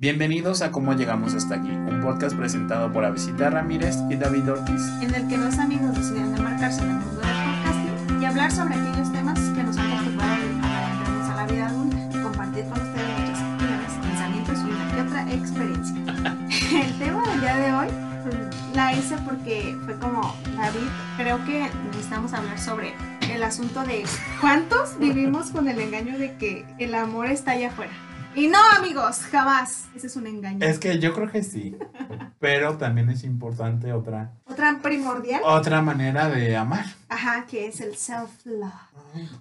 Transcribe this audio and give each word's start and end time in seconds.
Bienvenidos 0.00 0.62
a 0.62 0.70
Cómo 0.70 0.92
Llegamos 0.92 1.34
Hasta 1.34 1.56
Aquí, 1.56 1.70
un 1.70 2.00
podcast 2.00 2.36
presentado 2.36 2.92
por 2.92 3.04
Avisita 3.04 3.50
Ramírez 3.50 3.96
y 4.08 4.14
David 4.14 4.52
Ortiz. 4.52 4.80
en 5.02 5.12
el 5.12 5.26
que 5.26 5.36
dos 5.36 5.58
amigos 5.58 5.92
deciden 5.92 6.36
embarcarse 6.36 6.82
en 6.82 6.90
el 6.90 6.96
mundo 6.98 7.20
del 7.20 7.34
podcasting 7.34 8.22
y 8.22 8.24
hablar 8.24 8.52
sobre 8.52 8.74
aquellos 8.74 9.12
temas 9.12 9.40
que 9.40 9.64
nos 9.64 9.76
han 9.76 9.90
preocupado 9.90 10.34
adentrarnos 10.34 11.30
a 11.30 11.34
la 11.34 11.46
vida 11.48 11.66
adulta 11.66 11.96
y 12.16 12.22
compartir 12.22 12.64
con 12.66 12.80
ustedes 12.80 13.18
nuestras 13.18 13.42
opiniones, 13.42 13.92
pensamientos 14.00 14.58
y 14.60 14.70
una 14.70 14.94
que 14.94 15.00
otra 15.00 15.32
experiencia. 15.32 16.80
el 16.84 16.98
tema 17.00 17.22
del 17.30 17.40
día 17.40 17.56
de 17.56 17.72
hoy 17.72 17.88
mm, 17.88 18.76
la 18.76 18.92
hice 18.92 19.16
porque 19.24 19.76
fue 19.84 19.98
como, 19.98 20.36
David, 20.56 20.88
creo 21.16 21.44
que 21.44 21.68
necesitamos 21.86 22.32
hablar 22.34 22.60
sobre 22.60 22.94
el 23.34 23.42
asunto 23.42 23.82
de 23.82 24.04
cuántos 24.40 24.96
vivimos 25.00 25.50
con 25.50 25.66
el 25.66 25.80
engaño 25.80 26.16
de 26.16 26.36
que 26.36 26.64
el 26.78 26.94
amor 26.94 27.26
está 27.26 27.50
allá 27.50 27.70
afuera. 27.70 28.07
Y 28.38 28.46
no, 28.48 28.58
amigos, 28.78 29.18
jamás. 29.32 29.86
Ese 29.94 30.06
es 30.06 30.16
un 30.16 30.26
engaño. 30.26 30.64
Es 30.64 30.78
que 30.78 30.98
yo 30.98 31.12
creo 31.14 31.30
que 31.30 31.42
sí, 31.42 31.76
pero 32.38 32.76
también 32.78 33.10
es 33.10 33.24
importante 33.24 33.92
otra, 33.92 34.32
Otra 34.46 34.78
primordial, 34.80 35.40
otra 35.44 35.82
manera 35.82 36.28
de 36.28 36.56
amar. 36.56 36.84
ajá, 37.08 37.46
que 37.46 37.66
es 37.66 37.80
el 37.80 37.96
self-love. 37.96 38.72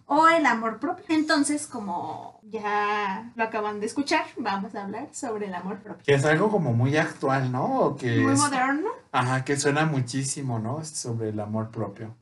o 0.08 0.28
el 0.30 0.46
amor 0.46 0.80
propio. 0.80 1.06
Entonces, 1.10 1.68
como 1.68 2.40
ya 2.44 3.32
lo 3.36 3.44
acaban 3.44 3.80
de 3.80 3.86
escuchar, 3.86 4.24
vamos 4.38 4.74
a 4.76 4.84
hablar 4.86 5.10
sobre 5.12 5.48
el 5.48 5.54
amor 5.54 5.78
propio. 5.80 6.04
Que 6.06 6.16
es 6.16 6.26
algo 6.26 6.50
como 6.50 6.74
muy 6.74 6.98
actual, 6.98 7.52
¿no? 7.52 7.66
O 7.82 7.96
que 7.98 8.20
Muy 8.20 8.34
es- 8.34 8.40
moderno. 8.40 8.90
Ajá, 9.12 9.44
que 9.46 9.58
suena 9.58 9.86
muchísimo, 9.86 10.58
¿no? 10.60 10.84
Sobre 10.86 11.30
el 11.30 11.40
amor 11.40 11.70
propio. 11.72 12.16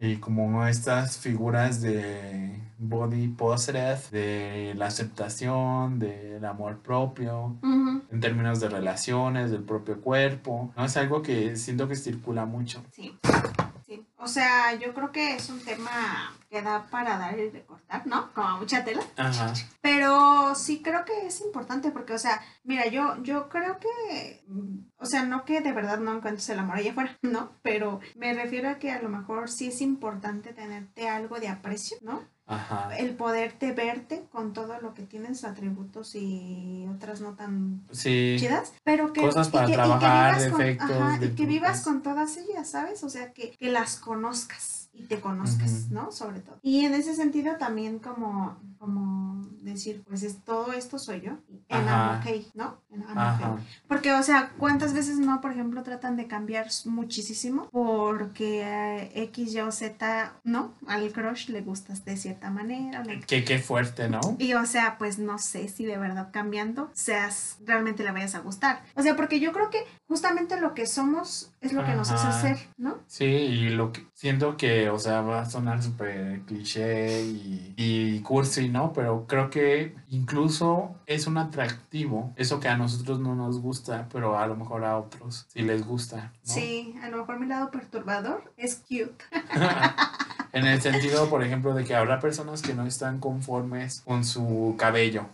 Y 0.00 0.16
como 0.16 0.66
estas 0.66 1.18
figuras 1.18 1.80
de 1.80 2.60
body 2.78 3.28
positive, 3.28 3.98
de 4.10 4.74
la 4.76 4.86
aceptación, 4.86 5.98
del 5.98 6.44
amor 6.44 6.80
propio, 6.80 7.56
en 7.62 8.20
términos 8.20 8.60
de 8.60 8.68
relaciones, 8.68 9.50
del 9.50 9.62
propio 9.62 10.00
cuerpo, 10.00 10.72
¿no? 10.76 10.84
Es 10.84 10.96
algo 10.96 11.22
que 11.22 11.56
siento 11.56 11.88
que 11.88 11.96
circula 11.96 12.44
mucho. 12.44 12.82
Sí. 12.92 13.16
Sí. 13.86 14.02
O 14.16 14.26
sea, 14.26 14.74
yo 14.76 14.94
creo 14.94 15.12
que 15.12 15.34
es 15.34 15.50
un 15.50 15.60
tema 15.60 16.34
que 16.48 16.62
da 16.62 16.86
para 16.90 17.18
dar 17.18 17.38
y 17.38 17.50
recortar, 17.50 18.06
¿no? 18.06 18.32
Como 18.32 18.58
mucha 18.58 18.82
tela. 18.82 19.02
Ajá. 19.16 19.52
Pero 19.82 20.54
sí 20.54 20.80
creo 20.82 21.04
que 21.04 21.26
es 21.26 21.42
importante 21.42 21.90
porque, 21.90 22.14
o 22.14 22.18
sea, 22.18 22.40
mira, 22.62 22.86
yo, 22.86 23.22
yo 23.22 23.48
creo 23.50 23.78
que, 23.78 24.42
mm, 24.46 24.78
o 24.96 25.04
sea, 25.04 25.24
no 25.24 25.44
que 25.44 25.60
de 25.60 25.72
verdad 25.72 25.98
no 25.98 26.16
encuentres 26.16 26.48
el 26.48 26.60
amor 26.60 26.78
allá 26.78 26.92
afuera, 26.92 27.18
¿no? 27.22 27.52
Pero 27.62 28.00
me 28.16 28.32
refiero 28.32 28.70
a 28.70 28.78
que 28.78 28.90
a 28.90 29.02
lo 29.02 29.10
mejor 29.10 29.50
sí 29.50 29.66
es 29.66 29.82
importante 29.82 30.54
tenerte 30.54 31.08
algo 31.08 31.38
de 31.38 31.48
aprecio, 31.48 31.98
¿no? 32.00 32.22
Ajá. 32.46 32.94
El 32.98 33.14
poderte 33.16 33.72
verte 33.72 34.26
con 34.30 34.52
todo 34.52 34.78
lo 34.80 34.92
que 34.92 35.02
tienes, 35.02 35.44
atributos 35.44 36.14
y 36.14 36.86
otras 36.94 37.20
no 37.22 37.32
tan 37.34 37.82
Sí. 37.90 38.36
chidas, 38.38 38.74
pero 38.84 39.12
que, 39.14 39.22
Cosas 39.22 39.48
y 39.48 39.50
para 39.50 39.64
y 39.64 39.68
que 39.68 39.74
trabajar, 39.74 40.36
vivas 40.36 40.52
con- 40.52 40.90
ajá, 40.92 41.18
y 41.24 41.28
que 41.30 41.46
vivas 41.46 41.80
con 41.82 42.02
todas 42.02 42.36
ellas, 42.36 42.68
¿sabes? 42.68 43.02
O 43.02 43.08
sea, 43.08 43.32
que, 43.32 43.52
que 43.52 43.70
las 43.70 43.96
conozcas 43.96 44.83
y 44.94 45.04
te 45.04 45.20
conozcas. 45.20 45.90
¿no? 45.90 46.10
Sobre 46.12 46.40
todo. 46.40 46.58
Y 46.62 46.84
en 46.84 46.94
ese 46.94 47.14
sentido 47.14 47.56
también 47.56 47.98
como, 47.98 48.56
como 48.78 49.44
decir, 49.62 50.02
pues 50.06 50.22
es, 50.22 50.44
todo 50.44 50.72
esto 50.72 50.98
soy 50.98 51.22
yo, 51.22 51.32
en 51.68 51.88
okay, 51.88 52.46
¿no? 52.54 52.80
En 52.90 53.02
I'm 53.02 53.34
okay. 53.34 53.66
Porque, 53.88 54.12
o 54.12 54.22
sea, 54.22 54.52
¿cuántas 54.58 54.92
veces 54.92 55.18
no, 55.18 55.40
por 55.40 55.52
ejemplo, 55.52 55.82
tratan 55.82 56.16
de 56.16 56.26
cambiar 56.26 56.68
muchísimo 56.84 57.68
porque 57.70 58.62
eh, 58.62 59.22
X, 59.24 59.54
Y 59.54 59.60
o 59.60 59.72
Z, 59.72 60.34
¿no? 60.44 60.74
Al 60.86 61.12
crush 61.12 61.48
le 61.48 61.62
gustas 61.62 62.04
de 62.04 62.16
cierta 62.16 62.50
manera, 62.50 63.02
le 63.02 63.20
Que 63.20 63.44
qué 63.44 63.58
fuerte, 63.58 64.08
¿no? 64.08 64.20
y 64.38 64.54
o 64.54 64.66
sea, 64.66 64.98
pues 64.98 65.18
no 65.18 65.38
sé 65.38 65.68
si 65.68 65.84
de 65.84 65.96
verdad 65.96 66.30
cambiando 66.32 66.90
seas, 66.92 67.58
realmente 67.64 68.04
le 68.04 68.12
vayas 68.12 68.34
a 68.34 68.40
gustar. 68.40 68.82
O 68.94 69.02
sea, 69.02 69.16
porque 69.16 69.40
yo 69.40 69.52
creo 69.52 69.70
que 69.70 69.78
justamente 70.06 70.60
lo 70.60 70.74
que 70.74 70.86
somos 70.86 71.53
es 71.64 71.72
lo 71.72 71.84
que 71.84 71.94
nos 71.94 72.10
hace 72.10 72.40
ser, 72.40 72.68
¿no? 72.76 72.98
Sí, 73.06 73.24
y 73.24 73.68
lo 73.70 73.90
que 73.90 74.06
siento 74.12 74.56
que, 74.56 74.90
o 74.90 74.98
sea, 74.98 75.22
va 75.22 75.40
a 75.40 75.44
sonar 75.48 75.82
súper 75.82 76.40
cliché 76.42 77.22
y, 77.22 77.74
y 77.76 78.20
cursi, 78.20 78.68
¿no? 78.68 78.92
Pero 78.92 79.26
creo 79.26 79.48
que 79.48 79.94
incluso 80.10 80.94
es 81.06 81.26
un 81.26 81.38
atractivo, 81.38 82.34
eso 82.36 82.60
que 82.60 82.68
a 82.68 82.76
nosotros 82.76 83.18
no 83.18 83.34
nos 83.34 83.60
gusta, 83.60 84.08
pero 84.12 84.38
a 84.38 84.46
lo 84.46 84.56
mejor 84.56 84.84
a 84.84 84.98
otros 84.98 85.46
sí 85.48 85.62
les 85.62 85.86
gusta, 85.86 86.32
¿no? 86.46 86.52
Sí, 86.52 86.94
a 87.02 87.08
lo 87.08 87.18
mejor 87.18 87.40
mi 87.40 87.46
lado 87.46 87.70
perturbador 87.70 88.52
es 88.58 88.76
cute. 88.86 89.24
en 90.52 90.66
el 90.66 90.82
sentido, 90.82 91.30
por 91.30 91.42
ejemplo, 91.42 91.74
de 91.74 91.84
que 91.84 91.94
habrá 91.94 92.20
personas 92.20 92.60
que 92.60 92.74
no 92.74 92.86
están 92.86 93.20
conformes 93.20 94.02
con 94.02 94.24
su 94.24 94.74
cabello 94.78 95.26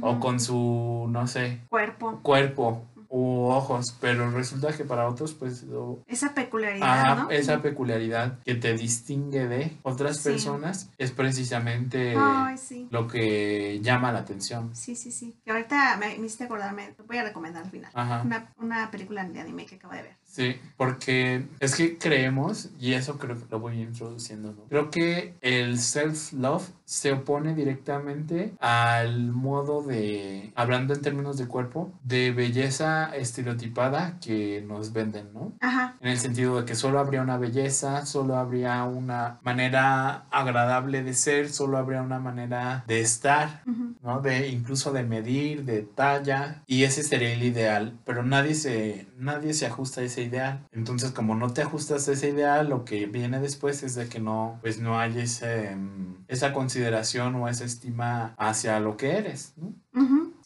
o 0.00 0.20
con 0.20 0.40
su, 0.40 1.06
no 1.10 1.26
sé, 1.26 1.60
cuerpo. 1.68 2.20
cuerpo 2.22 2.82
u 3.08 3.46
ojos, 3.46 3.96
pero 4.00 4.30
resulta 4.30 4.76
que 4.76 4.84
para 4.84 5.08
otros, 5.08 5.34
pues, 5.34 5.64
Esa 6.06 6.34
peculiaridad, 6.34 7.16
¿no? 7.16 7.30
esa 7.30 7.62
peculiaridad 7.62 8.38
que 8.44 8.54
te 8.54 8.74
distingue 8.74 9.46
de 9.46 9.76
otras 9.82 10.18
Sí. 10.18 10.30
personas 10.30 10.90
es 10.98 11.10
precisamente 11.12 12.14
Ay, 12.16 12.58
sí. 12.58 12.88
lo 12.90 13.06
que 13.06 13.80
llama 13.82 14.12
la 14.12 14.20
atención. 14.20 14.74
Sí, 14.74 14.96
sí, 14.96 15.10
sí. 15.12 15.34
Que 15.44 15.50
ahorita 15.52 15.96
me, 15.98 16.18
me 16.18 16.26
hiciste 16.26 16.44
acordarme, 16.44 16.94
voy 17.06 17.18
a 17.18 17.24
recomendar 17.24 17.64
al 17.64 17.70
final. 17.70 17.90
Ajá. 17.94 18.22
Una, 18.24 18.52
una 18.58 18.90
película 18.90 19.24
de 19.24 19.40
anime 19.40 19.66
que 19.66 19.76
acabo 19.76 19.94
de 19.94 20.02
ver. 20.02 20.16
Sí, 20.36 20.60
porque 20.76 21.46
es 21.60 21.76
que 21.76 21.96
creemos, 21.96 22.68
y 22.78 22.92
eso 22.92 23.16
creo 23.16 23.38
que 23.38 23.46
lo 23.50 23.58
voy 23.58 23.80
introduciendo, 23.80 24.52
¿no? 24.52 24.64
Creo 24.68 24.90
que 24.90 25.34
el 25.40 25.78
self-love 25.78 26.68
se 26.84 27.12
opone 27.12 27.54
directamente 27.54 28.52
al 28.60 29.32
modo 29.32 29.82
de, 29.82 30.52
hablando 30.54 30.92
en 30.92 31.00
términos 31.00 31.38
de 31.38 31.48
cuerpo, 31.48 31.90
de 32.04 32.32
belleza 32.32 33.16
estereotipada 33.16 34.18
que 34.20 34.62
nos 34.68 34.92
venden, 34.92 35.32
¿no? 35.32 35.54
Ajá. 35.60 35.96
En 36.02 36.08
el 36.10 36.18
sentido 36.18 36.60
de 36.60 36.66
que 36.66 36.74
solo 36.74 36.98
habría 36.98 37.22
una 37.22 37.38
belleza, 37.38 38.04
solo 38.04 38.36
habría 38.36 38.84
una 38.84 39.38
manera 39.42 40.26
agradable 40.30 41.02
de 41.02 41.14
ser, 41.14 41.48
solo 41.48 41.78
habría 41.78 42.02
una 42.02 42.18
manera 42.18 42.84
de 42.86 43.00
estar, 43.00 43.62
Ujú. 43.66 43.94
¿no? 44.02 44.20
De 44.20 44.48
incluso 44.48 44.92
de 44.92 45.02
medir, 45.02 45.64
de 45.64 45.80
talla, 45.80 46.62
y 46.66 46.84
ese 46.84 47.02
sería 47.02 47.32
el 47.32 47.42
ideal, 47.42 47.98
pero 48.04 48.22
nadie 48.22 48.54
se 48.54 49.06
nadie 49.18 49.54
se 49.54 49.66
ajusta 49.66 50.02
a 50.02 50.04
ese 50.04 50.25
ideal. 50.26 50.66
Entonces, 50.72 51.10
como 51.10 51.34
no 51.34 51.52
te 51.52 51.62
ajustas 51.62 52.08
a 52.08 52.12
ese 52.12 52.30
ideal, 52.30 52.68
lo 52.68 52.84
que 52.84 53.06
viene 53.06 53.40
después 53.40 53.82
es 53.82 53.94
de 53.94 54.08
que 54.08 54.20
no 54.20 54.58
pues 54.60 54.78
no 54.78 54.98
hay 54.98 55.18
ese, 55.18 55.74
mm, 55.74 56.24
esa 56.28 56.52
consideración 56.52 57.34
o 57.36 57.48
esa 57.48 57.64
estima 57.64 58.34
hacia 58.38 58.78
lo 58.80 58.96
que 58.96 59.16
eres, 59.16 59.54
¿no? 59.56 59.74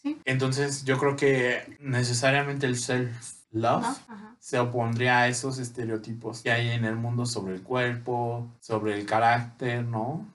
Sí. 0.01 0.17
Entonces, 0.25 0.83
yo 0.83 0.97
creo 0.97 1.15
que 1.15 1.77
necesariamente 1.79 2.65
el 2.65 2.77
self 2.77 3.11
love 3.51 3.81
¿No? 3.81 3.87
Ajá. 3.87 4.35
se 4.39 4.57
opondría 4.57 5.19
a 5.19 5.27
esos 5.27 5.59
estereotipos 5.59 6.41
que 6.41 6.51
hay 6.51 6.69
en 6.69 6.85
el 6.85 6.95
mundo 6.95 7.25
sobre 7.25 7.53
el 7.53 7.61
cuerpo, 7.61 8.49
sobre 8.59 8.97
el 8.97 9.05
carácter, 9.05 9.83
¿no? 9.85 10.25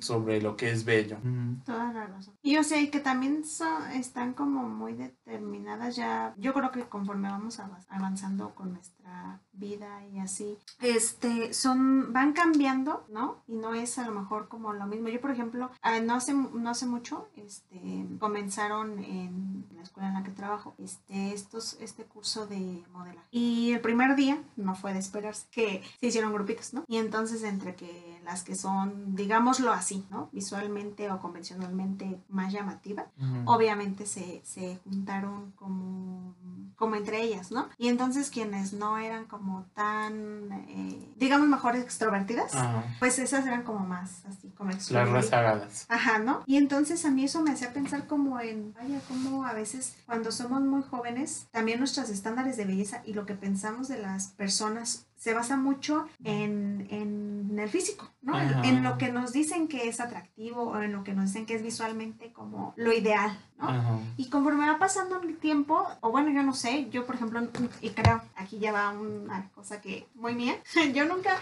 Sobre 0.00 0.40
lo 0.40 0.56
que 0.56 0.70
es 0.70 0.84
bello. 0.84 1.18
Toda 1.64 1.92
la 1.92 2.06
razón. 2.06 2.34
Y 2.42 2.56
o 2.56 2.64
sea, 2.64 2.80
y 2.80 2.88
que 2.88 3.00
también 3.00 3.44
son, 3.44 3.90
están 3.92 4.32
como 4.34 4.68
muy 4.68 4.94
determinadas 4.94 5.96
ya, 5.96 6.34
yo 6.36 6.52
creo 6.54 6.70
que 6.70 6.84
conforme 6.84 7.28
vamos 7.28 7.58
av- 7.58 7.84
avanzando 7.88 8.54
con 8.54 8.72
nuestra 8.72 9.40
vida 9.52 10.04
y 10.12 10.18
así, 10.18 10.58
este, 10.80 11.52
son, 11.54 12.12
van 12.12 12.32
cambiando, 12.32 13.04
¿no? 13.08 13.42
Y 13.46 13.54
no 13.56 13.74
es 13.74 13.98
a 13.98 14.06
lo 14.06 14.12
mejor 14.12 14.48
como 14.48 14.72
lo 14.72 14.86
mismo. 14.86 15.08
Yo, 15.08 15.20
por 15.20 15.30
ejemplo, 15.30 15.70
ah, 15.82 16.00
no 16.00 16.14
hace, 16.14 16.34
no 16.34 16.70
hace 16.70 16.86
mucho, 16.86 17.28
este, 17.36 18.06
comenzaron 18.18 18.98
en 19.02 19.66
la 19.74 19.82
escuela 19.82 20.08
en 20.08 20.14
la 20.14 20.22
que 20.22 20.30
trabajo, 20.30 20.74
este, 20.78 21.32
estos, 21.32 21.76
este 21.80 22.04
curso 22.04 22.46
de 22.46 22.84
modelaje. 22.92 23.26
Y 23.30 23.72
el 23.72 23.80
primer 23.80 24.14
día, 24.16 24.38
no 24.56 24.74
fue 24.74 24.92
de 24.92 24.98
esperarse, 24.98 25.46
que 25.50 25.82
se 26.00 26.06
hicieron 26.06 26.32
grupitos, 26.32 26.74
¿no? 26.74 26.84
Y 26.88 26.96
entonces 26.98 27.42
entre 27.42 27.74
que 27.74 28.15
las 28.26 28.42
que 28.42 28.54
son, 28.56 29.14
digámoslo 29.16 29.72
así, 29.72 30.04
¿no? 30.10 30.28
Visualmente 30.32 31.10
o 31.10 31.20
convencionalmente 31.20 32.20
más 32.28 32.52
llamativas, 32.52 33.06
obviamente 33.46 34.04
se, 34.04 34.42
se 34.44 34.78
juntaron 34.84 35.52
como, 35.52 36.34
como 36.76 36.96
entre 36.96 37.22
ellas, 37.22 37.52
¿no? 37.52 37.68
Y 37.78 37.88
entonces 37.88 38.30
quienes 38.30 38.72
no 38.72 38.98
eran 38.98 39.24
como 39.26 39.64
tan, 39.74 40.50
eh, 40.68 41.12
digamos, 41.16 41.48
mejor 41.48 41.76
extrovertidas, 41.76 42.52
pues 42.98 43.18
esas 43.18 43.46
eran 43.46 43.62
como 43.62 43.86
más 43.86 44.24
así, 44.26 44.48
como 44.50 44.70
Las 44.70 44.78
extrovertidas. 44.80 45.24
rezagadas. 45.24 45.86
Ajá, 45.88 46.18
¿no? 46.18 46.42
Y 46.46 46.56
entonces 46.56 47.04
a 47.04 47.10
mí 47.10 47.24
eso 47.24 47.40
me 47.42 47.52
hacía 47.52 47.72
pensar 47.72 48.06
como 48.08 48.40
en, 48.40 48.74
vaya, 48.74 49.00
como 49.08 49.46
a 49.46 49.52
veces 49.52 49.96
cuando 50.04 50.32
somos 50.32 50.60
muy 50.62 50.82
jóvenes, 50.82 51.46
también 51.52 51.78
nuestros 51.78 52.10
estándares 52.10 52.56
de 52.56 52.64
belleza 52.64 53.02
y 53.06 53.14
lo 53.14 53.24
que 53.24 53.34
pensamos 53.34 53.86
de 53.88 53.98
las 54.02 54.28
personas 54.28 55.06
se 55.16 55.32
basa 55.32 55.56
mucho 55.56 56.06
en, 56.24 56.86
en 56.90 57.25
el 57.58 57.68
físico, 57.68 58.10
¿no? 58.22 58.40
En, 58.40 58.64
en 58.64 58.82
lo 58.82 58.98
que 58.98 59.10
nos 59.10 59.32
dicen 59.32 59.68
que 59.68 59.88
es 59.88 60.00
atractivo 60.00 60.62
o 60.62 60.80
en 60.80 60.92
lo 60.92 61.04
que 61.04 61.12
nos 61.12 61.26
dicen 61.26 61.46
que 61.46 61.54
es 61.54 61.62
visualmente 61.62 62.32
como 62.32 62.74
lo 62.76 62.92
ideal, 62.92 63.38
¿no? 63.58 63.68
Ajá. 63.68 63.98
Y 64.16 64.28
conforme 64.28 64.68
va 64.68 64.78
pasando 64.78 65.20
el 65.22 65.36
tiempo, 65.36 65.86
o 66.00 66.10
bueno, 66.10 66.30
yo 66.30 66.42
no 66.42 66.54
sé, 66.54 66.88
yo 66.90 67.06
por 67.06 67.16
ejemplo, 67.16 67.40
y 67.80 67.90
creo, 67.90 68.22
aquí 68.36 68.58
ya 68.58 68.72
va 68.72 68.90
una 68.90 69.50
cosa 69.54 69.80
que 69.80 70.06
muy 70.14 70.34
mía, 70.34 70.56
yo 70.94 71.04
nunca, 71.04 71.36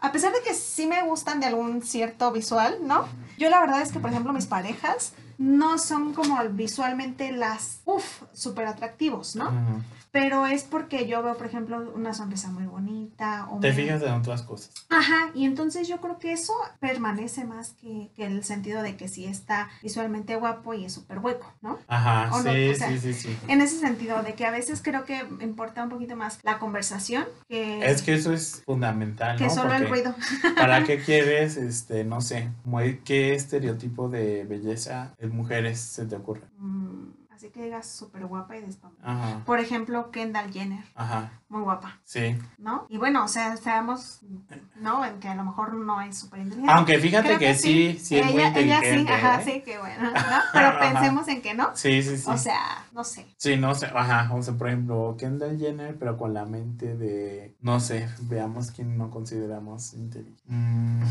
a 0.00 0.12
pesar 0.12 0.32
de 0.32 0.40
que 0.42 0.54
sí 0.54 0.86
me 0.86 1.02
gustan 1.02 1.40
de 1.40 1.46
algún 1.46 1.82
cierto 1.82 2.32
visual, 2.32 2.78
¿no? 2.82 3.06
Yo 3.38 3.50
la 3.50 3.60
verdad 3.60 3.82
es 3.82 3.92
que, 3.92 4.00
por 4.00 4.10
ejemplo, 4.10 4.32
mis 4.32 4.46
parejas 4.46 5.14
no 5.38 5.78
son 5.78 6.14
como 6.14 6.42
visualmente 6.50 7.32
las, 7.32 7.80
uff, 7.84 8.22
súper 8.32 8.66
atractivos, 8.66 9.36
¿no? 9.36 9.52
Pero 10.14 10.46
es 10.46 10.62
porque 10.62 11.08
yo 11.08 11.24
veo, 11.24 11.36
por 11.36 11.46
ejemplo, 11.48 11.92
una 11.92 12.14
sonrisa 12.14 12.48
muy 12.48 12.66
bonita. 12.66 13.48
O 13.50 13.58
Te 13.58 13.70
me- 13.70 13.74
fijas 13.74 14.00
en 14.00 14.12
otras 14.12 14.42
cosas. 14.42 14.70
Ajá, 14.88 15.32
y 15.34 15.44
entonces 15.44 15.88
yo 15.88 16.00
creo 16.00 16.20
que 16.20 16.32
eso 16.32 16.52
permanece 16.78 17.44
más 17.44 17.70
que, 17.72 18.12
que 18.14 18.24
el 18.24 18.44
sentido 18.44 18.82
de 18.82 18.96
que 18.96 19.08
sí 19.08 19.24
está 19.24 19.68
visualmente 19.82 20.36
guapo 20.36 20.72
y 20.72 20.84
es 20.84 20.92
súper 20.92 21.18
hueco, 21.18 21.52
¿no? 21.62 21.80
Ajá, 21.88 22.30
O 22.32 22.42
no, 22.42 22.52
sí, 22.52 22.68
o 22.68 22.74
sea, 22.76 22.88
sí, 22.90 22.98
sí, 23.00 23.12
sí. 23.12 23.36
En 23.48 23.60
ese 23.60 23.80
sentido, 23.80 24.22
de 24.22 24.34
que 24.34 24.46
a 24.46 24.52
veces 24.52 24.82
creo 24.84 25.04
que 25.04 25.18
importa 25.40 25.82
un 25.82 25.88
poquito 25.90 26.14
más 26.14 26.38
la 26.44 26.60
conversación 26.60 27.24
que, 27.48 27.84
Es 27.84 28.02
que 28.02 28.14
eso 28.14 28.32
es 28.32 28.62
fundamental, 28.64 29.36
que 29.36 29.46
¿no? 29.46 29.50
solo 29.50 29.74
el 29.74 29.88
ruido. 29.88 30.14
¿Para 30.56 30.84
qué 30.84 31.00
quieres, 31.04 31.56
este, 31.56 32.04
no 32.04 32.20
sé, 32.20 32.50
qué 33.04 33.34
estereotipo 33.34 34.08
de 34.08 34.44
belleza 34.44 35.12
en 35.18 35.34
mujeres 35.34 35.80
se 35.80 36.06
te 36.06 36.14
ocurre? 36.14 36.42
Mm, 36.58 37.08
así 37.34 37.50
que 37.50 37.64
digas 37.64 37.86
súper 37.86 38.26
guapa 38.26 38.56
y 38.56 38.60
despampada. 38.60 39.10
Ajá, 39.10 39.44
Por 39.44 39.58
ejemplo, 39.58 40.10
Kendall 40.10 40.52
Jenner, 40.52 40.84
ajá, 40.94 41.32
muy 41.48 41.62
guapa, 41.62 41.98
sí. 42.04 42.36
¿no? 42.58 42.86
Y 42.88 42.96
bueno, 42.98 43.24
o 43.24 43.28
sea, 43.28 43.56
sabemos, 43.56 44.20
¿no? 44.76 45.04
En 45.04 45.18
que 45.18 45.28
a 45.28 45.34
lo 45.34 45.44
mejor 45.44 45.74
no 45.74 46.00
es 46.00 46.16
súper 46.16 46.40
inteligente. 46.40 46.72
Aunque 46.72 46.98
fíjate 46.98 47.38
que, 47.38 47.54
sí, 47.54 47.98
sí 48.00 48.18
es 48.18 48.26
muy 48.26 48.34
ella, 48.34 48.48
ella 48.58 48.80
sí, 48.80 48.86
inteligente. 48.86 49.12
ajá, 49.12 49.40
¿eh? 49.40 49.44
sí, 49.44 49.60
que 49.62 49.78
bueno, 49.78 50.10
¿no? 50.10 50.10
Pero 50.52 50.66
Ajá. 50.68 50.78
pensemos 50.78 51.28
en 51.28 51.42
que 51.42 51.54
no. 51.54 51.70
Sí, 51.74 52.02
sí, 52.02 52.16
sí. 52.16 52.30
O 52.30 52.36
sea, 52.38 52.84
no 52.92 53.02
sé. 53.04 53.26
Sí, 53.36 53.56
no 53.56 53.74
sé, 53.74 53.86
ajá, 53.86 54.32
o 54.32 54.42
sea, 54.42 54.54
por 54.54 54.68
ejemplo, 54.68 55.16
Kendall 55.18 55.58
Jenner, 55.58 55.96
pero 55.98 56.16
con 56.16 56.34
la 56.34 56.44
mente 56.44 56.96
de, 56.96 57.56
no 57.60 57.80
sé, 57.80 58.08
veamos 58.22 58.70
quién 58.70 58.96
no 58.96 59.10
consideramos 59.10 59.92
inteligente. 59.94 60.42
Mm, 60.46 61.02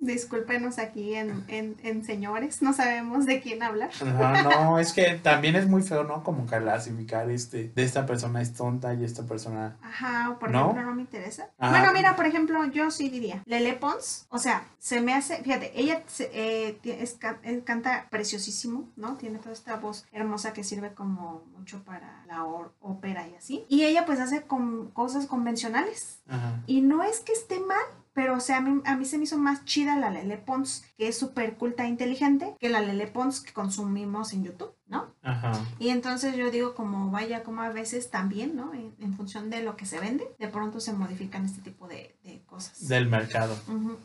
Discúlpenos 0.00 0.78
aquí 0.78 1.14
en, 1.14 1.44
en, 1.48 1.76
en 1.82 2.04
señores, 2.04 2.62
no 2.62 2.72
sabemos 2.72 3.26
de 3.26 3.40
quién 3.40 3.62
hablar. 3.62 3.90
ajá, 4.00 4.42
no, 4.42 4.78
es 4.78 4.92
que 4.94 5.20
también 5.22 5.56
es 5.56 5.68
muy 5.68 5.82
feo, 5.82 6.04
¿no? 6.04 6.24
Como 6.24 6.46
clasificar 6.46 7.30
este, 7.30 7.70
de 7.74 7.82
esta 7.82 8.06
persona 8.06 8.40
es 8.40 8.54
tonta 8.54 8.94
y 8.94 9.04
esta 9.04 9.24
persona... 9.24 9.76
Ajá, 9.82 10.30
o 10.30 10.38
por 10.38 10.50
¿No? 10.50 10.60
ejemplo, 10.60 10.82
no 10.84 10.94
me 10.94 11.02
interesa. 11.02 11.50
Ajá. 11.58 11.70
Bueno, 11.78 11.92
mira, 11.92 12.16
por 12.16 12.26
ejemplo, 12.26 12.64
yo 12.66 12.90
sí 12.90 13.10
diría, 13.10 13.42
Lele 13.44 13.74
Pons, 13.74 14.26
o 14.30 14.38
sea, 14.38 14.64
se 14.78 15.00
me 15.02 15.12
hace, 15.14 15.36
fíjate, 15.42 15.78
ella 15.78 16.02
se- 16.06 16.30
eh, 16.32 16.78
es 16.84 17.14
ca- 17.14 17.38
eh, 17.42 17.62
canta 17.64 18.06
preciosísimo, 18.10 18.88
¿no? 18.96 19.16
Tiene 19.16 19.38
toda 19.38 19.52
esta 19.52 19.76
voz 19.76 20.06
hermosa 20.12 20.52
que 20.54 20.64
sirve 20.64 20.94
como 20.94 21.44
mucho 21.56 21.84
para 21.84 22.24
la 22.26 22.44
ópera 22.44 23.28
y 23.28 23.34
así. 23.34 23.66
Y 23.68 23.84
ella 23.84 24.06
pues 24.06 24.18
hace 24.18 24.42
con 24.42 24.90
cosas 24.92 25.26
convencionales. 25.26 26.20
Ajá, 26.28 26.62
Y 26.66 26.80
no 26.80 27.02
es 27.02 27.20
que 27.20 27.32
esté 27.32 27.60
mal, 27.60 27.84
pero 28.12 28.36
o 28.36 28.40
sea, 28.40 28.58
a 28.58 28.60
mí, 28.60 28.80
a 28.84 28.96
mí 28.96 29.04
se 29.04 29.18
me 29.18 29.24
hizo 29.24 29.38
más 29.38 29.64
chida 29.64 29.96
la 29.96 30.10
Lele 30.10 30.36
Pons, 30.38 30.84
que 30.96 31.08
es 31.08 31.18
súper 31.18 31.56
culta 31.56 31.84
e 31.84 31.88
inteligente, 31.88 32.56
que 32.58 32.68
la 32.68 32.80
Lele 32.80 33.06
Pons 33.06 33.40
que 33.40 33.52
consumimos 33.52 34.32
en 34.32 34.44
YouTube, 34.44 34.74
¿no? 34.90 35.06
ajá, 35.22 35.52
Y 35.78 35.88
entonces 35.90 36.36
yo 36.36 36.50
digo 36.50 36.74
como 36.74 37.10
vaya, 37.10 37.42
como 37.42 37.62
a 37.62 37.70
veces 37.70 38.10
también, 38.10 38.56
¿no? 38.56 38.74
En, 38.74 38.94
en 39.00 39.14
función 39.14 39.48
de 39.48 39.62
lo 39.62 39.76
que 39.76 39.86
se 39.86 40.00
vende, 40.00 40.24
de 40.38 40.48
pronto 40.48 40.80
se 40.80 40.92
modifican 40.92 41.44
este 41.44 41.62
tipo 41.62 41.86
de, 41.88 42.16
de 42.24 42.42
cosas. 42.46 42.88
del 42.88 43.08
mercado. 43.08 43.54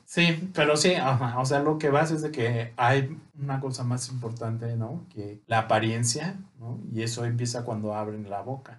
Sí, 0.05 0.49
pero 0.53 0.77
sí, 0.77 0.93
ajá, 0.93 1.39
o 1.39 1.45
sea, 1.45 1.59
lo 1.59 1.77
que 1.77 1.89
vas 1.89 2.11
es 2.11 2.21
de 2.21 2.31
que 2.31 2.73
hay 2.77 3.17
una 3.37 3.59
cosa 3.59 3.83
más 3.83 4.07
importante, 4.09 4.75
¿no? 4.77 5.05
Que 5.13 5.41
la 5.47 5.59
apariencia, 5.59 6.35
¿no? 6.59 6.79
Y 6.93 7.01
eso 7.01 7.25
empieza 7.25 7.65
cuando 7.65 7.93
abren 7.95 8.29
la 8.29 8.41
boca. 8.41 8.77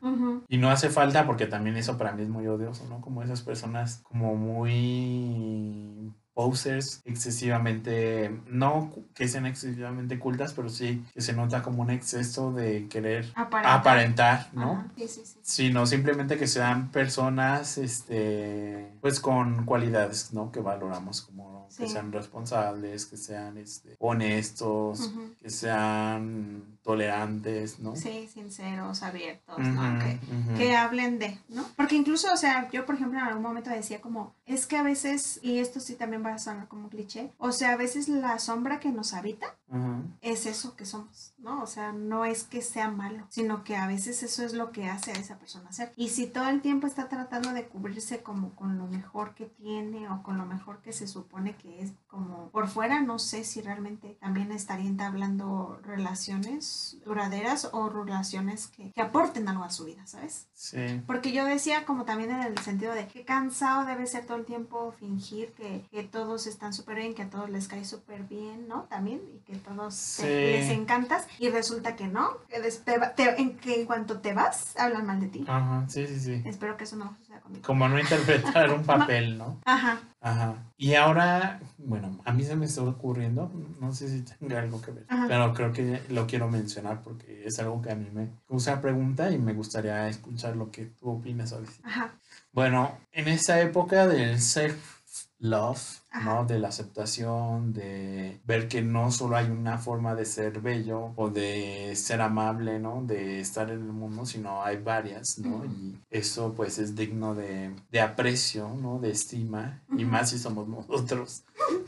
Y 0.48 0.56
no 0.58 0.70
hace 0.70 0.88
falta 0.88 1.26
porque 1.26 1.46
también 1.46 1.76
eso 1.76 1.98
para 1.98 2.12
mí 2.12 2.22
es 2.22 2.28
muy 2.28 2.46
odioso, 2.46 2.84
¿no? 2.88 3.00
Como 3.00 3.22
esas 3.22 3.42
personas 3.42 4.00
como 4.04 4.34
muy 4.36 5.95
posers 6.36 7.00
excesivamente, 7.06 8.30
no 8.46 8.92
que 9.14 9.26
sean 9.26 9.46
excesivamente 9.46 10.18
cultas, 10.18 10.52
pero 10.52 10.68
sí 10.68 11.02
que 11.14 11.22
se 11.22 11.32
nota 11.32 11.62
como 11.62 11.80
un 11.80 11.88
exceso 11.90 12.52
de 12.52 12.88
querer 12.88 13.32
Aparentar. 13.34 13.80
aparentar, 13.80 14.48
¿no? 14.52 14.72
Ajá, 14.72 14.86
Sí, 14.98 15.08
sí, 15.08 15.22
sí. 15.24 15.38
sino 15.42 15.86
simplemente 15.86 16.36
que 16.36 16.46
sean 16.46 16.90
personas, 16.90 17.78
este, 17.78 18.92
pues 19.00 19.18
con 19.18 19.64
cualidades, 19.64 20.34
¿no? 20.34 20.52
Que 20.52 20.60
valoramos 20.60 21.22
como 21.22 21.56
que 21.76 21.88
sean 21.88 22.12
responsables, 22.12 23.06
que 23.06 23.16
sean, 23.16 23.56
este, 23.58 23.96
honestos, 23.98 25.10
que 25.42 25.48
sean 25.50 26.62
tolerantes, 26.82 27.80
¿no? 27.80 27.96
Sí, 27.96 28.28
sinceros, 28.32 29.02
abiertos, 29.02 29.58
¿no? 29.58 29.98
Que, 29.98 30.18
que 30.56 30.76
hablen 30.76 31.18
de, 31.18 31.38
¿no? 31.48 31.64
Porque 31.76 31.96
incluso, 31.96 32.32
o 32.32 32.36
sea, 32.36 32.68
yo 32.70 32.84
por 32.86 32.94
ejemplo 32.94 33.18
en 33.18 33.24
algún 33.26 33.42
momento 33.42 33.70
decía 33.70 34.00
como, 34.00 34.34
es 34.46 34.66
que 34.66 34.76
a 34.76 34.82
veces, 34.82 35.40
y 35.42 35.58
esto 35.58 35.80
sí 35.80 35.94
también 35.94 36.22
va 36.26 36.34
a 36.34 36.38
sonar 36.38 36.68
como 36.68 36.88
cliché, 36.88 37.32
o 37.38 37.52
sea, 37.52 37.72
a 37.72 37.76
veces 37.76 38.08
la 38.08 38.38
sombra 38.38 38.80
que 38.80 38.90
nos 38.92 39.14
habita 39.14 39.56
Ujú. 39.68 40.04
es 40.20 40.46
eso 40.46 40.76
que 40.76 40.84
somos, 40.84 41.34
¿no? 41.38 41.62
O 41.62 41.66
sea, 41.66 41.92
no 41.92 42.24
es 42.24 42.44
que 42.44 42.62
sea 42.62 42.90
malo, 42.90 43.26
sino 43.30 43.64
que 43.64 43.76
a 43.76 43.86
veces 43.86 44.22
eso 44.22 44.44
es 44.44 44.52
lo 44.52 44.70
que 44.72 44.88
hace 44.88 45.12
a 45.12 45.14
esa 45.14 45.38
persona 45.38 45.72
ser. 45.72 45.92
Y 45.96 46.08
si 46.10 46.26
todo 46.26 46.48
el 46.48 46.60
tiempo 46.60 46.86
está 46.86 47.08
tratando 47.08 47.52
de 47.52 47.66
cubrirse 47.66 48.22
como 48.22 48.54
con 48.54 48.78
lo 48.78 48.86
mejor 48.86 49.34
que 49.34 49.46
tiene 49.46 50.08
o 50.08 50.22
con 50.22 50.38
lo 50.38 50.46
mejor 50.46 50.80
que 50.82 50.92
se 50.92 51.06
supone 51.06 51.56
que 51.56 51.82
es 51.82 51.92
como 52.06 52.50
por 52.50 52.68
fuera, 52.68 53.00
no 53.00 53.18
sé 53.18 53.44
si 53.44 53.60
realmente 53.60 54.16
también 54.20 54.52
estaría 54.52 54.88
entablando 54.88 55.80
relaciones 55.82 56.98
duraderas 57.04 57.68
o 57.72 57.88
relaciones 57.88 58.66
que, 58.68 58.92
que 58.92 59.02
aporten 59.02 59.48
algo 59.48 59.64
a 59.64 59.70
su 59.70 59.84
vida, 59.84 60.06
¿sabes? 60.06 60.46
Sí. 60.54 61.02
Porque 61.06 61.32
yo 61.32 61.44
decía 61.44 61.84
como 61.84 62.04
también 62.04 62.30
en 62.30 62.42
el 62.42 62.58
sentido 62.58 62.92
de 62.94 63.06
que 63.06 63.24
cansado 63.24 63.84
debe 63.84 64.06
ser 64.06 64.26
todo 64.26 64.36
el 64.36 64.44
tiempo 64.44 64.92
fingir 64.92 65.52
que, 65.52 65.86
que 65.90 66.04
todos 66.16 66.46
están 66.46 66.72
súper 66.72 66.96
bien, 66.96 67.14
que 67.14 67.22
a 67.24 67.28
todos 67.28 67.50
les 67.50 67.68
cae 67.68 67.84
súper 67.84 68.22
bien, 68.22 68.68
¿no? 68.68 68.84
También, 68.84 69.20
y 69.34 69.38
que 69.40 69.54
todos 69.58 69.94
te- 70.16 70.22
Sí. 70.22 70.52
les 70.56 70.70
encantas, 70.70 71.26
y 71.38 71.50
resulta 71.50 71.94
que 71.94 72.08
no, 72.08 72.38
que, 72.48 72.58
te 72.60 72.70
te- 73.16 73.38
en, 73.40 73.58
que 73.58 73.80
en 73.82 73.86
cuanto 73.86 74.20
te 74.20 74.32
vas, 74.32 74.74
hablan 74.78 75.04
mal 75.04 75.20
de 75.20 75.28
ti. 75.28 75.44
Ajá, 75.46 75.84
sí, 75.90 76.06
sí, 76.06 76.18
sí. 76.18 76.42
Espero 76.46 76.78
que 76.78 76.84
eso 76.84 76.96
no 76.96 77.14
suceda 77.18 77.40
conmigo. 77.40 77.62
Como 77.66 77.86
no 77.86 77.98
interpretar 78.00 78.72
un 78.72 78.82
papel, 78.86 79.36
¿no? 79.36 79.60
Ajá, 79.66 80.00
Ajá. 80.22 80.56
Y 80.78 80.94
ahora, 80.94 81.60
bueno, 81.76 82.18
a 82.24 82.32
mí 82.32 82.42
se 82.44 82.56
me 82.56 82.64
está 82.64 82.82
ocurriendo, 82.82 83.52
no 83.78 83.92
sé 83.94 84.08
si 84.08 84.22
tenga 84.22 84.58
algo 84.60 84.80
que 84.80 84.90
ver, 84.92 85.04
Ajá. 85.08 85.26
pero 85.28 85.52
creo 85.52 85.72
que 85.72 86.02
lo 86.08 86.26
quiero 86.26 86.48
mencionar 86.48 87.02
porque 87.02 87.44
es 87.44 87.58
algo 87.58 87.80
que 87.82 87.92
a 87.92 87.94
mí 87.94 88.08
me 88.10 88.30
causa 88.48 88.80
pregunta 88.80 89.30
y 89.30 89.38
me 89.38 89.52
gustaría 89.52 90.08
escuchar 90.08 90.56
lo 90.56 90.70
que 90.70 90.86
tú 90.86 91.10
opinas, 91.10 91.54
ajá, 91.84 92.14
Bueno, 92.52 92.96
en 93.12 93.28
esa 93.28 93.60
época 93.60 94.06
del 94.08 94.40
self-love, 94.40 96.00
¿no? 96.24 96.44
De 96.44 96.58
la 96.58 96.68
aceptación, 96.68 97.72
de 97.72 98.40
ver 98.44 98.68
que 98.68 98.82
no 98.82 99.10
solo 99.10 99.36
hay 99.36 99.50
una 99.50 99.78
forma 99.78 100.14
de 100.14 100.24
ser 100.24 100.60
bello 100.60 101.12
o 101.16 101.28
de 101.30 101.94
ser 101.96 102.20
amable, 102.20 102.78
¿no? 102.78 103.02
De 103.02 103.40
estar 103.40 103.70
en 103.70 103.80
el 103.80 103.92
mundo, 103.92 104.26
sino 104.26 104.62
hay 104.64 104.76
varias, 104.78 105.38
¿no? 105.38 105.64
Y 105.64 105.98
eso 106.10 106.54
pues 106.56 106.78
es 106.78 106.94
digno 106.96 107.34
de, 107.34 107.74
de 107.90 108.00
aprecio, 108.00 108.68
¿no? 108.80 108.98
De 108.98 109.10
estima, 109.10 109.80
y 109.96 110.02
Ujú. 110.04 110.12
más 110.12 110.30
si 110.30 110.38
somos 110.38 110.68
nosotros 110.68 111.42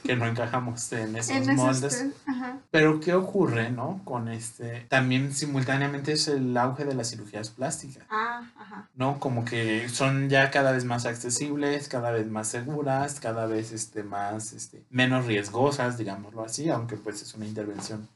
que 0.05 0.17
no 0.17 0.27
encajamos 0.27 0.93
en 0.93 1.17
esos 1.17 1.49
en 1.49 1.57
moldes. 1.57 2.07
ajá, 2.27 2.59
Pero 2.71 3.01
¿qué 3.01 3.15
ocurre, 3.15 3.71
no? 3.71 4.01
Con 4.05 4.29
este, 4.29 4.87
también 4.89 5.33
simultáneamente 5.33 6.13
es 6.13 6.29
el 6.29 6.57
auge 6.57 6.85
de 6.85 6.95
las 6.95 7.11
cirugías 7.11 7.51
plásticas. 7.51 8.05
ah, 8.11 8.43
ajá, 8.57 8.89
¿no? 8.95 9.19
Como 9.21 9.45
que 9.45 9.89
son 9.89 10.29
ya 10.29 10.51
cada 10.51 10.73
vez 10.73 10.85
más 10.85 11.07
accesibles, 11.07 11.89
cada 11.89 12.11
vez 12.11 12.27
más 12.29 12.49
seguras, 12.49 13.21
cada 13.21 13.47
vez 13.47 13.73
este, 13.73 14.03
más, 14.03 14.18
este, 14.53 14.85
menos 14.91 15.27
riesgosas, 15.27 15.99
digámoslo 15.99 16.43
así, 16.45 16.69
aunque 16.69 16.97
pues 16.97 17.23
es 17.23 17.35
una 17.35 17.47
intervención 17.47 18.09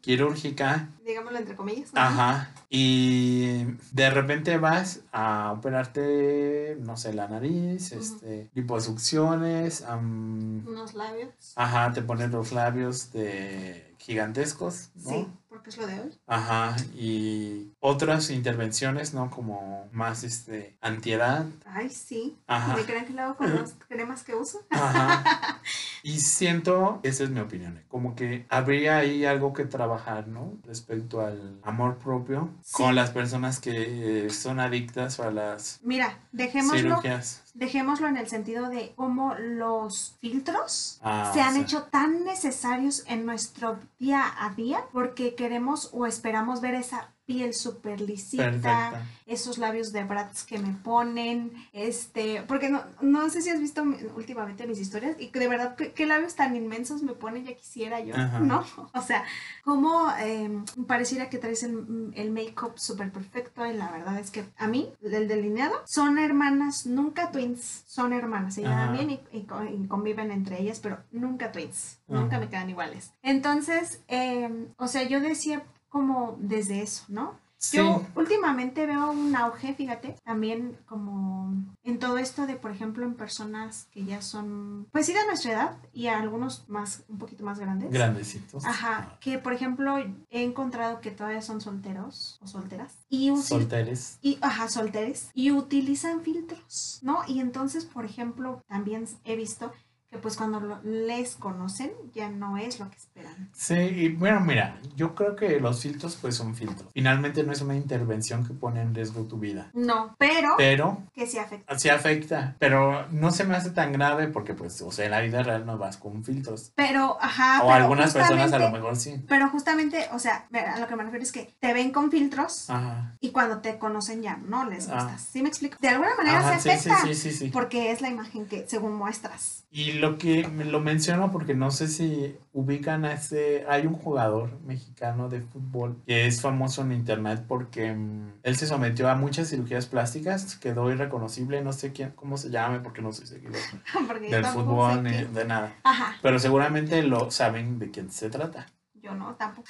quirúrgica. 0.00 0.88
digámoslo 1.04 1.38
entre 1.38 1.54
comillas. 1.56 1.92
¿no? 1.92 2.00
Ajá. 2.00 2.50
Y 2.68 3.64
de 3.92 4.10
repente 4.10 4.56
vas 4.58 5.00
a 5.12 5.52
operarte, 5.52 6.76
no 6.80 6.96
sé, 6.96 7.12
la 7.12 7.28
nariz, 7.28 7.92
este, 7.92 8.50
liposucciones, 8.54 9.82
am, 9.82 10.66
Unos 10.66 10.94
labios. 10.94 11.30
ajá, 11.56 11.92
te 11.92 12.02
pones 12.02 12.30
los 12.30 12.52
labios 12.52 13.12
de 13.12 13.94
gigantescos, 13.98 14.90
¿no? 14.96 15.10
Sí, 15.10 15.28
porque 15.50 15.68
es 15.70 15.76
lo 15.76 15.86
de 15.86 16.00
hoy. 16.00 16.18
Ajá, 16.28 16.76
y 16.94 17.72
otras 17.80 18.30
intervenciones, 18.30 19.12
¿no? 19.12 19.28
Como 19.30 19.88
más, 19.92 20.22
este, 20.24 20.76
antiedad. 20.80 21.44
Ay, 21.66 21.90
sí. 21.90 22.38
Ajá. 22.46 22.76
¿Me 22.76 22.84
creen 22.84 23.04
que 23.04 23.12
lo 23.12 23.22
hago 23.22 23.36
con 23.36 23.54
las 23.54 23.74
cremas 23.88 24.22
que 24.22 24.34
uso? 24.34 24.60
Ajá. 24.70 25.60
Y 26.02 26.20
siento, 26.20 27.00
esa 27.02 27.24
es 27.24 27.30
mi 27.30 27.40
opinión, 27.40 27.76
¿eh? 27.76 27.84
como 27.88 28.14
que 28.14 28.46
habría 28.48 28.96
ahí 28.98 29.26
algo 29.26 29.52
que 29.52 29.64
trabajar, 29.66 30.28
¿no? 30.28 30.54
Respecto 30.64 31.20
al 31.20 31.60
amor 31.62 31.98
propio 31.98 32.48
Sí. 32.62 32.72
con 32.74 32.94
las 32.94 33.10
personas 33.10 33.60
que 33.60 34.30
son 34.30 34.60
adictas 34.60 35.20
a 35.20 35.30
las 35.30 35.80
Mira, 35.82 36.18
dejémoslo, 36.32 36.78
cirugías. 37.00 37.42
dejémoslo 37.52 38.06
en 38.08 38.16
el 38.16 38.28
sentido 38.28 38.70
de 38.70 38.94
cómo 38.96 39.34
los 39.34 40.16
filtros 40.20 40.98
Ah, 41.02 41.30
se 41.34 41.42
han 41.42 41.56
hecho 41.56 41.82
tan 41.84 42.24
necesarios 42.24 43.04
en 43.06 43.26
nuestro 43.26 43.78
día 43.98 44.22
a 44.38 44.54
día 44.54 44.84
porque 44.92 45.34
queremos 45.40 45.88
o 45.94 46.04
esperamos 46.04 46.60
ver 46.60 46.74
esa 46.74 47.14
piel 47.30 47.54
súper 47.54 48.00
lisita, 48.00 48.42
Perfecta. 48.50 49.06
esos 49.26 49.56
labios 49.58 49.92
de 49.92 50.02
brats 50.02 50.42
que 50.42 50.58
me 50.58 50.72
ponen, 50.74 51.52
este, 51.72 52.42
porque 52.48 52.68
no, 52.70 52.82
no 53.02 53.30
sé 53.30 53.40
si 53.40 53.50
has 53.50 53.60
visto 53.60 53.84
últimamente 54.16 54.66
mis 54.66 54.80
historias 54.80 55.14
y 55.20 55.28
que 55.28 55.38
de 55.38 55.46
verdad 55.46 55.76
qué, 55.76 55.92
qué 55.92 56.06
labios 56.06 56.34
tan 56.34 56.56
inmensos 56.56 57.04
me 57.04 57.12
ponen, 57.12 57.44
ya 57.44 57.54
quisiera 57.54 58.00
yo, 58.00 58.16
Ajá. 58.16 58.40
¿no? 58.40 58.64
O 58.94 59.00
sea, 59.02 59.22
como 59.62 60.10
eh, 60.18 60.50
pareciera 60.88 61.30
que 61.30 61.38
traes 61.38 61.62
el, 61.62 62.10
el 62.16 62.32
make-up 62.32 62.72
súper 62.80 63.12
perfecto 63.12 63.64
y 63.64 63.74
la 63.74 63.92
verdad 63.92 64.18
es 64.18 64.32
que 64.32 64.44
a 64.56 64.66
mí, 64.66 64.92
el 65.00 65.28
delineado, 65.28 65.76
son 65.86 66.18
hermanas, 66.18 66.86
nunca 66.86 67.30
twins, 67.30 67.84
son 67.86 68.12
hermanas, 68.12 68.54
se 68.54 68.62
llevan 68.62 68.92
bien 68.94 69.10
y, 69.10 69.20
y 69.32 69.42
co- 69.44 69.62
y 69.62 69.86
conviven 69.86 70.32
entre 70.32 70.60
ellas, 70.60 70.80
pero 70.80 70.98
nunca 71.12 71.52
twins, 71.52 72.00
nunca 72.08 72.40
me 72.40 72.48
quedan 72.48 72.70
iguales. 72.70 73.12
Entonces, 73.22 74.02
eh, 74.08 74.50
o 74.78 74.88
sea, 74.88 75.04
yo 75.04 75.20
decía 75.20 75.62
como 75.90 76.36
desde 76.40 76.80
eso, 76.82 77.04
¿no? 77.08 77.38
Sí. 77.62 77.76
Yo 77.76 78.02
últimamente 78.14 78.86
veo 78.86 79.10
un 79.10 79.36
auge, 79.36 79.74
fíjate, 79.74 80.16
también 80.24 80.78
como 80.86 81.52
en 81.82 81.98
todo 81.98 82.16
esto 82.16 82.46
de, 82.46 82.56
por 82.56 82.70
ejemplo, 82.70 83.04
en 83.04 83.12
personas 83.14 83.86
que 83.92 84.02
ya 84.06 84.22
son, 84.22 84.86
pues 84.92 85.04
sí, 85.04 85.12
de 85.12 85.26
nuestra 85.26 85.52
edad 85.52 85.76
y 85.92 86.06
a 86.06 86.18
algunos 86.18 86.66
más, 86.70 87.04
un 87.08 87.18
poquito 87.18 87.44
más 87.44 87.58
grandes. 87.58 87.90
Grandecitos. 87.90 88.64
Ajá, 88.64 89.18
que 89.20 89.36
por 89.36 89.52
ejemplo 89.52 89.98
he 89.98 90.42
encontrado 90.42 91.02
que 91.02 91.10
todavía 91.10 91.42
son 91.42 91.60
solteros 91.60 92.38
o 92.40 92.46
solteras 92.46 92.94
y, 93.10 93.30
Solteres. 93.36 94.18
y 94.22 94.38
ajá, 94.40 94.70
solteres 94.70 95.28
y 95.34 95.50
utilizan 95.50 96.22
filtros, 96.22 97.00
¿no? 97.02 97.18
Y 97.28 97.40
entonces, 97.40 97.84
por 97.84 98.06
ejemplo, 98.06 98.62
también 98.68 99.06
he 99.24 99.36
visto 99.36 99.70
que 100.10 100.18
pues 100.18 100.36
cuando 100.36 100.58
lo- 100.58 100.80
les 100.82 101.36
conocen 101.36 101.92
ya 102.14 102.28
no 102.28 102.56
es 102.58 102.80
lo 102.80 102.90
que 102.90 102.96
esperan. 102.96 103.48
Sí, 103.54 103.74
y 103.74 104.08
bueno, 104.08 104.40
mira, 104.40 104.80
yo 104.96 105.14
creo 105.14 105.36
que 105.36 105.60
los 105.60 105.82
filtros 105.82 106.16
pues 106.20 106.34
son 106.34 106.56
filtros. 106.56 106.90
Finalmente 106.92 107.44
no 107.44 107.52
es 107.52 107.60
una 107.60 107.76
intervención 107.76 108.44
que 108.44 108.52
pone 108.52 108.80
en 108.80 108.92
riesgo 108.92 109.22
tu 109.24 109.38
vida. 109.38 109.70
No, 109.72 110.16
pero 110.18 110.54
Pero 110.56 111.02
que 111.14 111.28
sí 111.28 111.38
afecta. 111.38 111.78
sí 111.78 111.88
afecta, 111.90 112.56
pero 112.58 113.06
no 113.12 113.30
se 113.30 113.44
me 113.44 113.54
hace 113.54 113.70
tan 113.70 113.92
grave 113.92 114.26
porque 114.26 114.54
pues, 114.54 114.80
o 114.82 114.90
sea, 114.90 115.04
en 115.04 115.12
la 115.12 115.20
vida 115.20 115.44
real 115.44 115.64
no 115.64 115.78
vas 115.78 115.96
con 115.96 116.24
filtros. 116.24 116.72
Pero, 116.74 117.16
ajá, 117.20 117.58
o 117.62 117.66
pero 117.68 117.74
algunas 117.74 118.12
personas 118.12 118.52
a 118.52 118.58
lo 118.58 118.70
mejor 118.72 118.96
sí. 118.96 119.22
Pero 119.28 119.48
justamente, 119.50 120.08
o 120.12 120.18
sea, 120.18 120.48
a 120.52 120.78
lo 120.80 120.88
que 120.88 120.96
me 120.96 121.04
refiero 121.04 121.22
es 121.22 121.30
que 121.30 121.54
te 121.60 121.72
ven 121.72 121.92
con 121.92 122.10
filtros 122.10 122.68
Ajá. 122.68 123.16
y 123.20 123.30
cuando 123.30 123.58
te 123.58 123.78
conocen 123.78 124.22
ya 124.22 124.36
no 124.38 124.68
les 124.68 124.88
Ah. 124.88 124.94
gustas. 124.94 125.22
¿Sí 125.22 125.40
me 125.42 125.48
explico? 125.48 125.76
De 125.80 125.88
alguna 125.88 126.16
manera 126.16 126.40
Ajá, 126.40 126.58
se 126.58 126.72
afecta. 126.72 127.00
sí, 127.06 127.14
sí, 127.14 127.30
sí. 127.30 127.48
Porque 127.50 127.92
es 127.92 128.00
la 128.00 128.08
imagen 128.08 128.46
que 128.46 128.66
según 128.68 128.94
muestras. 128.96 129.64
Y 129.72 129.92
lo 130.00 130.18
que 130.18 130.48
lo 130.66 130.80
menciono 130.80 131.30
porque 131.30 131.54
no 131.54 131.70
sé 131.70 131.88
si 131.88 132.36
ubican 132.52 133.04
a 133.04 133.12
ese, 133.12 133.64
hay 133.68 133.86
un 133.86 133.94
jugador 133.94 134.50
mexicano 134.66 135.28
de 135.28 135.40
fútbol 135.42 135.96
que 136.06 136.26
es 136.26 136.40
famoso 136.40 136.82
en 136.82 136.92
internet 136.92 137.44
porque 137.46 137.92
mm, 137.92 138.32
él 138.42 138.56
se 138.56 138.66
sometió 138.66 139.08
a 139.08 139.14
muchas 139.14 139.48
cirugías 139.48 139.86
plásticas, 139.86 140.56
quedó 140.56 140.90
irreconocible, 140.90 141.62
no 141.62 141.72
sé 141.72 141.92
quién, 141.92 142.10
cómo 142.10 142.36
se 142.36 142.50
llame 142.50 142.80
porque 142.80 143.02
no 143.02 143.12
soy 143.12 143.26
seguidor 143.26 143.60
del 144.30 144.44
fútbol 144.46 145.02
ni 145.04 145.24
de 145.24 145.44
nada. 145.44 145.74
Ajá, 145.84 146.16
Pero 146.22 146.38
seguramente 146.38 147.02
lo 147.02 147.30
saben 147.30 147.78
de 147.78 147.90
quién 147.90 148.10
se 148.10 148.30
trata. 148.30 148.66
Yo 149.10 149.16
no, 149.16 149.34
tampoco. 149.34 149.68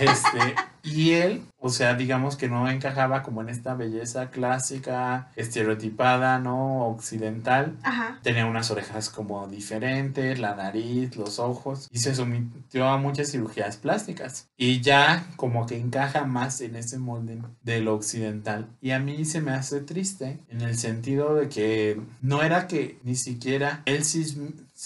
Este, 0.00 0.54
y 0.82 1.12
él, 1.12 1.42
o 1.58 1.68
sea, 1.68 1.94
digamos 1.94 2.36
que 2.36 2.48
no 2.48 2.68
encajaba 2.68 3.22
como 3.22 3.40
en 3.40 3.48
esta 3.48 3.74
belleza 3.74 4.30
clásica, 4.30 5.30
estereotipada, 5.36 6.38
¿no? 6.38 6.86
Occidental. 6.86 7.76
Ajá. 7.82 8.20
Tenía 8.22 8.46
unas 8.46 8.70
orejas 8.70 9.10
como 9.10 9.46
diferentes, 9.48 10.38
la 10.38 10.54
nariz, 10.54 11.16
los 11.16 11.38
ojos, 11.38 11.88
y 11.90 11.98
se 11.98 12.14
sometió 12.14 12.86
a 12.88 12.98
muchas 12.98 13.30
cirugías 13.30 13.76
plásticas. 13.76 14.48
Y 14.56 14.80
ya 14.80 15.26
como 15.36 15.66
que 15.66 15.78
encaja 15.78 16.24
más 16.24 16.60
en 16.60 16.76
ese 16.76 16.98
molde 16.98 17.42
de 17.62 17.80
lo 17.80 17.94
occidental. 17.94 18.68
Y 18.80 18.90
a 18.90 18.98
mí 18.98 19.24
se 19.24 19.40
me 19.40 19.52
hace 19.52 19.80
triste 19.80 20.40
en 20.48 20.60
el 20.60 20.76
sentido 20.76 21.34
de 21.34 21.48
que 21.48 22.00
no 22.20 22.42
era 22.42 22.66
que 22.66 23.00
ni 23.02 23.16
siquiera 23.16 23.82
él 23.86 24.04
sí, 24.04 24.24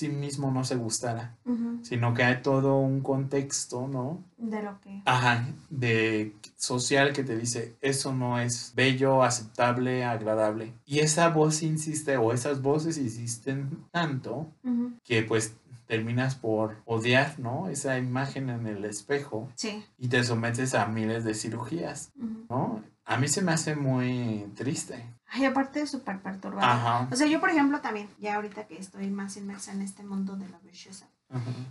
sí 0.00 0.09
mismo 0.09 0.50
no 0.50 0.64
se 0.64 0.76
gustara, 0.76 1.37
sino 1.83 2.14
que 2.14 2.25
hay 2.25 2.42
todo 2.42 2.78
un 2.78 3.00
contexto, 3.02 3.87
¿no? 3.87 4.25
De 4.38 4.62
lo 4.62 4.80
que. 4.80 5.02
Ajá, 5.04 5.47
de 5.69 6.35
social 6.57 7.12
que 7.12 7.23
te 7.25 7.37
dice 7.37 7.76
eso 7.80 8.12
no 8.14 8.38
es 8.40 8.73
bello, 8.75 9.23
aceptable, 9.23 10.04
agradable. 10.04 10.73
Y 10.87 11.00
esa 11.00 11.28
voz 11.28 11.62
insiste, 11.62 12.16
o 12.16 12.33
esas 12.33 12.62
voces 12.62 12.99
insisten 12.99 13.85
tanto 13.90 14.49
que 15.04 15.23
pues 15.23 15.54
terminas 15.87 16.37
por 16.37 16.76
odiar, 16.87 17.38
¿no? 17.38 17.69
Esa 17.69 17.99
imagen 17.99 18.49
en 18.49 18.66
el 18.69 18.85
espejo 18.85 19.49
Sí. 19.57 19.85
y 19.99 20.07
te 20.09 20.23
sometes 20.23 20.75
a 20.75 20.87
miles 20.87 21.25
de 21.25 21.35
cirugías. 21.35 22.12
¿no? 22.49 22.83
A 23.04 23.16
mí 23.16 23.26
se 23.26 23.42
me 23.42 23.50
hace 23.52 23.75
muy 23.75 24.47
triste. 24.54 25.04
Ay, 25.32 25.44
aparte 25.44 25.82
es 25.82 25.90
súper 25.90 26.18
perturbador. 26.20 26.68
Ajá. 26.68 27.08
O 27.10 27.16
sea, 27.16 27.26
yo, 27.26 27.40
por 27.40 27.50
ejemplo, 27.50 27.80
también, 27.80 28.08
ya 28.18 28.34
ahorita 28.34 28.66
que 28.66 28.76
estoy 28.76 29.08
más 29.10 29.37
inmersa 29.37 29.72
en 29.72 29.82
este 29.82 30.02
mundo 30.02 30.37
de 30.37 30.49
la 30.49 30.58
belleza, 30.58 31.06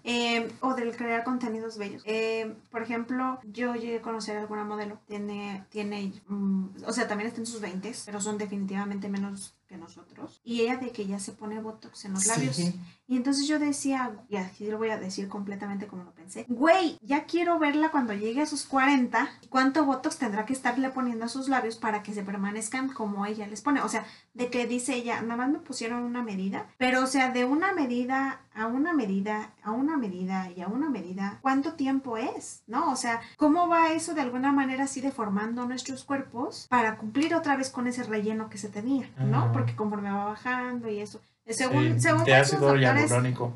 eh, 0.06 0.50
o 0.62 0.74
del 0.74 0.96
crear 0.96 1.26
contenidos 1.26 1.78
bellos. 1.78 2.02
Eh, 2.06 2.56
por 2.72 2.82
ejemplo, 2.82 3.40
yo 3.44 3.76
llegué 3.76 3.98
a 3.98 4.02
conocer 4.02 4.38
a 4.38 4.42
alguna 4.42 4.64
modelo, 4.64 4.98
tiene, 5.08 5.66
tiene, 5.70 6.14
mm, 6.28 6.68
o 6.86 6.94
sea, 6.94 7.10
también 7.10 7.28
está 7.28 7.42
en 7.42 7.48
sus 7.48 7.60
20, 7.60 7.94
pero 8.06 8.22
son 8.22 8.38
definitivamente 8.38 9.10
menos 9.10 9.59
que 9.70 9.78
nosotros. 9.78 10.42
Y 10.44 10.62
ella 10.62 10.78
de 10.78 10.92
que 10.92 11.06
ya 11.06 11.20
se 11.20 11.32
pone 11.32 11.62
botox 11.62 12.06
en 12.06 12.14
los 12.14 12.26
labios. 12.26 12.56
Sí. 12.56 12.74
Y 13.08 13.16
entonces 13.16 13.48
yo 13.48 13.60
decía, 13.60 14.12
y 14.28 14.36
aquí 14.36 14.68
lo 14.68 14.80
voy 14.80 14.90
a 14.90 15.00
decir 15.00 15.30
completamente 15.30 15.88
como 15.88 16.04
lo 16.04 16.12
pensé, 16.12 16.46
güey, 16.50 16.98
ya 17.02 17.26
quiero 17.26 17.60
verla 17.60 17.92
cuando 17.92 18.14
llegue 18.14 18.42
a 18.42 18.48
sus 18.48 18.66
40, 18.66 19.30
cuánto 19.50 19.86
botox 19.86 20.18
tendrá 20.18 20.46
que 20.46 20.54
estarle 20.54 20.90
poniendo 20.90 21.26
a 21.26 21.30
sus 21.30 21.50
labios 21.50 21.78
para 21.78 22.02
que 22.02 22.14
se 22.14 22.24
permanezcan 22.24 22.90
como 22.90 23.26
ella 23.28 23.48
les 23.48 23.62
pone. 23.62 23.82
O 23.82 23.90
sea, 23.90 24.06
de 24.34 24.50
que 24.50 24.66
dice 24.66 24.96
ella, 24.96 25.22
nada 25.22 25.38
más 25.38 25.50
me 25.50 25.60
pusieron 25.60 26.04
una 26.04 26.24
medida, 26.24 26.68
pero 26.78 27.04
o 27.04 27.08
sea, 27.08 27.32
de 27.32 27.46
una 27.46 27.74
medida 27.74 28.42
a 28.60 28.68
una 28.68 28.94
medida, 28.94 29.54
a 29.64 29.72
una 29.72 29.96
medida 29.96 30.52
y 30.56 30.62
a 30.62 30.68
una 30.68 30.90
medida, 30.90 31.40
¿cuánto 31.42 31.74
tiempo 31.74 32.18
es? 32.18 32.64
¿No? 32.68 32.92
O 32.92 32.96
sea, 32.98 33.22
¿cómo 33.38 33.70
va 33.70 33.94
eso 33.94 34.14
de 34.14 34.22
alguna 34.22 34.52
manera 34.52 34.84
así 34.84 35.00
deformando 35.00 35.66
nuestros 35.66 36.04
cuerpos 36.04 36.68
para 36.70 36.98
cumplir 36.98 37.34
otra 37.36 37.56
vez 37.56 37.70
con 37.70 37.88
ese 37.88 38.04
relleno 38.04 38.50
que 38.50 38.58
se 38.58 38.68
tenía, 38.68 39.10
¿no? 39.18 39.52
Porque 39.60 39.76
conforme 39.76 40.12
va 40.12 40.26
bajando 40.26 40.90
y 40.90 41.00
eso. 41.00 41.22
Según, 41.52 41.96
Sí, 41.96 42.02
según 42.02 42.26
de 42.26 42.32
muchos 42.36 42.54
ácido 42.54 42.76
hialurónico. 42.76 43.54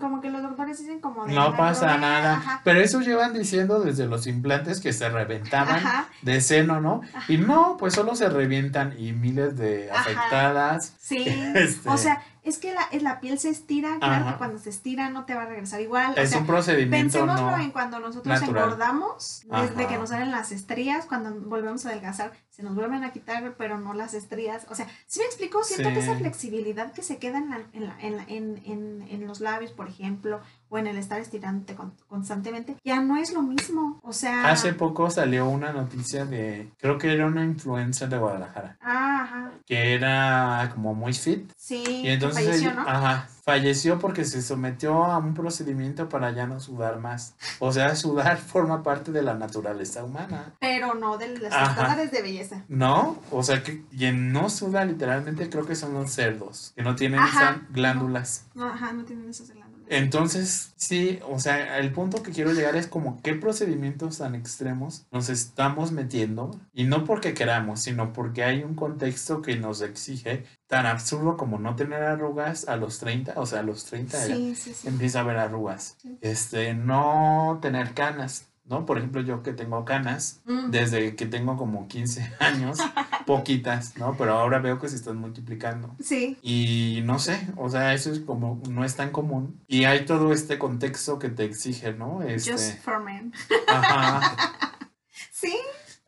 Como 0.00 0.20
que 0.20 0.30
los 0.30 0.40
doctores 0.40 0.78
dicen 0.78 1.00
como 1.00 1.26
de 1.26 1.34
No 1.34 1.46
"Ay, 1.48 1.54
pasa 1.56 1.80
problema", 1.88 2.06
nada. 2.06 2.32
ajá, 2.36 2.60
Pero 2.62 2.78
eso 2.80 3.00
llevan 3.00 3.32
diciendo 3.32 3.80
desde 3.80 4.06
los 4.06 4.28
implantes 4.28 4.80
que 4.80 4.92
se 4.92 5.08
reventaban 5.08 5.74
Ajá, 5.84 6.06
de 6.22 6.40
seno, 6.40 6.80
¿no? 6.80 7.00
Y 7.26 7.38
no, 7.38 7.76
pues 7.76 7.94
solo 7.94 8.14
se 8.14 8.28
revientan 8.28 8.94
y 8.96 9.12
miles 9.12 9.56
de 9.56 9.90
afectadas. 9.90 10.94
sí. 11.00 11.24
Este, 11.54 11.88
O 11.88 11.96
sea, 11.96 12.22
es 12.44 12.58
que 12.58 12.72
la, 12.74 12.82
es 12.92 13.02
la 13.02 13.20
piel 13.20 13.38
se 13.38 13.48
estira, 13.48 13.98
claro 13.98 14.26
que 14.26 14.34
cuando 14.36 14.58
se 14.58 14.68
estira 14.70 15.08
no 15.10 15.24
te 15.24 15.34
va 15.34 15.42
a 15.42 15.46
regresar 15.46 15.80
igual. 15.80 16.14
o 16.16 16.20
es 16.20 16.30
sea, 16.30 16.38
un 16.40 16.46
procedimiento 16.46 17.18
Pensémoslo 17.18 17.50
no. 17.52 17.58
en 17.62 17.70
cuando 17.70 17.98
nosotros 18.00 18.40
natural. 18.40 18.64
engordamos, 18.64 19.44
desde 19.50 19.86
que 19.88 19.96
nos 19.98 20.10
salen 20.10 20.30
las 20.30 20.52
estrías, 20.52 21.06
cuando 21.06 21.32
volvemos 21.48 21.84
a 21.86 21.88
adelgazar, 21.90 22.32
se 22.54 22.62
nos 22.62 22.76
vuelven 22.76 23.02
a 23.02 23.12
quitar, 23.12 23.54
pero 23.58 23.80
no 23.80 23.94
las 23.94 24.14
estrías. 24.14 24.64
O 24.70 24.76
sea, 24.76 24.86
si 25.06 25.18
me 25.18 25.26
explico, 25.26 25.64
siento 25.64 25.92
que 25.92 25.98
esa 25.98 26.12
Sí. 26.14 26.20
flexibilidad 26.20 26.92
que 26.92 27.02
se 27.02 27.18
queda 27.18 27.38
en, 27.38 27.50
la- 27.50 27.66
en, 27.72 27.86
la- 27.86 28.00
en, 28.00 28.16
la- 28.16 28.24
en, 28.28 28.62
en- 28.64 29.02
en 29.10 29.26
los 29.26 29.40
labios, 29.40 29.72
por 29.72 29.88
ejemplo, 29.88 30.40
o 30.68 30.78
en 30.78 30.86
el 30.86 30.96
estar 30.96 31.18
estirándote 31.20 31.74
con- 31.74 31.94
constantemente, 32.06 32.76
ya 32.84 33.00
no 33.00 33.16
es 33.16 33.32
lo 33.32 33.42
mismo. 33.42 33.98
O 34.04 34.12
sea, 34.12 34.50
Hace 34.50 34.72
poco 34.72 35.10
salió 35.10 35.48
una 35.48 35.72
noticia 35.72 36.24
de, 36.26 36.70
creo 36.78 36.96
que 36.98 37.12
era 37.12 37.26
una 37.26 37.44
influencer 37.44 38.08
de 38.08 38.18
Guadalajara, 38.18 38.76
ah, 38.80 39.22
ajá, 39.24 39.50
que 39.66 39.94
era 39.94 40.70
como 40.74 40.94
muy 40.94 41.12
fit. 41.12 41.50
sí, 41.56 41.82
Y 42.04 42.08
entonces, 42.08 42.44
falleció, 42.44 42.72
¿no? 42.72 42.82
ajá, 42.82 43.28
falleció 43.44 43.98
porque 43.98 44.24
se 44.24 44.40
sometió 44.40 45.04
a 45.04 45.18
un 45.18 45.34
procedimiento 45.34 46.08
para 46.08 46.30
ya 46.30 46.46
no 46.46 46.60
sudar 46.60 46.98
más. 46.98 47.34
O 47.58 47.72
sea, 47.72 47.94
sudar 47.96 48.38
forma 48.38 48.82
parte 48.82 49.12
de 49.12 49.22
la 49.22 49.34
naturaleza 49.34 50.02
humana. 50.02 50.54
Pero 50.60 50.94
no 50.94 51.18
de 51.18 51.28
los 51.28 51.42
estándares 51.42 52.10
de 52.10 52.22
belleza. 52.22 52.64
¿No? 52.68 53.18
O 53.30 53.42
sea, 53.42 53.62
que 53.62 53.84
quien 53.88 54.32
no 54.32 54.48
suda 54.48 54.84
literalmente 54.84 55.50
creo 55.50 55.66
que 55.66 55.74
son 55.74 55.92
los 55.92 56.10
cerdos, 56.10 56.72
que 56.74 56.82
no 56.82 56.94
tienen 56.96 57.20
Ajá. 57.20 57.50
esas 57.50 57.72
glándulas. 57.72 58.46
No, 58.54 58.66
ajá, 58.66 58.92
no 58.92 59.04
tienen 59.04 59.28
esas 59.28 59.48
glándulas. 59.48 59.63
Entonces, 59.88 60.72
sí, 60.76 61.18
o 61.28 61.38
sea, 61.38 61.78
el 61.78 61.92
punto 61.92 62.22
que 62.22 62.30
quiero 62.32 62.52
llegar 62.52 62.76
es 62.76 62.86
como 62.86 63.20
qué 63.22 63.34
procedimientos 63.34 64.18
tan 64.18 64.34
extremos 64.34 65.06
nos 65.10 65.28
estamos 65.28 65.92
metiendo, 65.92 66.50
y 66.72 66.84
no 66.84 67.04
porque 67.04 67.34
queramos, 67.34 67.80
sino 67.80 68.12
porque 68.12 68.44
hay 68.44 68.62
un 68.62 68.74
contexto 68.74 69.42
que 69.42 69.56
nos 69.56 69.80
exige 69.82 70.44
tan 70.66 70.86
absurdo 70.86 71.36
como 71.36 71.58
no 71.58 71.76
tener 71.76 72.02
arrugas 72.02 72.68
a 72.68 72.76
los 72.76 72.98
30, 72.98 73.34
o 73.36 73.46
sea, 73.46 73.60
a 73.60 73.62
los 73.62 73.84
30 73.84 74.26
ya 74.26 74.34
Sí, 74.34 74.54
sí, 74.54 74.74
sí. 74.74 74.88
empieza 74.88 75.18
a 75.18 75.22
haber 75.22 75.36
arrugas. 75.36 75.96
Este, 76.20 76.74
no 76.74 77.58
tener 77.62 77.92
canas, 77.94 78.46
¿no? 78.66 78.86
Por 78.86 78.98
ejemplo, 78.98 79.20
yo 79.20 79.42
que 79.42 79.52
tengo 79.52 79.84
canas, 79.84 80.40
Mm. 80.46 80.70
desde 80.70 81.14
que 81.16 81.26
tengo 81.26 81.56
como 81.56 81.86
15 81.88 82.32
años, 82.40 82.78
poquitas, 83.26 83.96
¿no? 83.98 84.16
Pero 84.16 84.34
ahora 84.38 84.58
veo 84.58 84.78
que 84.80 84.88
se 84.88 84.96
están 84.96 85.16
multiplicando. 85.16 85.94
Sí, 86.00 86.38
Y 86.42 87.00
no 87.04 87.18
sé, 87.18 87.48
o 87.56 87.68
sea, 87.70 87.94
eso 87.94 88.10
es 88.12 88.20
como, 88.20 88.60
no 88.68 88.84
es 88.84 88.96
tan 88.96 89.10
común. 89.10 89.60
Y 89.66 89.84
hay 89.84 90.04
todo 90.04 90.32
este 90.32 90.58
contexto 90.58 91.18
que 91.18 91.28
te 91.28 91.44
exige, 91.44 91.92
¿no? 91.92 92.22
Este, 92.22 92.52
just 92.52 92.78
for 92.82 93.00
men. 93.02 93.32
ajá, 93.68 94.36
Sí, 95.30 95.54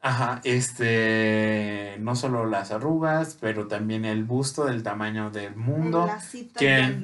Ajá, 0.07 0.41
este, 0.45 1.97
no 2.01 2.15
solo 2.17 2.47
las 2.47 2.71
arrugas, 2.71 3.37
pero 3.41 3.67
también 3.67 4.05
el 4.05 4.25
busto 4.25 4.65
del 4.67 4.83
tamaño 4.83 5.31
del 5.31 5.57
mundo. 5.57 6.07
La 6.07 6.21
cita 6.21 6.59
que-. 6.61 7.01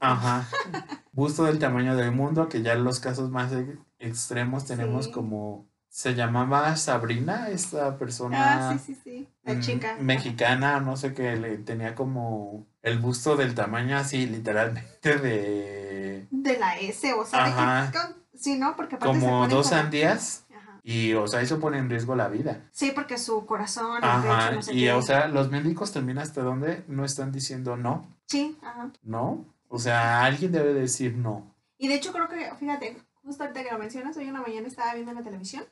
Ajá, 0.00 0.46
busto 1.12 1.44
del 1.44 1.58
tamaño 1.58 1.96
del 1.96 2.12
mundo, 2.12 2.48
que 2.48 2.62
ya 2.62 2.72
en 2.72 2.84
los 2.84 3.00
casos 3.00 3.30
más 3.30 3.52
extremos 3.98 4.64
tenemos 4.66 5.06
Sí. 5.06 5.10
como, 5.12 5.66
se 5.88 6.14
llamaba 6.14 6.74
Sabrina, 6.76 7.48
esta 7.50 7.98
persona 7.98 8.70
Ah, 8.70 8.78
sí, 8.78 8.94
sí, 8.94 9.00
sí. 9.04 9.28
La 9.44 9.54
mm, 9.54 9.60
chica. 9.60 9.96
mexicana, 10.00 10.80
no 10.80 10.96
sé 10.96 11.12
qué, 11.14 11.36
le 11.36 11.58
tenía 11.58 11.94
como 11.94 12.66
el 12.82 12.98
busto 12.98 13.36
del 13.36 13.54
tamaño 13.54 13.96
así, 13.98 14.26
literalmente 14.26 15.16
de 15.18 16.26
De 16.30 16.58
la 16.58 16.78
S, 16.78 17.12
o 17.12 17.24
sea, 17.24 17.44
de 17.44 17.50
Ajá. 17.52 17.90
que. 17.92 17.98
con- 17.98 18.22
Sí, 18.34 18.58
¿no? 18.58 18.74
Porque 18.74 18.96
aparte 18.96 19.20
como 19.20 19.46
dos 19.46 19.68
sandías. 19.68 20.41
Y, 20.84 21.12
o 21.14 21.28
sea, 21.28 21.40
eso 21.42 21.60
pone 21.60 21.78
en 21.78 21.88
riesgo 21.88 22.16
la 22.16 22.28
vida. 22.28 22.62
Sí, 22.72 22.90
porque 22.94 23.16
su 23.18 23.46
corazón, 23.46 24.02
Ajá, 24.02 24.46
pecho, 24.48 24.54
no 24.56 24.62
sé 24.62 24.74
y 24.74 24.80
qué. 24.80 24.92
o 24.92 25.00
sea, 25.02 25.28
los 25.28 25.50
médicos 25.50 25.92
también 25.92 26.18
hasta 26.18 26.42
dónde 26.42 26.82
no 26.88 27.04
están 27.04 27.30
diciendo 27.30 27.76
no, 27.76 28.04
Sí, 28.26 28.56
ajá. 28.62 28.90
no. 29.02 29.44
O 29.68 29.78
sea, 29.78 30.24
alguien 30.24 30.50
debe 30.52 30.74
decir 30.74 31.16
no. 31.16 31.46
Y 31.78 31.88
de 31.88 31.94
hecho 31.94 32.12
creo 32.12 32.28
que, 32.28 32.50
fíjate, 32.58 32.96
justo 33.22 33.44
ahorita 33.44 33.62
que 33.62 33.70
lo 33.72 33.78
mencionas, 33.78 34.16
hoy 34.16 34.24
en 34.26 34.34
la 34.34 34.40
mañana 34.40 34.66
estaba 34.66 34.92
viendo 34.94 35.12
en 35.12 35.18
la 35.18 35.22
televisión 35.22 35.64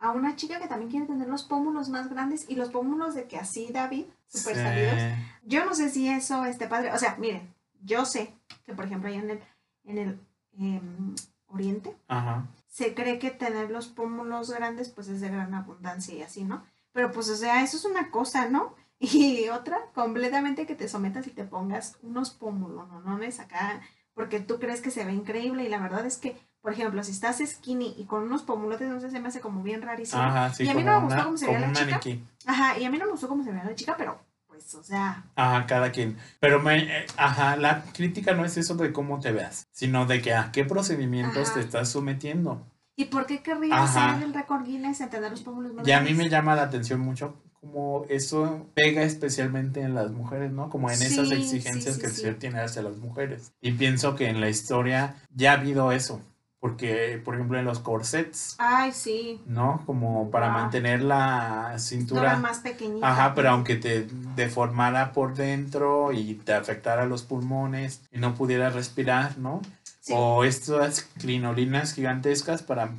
a 0.00 0.10
una 0.12 0.36
chica 0.36 0.60
que 0.60 0.68
también 0.68 0.90
quiere 0.90 1.06
tener 1.06 1.28
los 1.28 1.42
pómulos 1.44 1.88
más 1.88 2.08
grandes 2.10 2.44
y 2.48 2.54
los 2.54 2.68
pómulos 2.68 3.14
de 3.14 3.24
que 3.24 3.36
así, 3.38 3.68
David, 3.72 4.04
súper 4.28 4.54
Sí. 4.56 4.62
salidos. 4.62 5.18
Yo 5.44 5.64
no 5.64 5.74
sé 5.74 5.88
si 5.90 6.08
eso 6.08 6.44
esté 6.44 6.68
padre. 6.68 6.92
O 6.92 6.98
sea, 6.98 7.16
miren, 7.18 7.52
yo 7.82 8.04
sé 8.04 8.32
que, 8.66 8.74
por 8.74 8.84
ejemplo, 8.84 9.08
allá 9.08 9.18
en 9.20 9.30
el, 9.30 9.40
en 9.84 9.98
el 9.98 10.20
em, 10.58 11.14
oriente, 11.48 11.96
Ajá. 12.06 12.44
Se 12.68 12.94
cree 12.94 13.18
que 13.18 13.30
tener 13.30 13.70
los 13.70 13.88
pómulos 13.88 14.50
grandes, 14.50 14.88
pues 14.90 15.08
es 15.08 15.20
de 15.20 15.28
gran 15.28 15.54
abundancia 15.54 16.14
y 16.14 16.22
así, 16.22 16.44
¿no? 16.44 16.64
Pero 16.92 17.10
pues, 17.12 17.28
o 17.28 17.36
sea, 17.36 17.62
eso 17.62 17.76
es 17.76 17.84
una 17.84 18.10
cosa, 18.10 18.48
¿no? 18.48 18.74
Y 19.00 19.48
otra, 19.48 19.78
completamente 19.94 20.66
que 20.66 20.74
te 20.74 20.88
sometas 20.88 21.26
y 21.28 21.30
te 21.30 21.44
pongas 21.44 21.96
unos 22.02 22.30
pómulos, 22.30 22.88
¿no? 22.88 23.00
No 23.00 23.24
acá, 23.38 23.80
porque 24.12 24.40
tú 24.40 24.58
crees 24.58 24.80
que 24.80 24.90
se 24.90 25.04
ve 25.04 25.12
increíble 25.12 25.62
y 25.62 25.68
la 25.68 25.78
verdad 25.78 26.04
es 26.04 26.16
que, 26.16 26.36
por 26.60 26.72
ejemplo, 26.72 27.04
si 27.04 27.12
estás 27.12 27.38
skinny 27.38 27.94
y 27.96 28.06
con 28.06 28.24
unos 28.24 28.42
pómulotes, 28.42 28.88
no 28.88 29.00
sé, 29.00 29.10
se 29.10 29.20
me 29.20 29.28
hace 29.28 29.40
como 29.40 29.62
bien 29.62 29.82
rarísimo. 29.82 30.20
Ajá, 30.20 30.52
sí, 30.52 30.64
Y 30.64 30.68
a 30.68 30.74
mí 30.74 30.82
no 30.82 30.98
me 31.00 31.06
gustó 31.06 31.24
cómo 31.24 31.36
se 31.36 31.46
veía 31.46 31.60
la 31.60 31.72
chica. 31.72 31.86
maniquí. 31.86 32.24
Ajá, 32.44 32.78
y 32.78 32.84
a 32.84 32.90
mí 32.90 32.98
no 32.98 33.04
me 33.04 33.12
gustó 33.12 33.28
cómo 33.28 33.44
se 33.44 33.52
veía 33.52 33.62
la 33.64 33.76
chica, 33.76 33.94
pero 33.96 34.18
pues, 34.58 34.74
o 34.74 34.82
sea, 34.82 35.24
Ajá, 35.36 35.66
cada 35.66 35.92
quien. 35.92 36.16
Pero 36.40 36.60
me, 36.60 36.78
eh, 36.78 37.06
ajá, 37.16 37.56
la 37.56 37.84
crítica 37.92 38.34
no 38.34 38.44
es 38.44 38.56
eso 38.56 38.74
de 38.74 38.92
cómo 38.92 39.20
te 39.20 39.32
veas, 39.32 39.66
sino 39.70 40.06
de 40.06 40.20
que 40.20 40.34
a 40.34 40.50
qué 40.52 40.64
procedimientos 40.64 41.48
Ajá. 41.48 41.54
te 41.54 41.60
estás 41.60 41.88
sometiendo. 41.90 42.66
¿y 42.96 43.04
por 43.04 43.26
qué 43.26 43.42
querría 43.44 43.76
Ajá. 43.80 44.14
hacer 44.14 44.24
el 44.24 44.34
récord 44.34 44.64
Guinness 44.64 45.00
en 45.00 45.08
tener 45.10 45.30
los 45.30 45.42
pómulos 45.42 45.72
más 45.72 45.86
Y 45.86 45.92
a 45.92 46.00
mí 46.00 46.14
me 46.14 46.28
llama 46.28 46.56
la 46.56 46.62
atención 46.62 46.98
mucho 46.98 47.36
como 47.60 48.04
eso 48.08 48.66
pega 48.74 49.02
especialmente 49.02 49.80
en 49.82 49.94
las 49.94 50.10
mujeres, 50.10 50.50
¿no? 50.50 50.68
Como 50.68 50.90
en 50.90 51.00
esas 51.00 51.28
Sí, 51.28 51.34
exigencias 51.34 51.94
sí, 51.94 52.00
que 52.00 52.08
sí, 52.08 52.12
el 52.12 52.16
sí. 52.16 52.22
ser 52.22 52.38
tiene 52.40 52.60
hacia 52.60 52.82
las 52.82 52.96
mujeres. 52.96 53.52
Y 53.60 53.72
pienso 53.72 54.16
que 54.16 54.28
en 54.28 54.40
la 54.40 54.48
historia 54.48 55.14
ya 55.34 55.52
ha 55.52 55.54
habido 55.54 55.92
eso, 55.92 56.20
porque 56.60 57.20
por 57.24 57.34
ejemplo 57.34 57.58
en 57.58 57.64
los 57.64 57.78
corsets, 57.78 58.56
Ay, 58.58 58.92
sí. 58.92 59.40
¿no? 59.46 59.82
Como 59.86 60.30
para 60.30 60.50
mantener 60.50 61.02
la 61.02 61.74
cintura. 61.78 62.36
más 62.36 62.58
pequeñita. 62.58 63.08
Ajá, 63.08 63.34
pero 63.34 63.50
aunque 63.50 63.76
te 63.76 64.06
deformara 64.34 65.12
por 65.12 65.34
dentro 65.34 66.12
y 66.12 66.34
te 66.34 66.52
afectara 66.54 67.06
los 67.06 67.22
pulmones 67.22 68.02
y 68.10 68.18
no 68.18 68.34
pudieras 68.34 68.74
respirar, 68.74 69.38
¿no? 69.38 69.62
Sí. 70.00 70.12
O 70.16 70.44
estas 70.44 71.02
crinolinas 71.18 71.92
gigantescas 71.94 72.62
para 72.62 72.90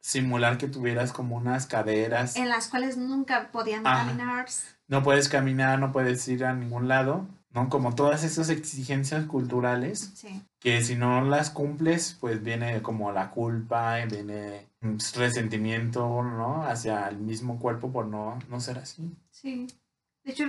simular 0.00 0.56
que 0.58 0.66
tuvieras 0.68 1.12
como 1.12 1.36
unas 1.36 1.66
caderas. 1.66 2.36
en 2.36 2.48
las 2.48 2.68
cuales 2.68 2.96
nunca 2.96 3.48
podían 3.52 3.86
Ajá. 3.86 4.06
caminar. 4.06 4.46
No 4.88 5.02
puedes 5.02 5.28
caminar, 5.28 5.78
no 5.78 5.92
puedes 5.92 6.26
ir 6.28 6.44
a 6.44 6.52
ningún 6.54 6.88
lado, 6.88 7.26
¿no? 7.52 7.68
Como 7.68 7.94
todas 7.94 8.24
esas 8.24 8.48
exigencias 8.50 9.26
culturales 9.26 10.12
Sí. 10.14 10.42
que 10.60 10.82
si 10.84 10.96
no 10.96 11.22
las 11.22 11.50
cumples, 11.50 12.16
pues 12.20 12.42
viene 12.42 12.82
como 12.82 13.12
la 13.12 13.30
culpa 13.30 13.96
viene 14.04 14.68
resentimiento, 15.14 16.22
¿no? 16.22 16.64
Hacia 16.64 17.08
el 17.08 17.18
mismo 17.18 17.58
cuerpo 17.58 17.90
por 17.92 18.06
no, 18.06 18.38
no 18.48 18.60
ser 18.60 18.78
así. 18.78 19.10
Sí. 19.30 19.66
De 20.24 20.32
hecho, 20.32 20.44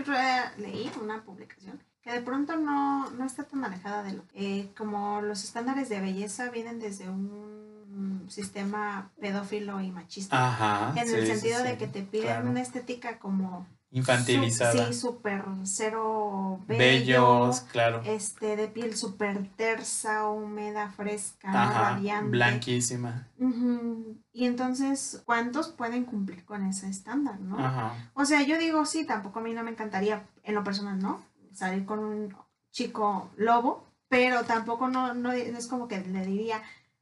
leí 0.57 0.91
una 1.01 1.23
publicación 1.23 1.79
que 2.01 2.11
de 2.11 2.21
pronto 2.21 2.55
no, 2.55 3.09
no 3.11 3.25
está 3.25 3.43
tan 3.43 3.63
alejada 3.63 4.03
de 4.03 4.13
lo 4.13 4.23
eh, 4.33 4.69
como 4.77 5.21
los 5.21 5.43
estándares 5.43 5.87
de 5.89 6.01
belleza 6.01 6.49
vienen 6.49 6.79
desde 6.79 7.09
un 7.09 8.25
sistema 8.27 9.11
pedófilo 9.19 9.81
y 9.81 9.91
machista. 9.91 10.47
Ajá. 10.47 10.93
en 10.99 11.07
sí, 11.07 11.13
el 11.15 11.25
sí, 11.25 11.31
sentido 11.33 11.63
de 11.63 11.77
que 11.77 11.87
te 11.87 12.01
piden 12.03 12.27
claro. 12.27 12.49
una 12.49 12.61
estética 12.61 13.19
como 13.19 13.67
Infantilizada. 13.93 14.87
sí, 14.87 14.93
súper 14.93 15.43
cero 15.63 16.59
bello, 16.65 16.79
Bellos, 16.79 17.59
claro. 17.71 18.01
este 18.05 18.55
de 18.55 18.67
piel 18.69 18.95
súper 18.95 19.47
tersa, 19.57 20.29
húmeda, 20.29 20.91
fresca. 20.91 21.49
Ajá. 21.49 21.95
radiante. 21.95 22.31
Blanquísima. 22.31 23.27
Ujú. 23.37 24.17
Y 24.31 24.45
entonces, 24.45 25.21
¿cuántos 25.25 25.69
pueden 25.69 26.05
cumplir 26.05 26.45
con 26.45 26.65
ese 26.65 26.87
estándar, 26.89 27.39
no? 27.41 27.59
Ajá. 27.59 28.11
O 28.13 28.23
sea, 28.23 28.41
yo 28.43 28.57
digo, 28.57 28.85
sí, 28.85 29.05
tampoco 29.05 29.39
a 29.39 29.43
mí 29.43 29.53
no 29.53 29.63
me 29.63 29.71
encantaría, 29.71 30.23
en 30.43 30.55
lo 30.55 30.63
personal, 30.63 30.97
¿no? 30.99 31.21
Salir 31.53 31.85
con 31.85 31.99
un 31.99 32.35
chico 32.71 33.29
lobo, 33.35 33.85
pero 34.07 34.43
tampoco 34.43 34.87
no, 34.87 35.13
no 35.13 35.31
es 35.33 35.67
como 35.67 35.87
que 35.89 35.99
le 35.99 36.25
diría, 36.25 36.61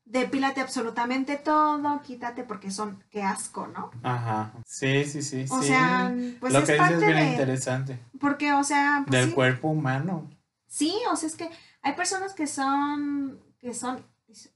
depílate 0.10 0.60
absolutamente 0.60 1.38
todo, 1.38 2.02
quítate 2.02 2.43
porque 2.43 2.72
son, 2.72 3.02
qué 3.12 3.24
asco, 3.24 3.67
¿no? 3.67 3.91
Ajá. 4.04 4.52
Sí, 4.65 5.06
sí, 5.06 5.22
sí. 5.22 5.45
O 5.50 5.62
sí. 5.62 5.67
sea, 5.67 6.13
pues 6.39 6.52
Lo 6.52 6.60
es 6.60 6.65
que 6.65 6.74
dices 6.74 6.91
es 6.91 7.00
bien 7.00 7.15
de, 7.15 7.32
interesante. 7.32 8.00
porque, 8.19 8.52
o 8.54 8.63
sea, 8.63 9.04
pues 9.08 9.19
Del 9.22 9.30
sí, 9.30 9.36
cuerpo 9.36 9.69
humano. 9.69 10.28
sí, 10.67 10.93
o 11.12 11.15
sea, 11.15 11.28
es 11.28 11.36
que 11.36 11.50
hay 11.84 11.93
personas 11.93 12.34
que 12.34 12.48
son, 12.48 13.39
que 13.60 13.74
son, 13.74 14.04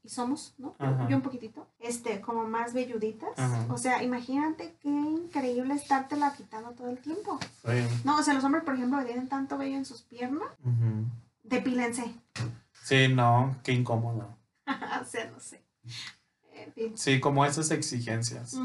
y 0.04 0.10
somos, 0.10 0.54
¿no? 0.58 0.76
Ajá. 0.80 1.08
Yo 1.10 1.16
un 1.18 1.22
poquitito, 1.24 1.68
este, 1.80 2.20
como 2.22 2.46
más 2.46 2.74
velluditas. 2.74 3.38
Ajá. 3.38 3.66
O 3.70 3.78
sea, 3.78 4.04
imagínate 4.04 4.76
qué 4.82 4.89
increíble 4.89 5.74
estártela 5.76 6.34
quitando 6.34 6.72
todo 6.72 6.89
el 6.89 6.98
tiempo. 6.98 7.39
Sí. 7.66 7.72
No, 8.04 8.18
o 8.18 8.24
sea, 8.24 8.34
los 8.34 8.44
hombres, 8.44 8.63
por 8.63 8.74
ejemplo, 8.76 9.00
que 9.00 9.06
tienen 9.06 9.30
tanto 9.30 9.58
vello 9.58 9.76
en 9.78 9.86
sus 9.86 10.02
piernas, 10.02 10.50
Ujú. 10.63 11.06
depílense. 11.44 12.13
Sí, 12.84 13.08
no, 13.08 13.56
qué 13.63 13.72
incómodo. 13.72 14.36
o 15.02 15.06
sea, 15.06 15.30
no 15.32 15.39
sé. 15.39 15.62
En 16.54 16.73
fin. 16.73 16.97
Sí, 16.97 17.19
como 17.19 17.45
esas 17.45 17.71
exigencias. 17.71 18.56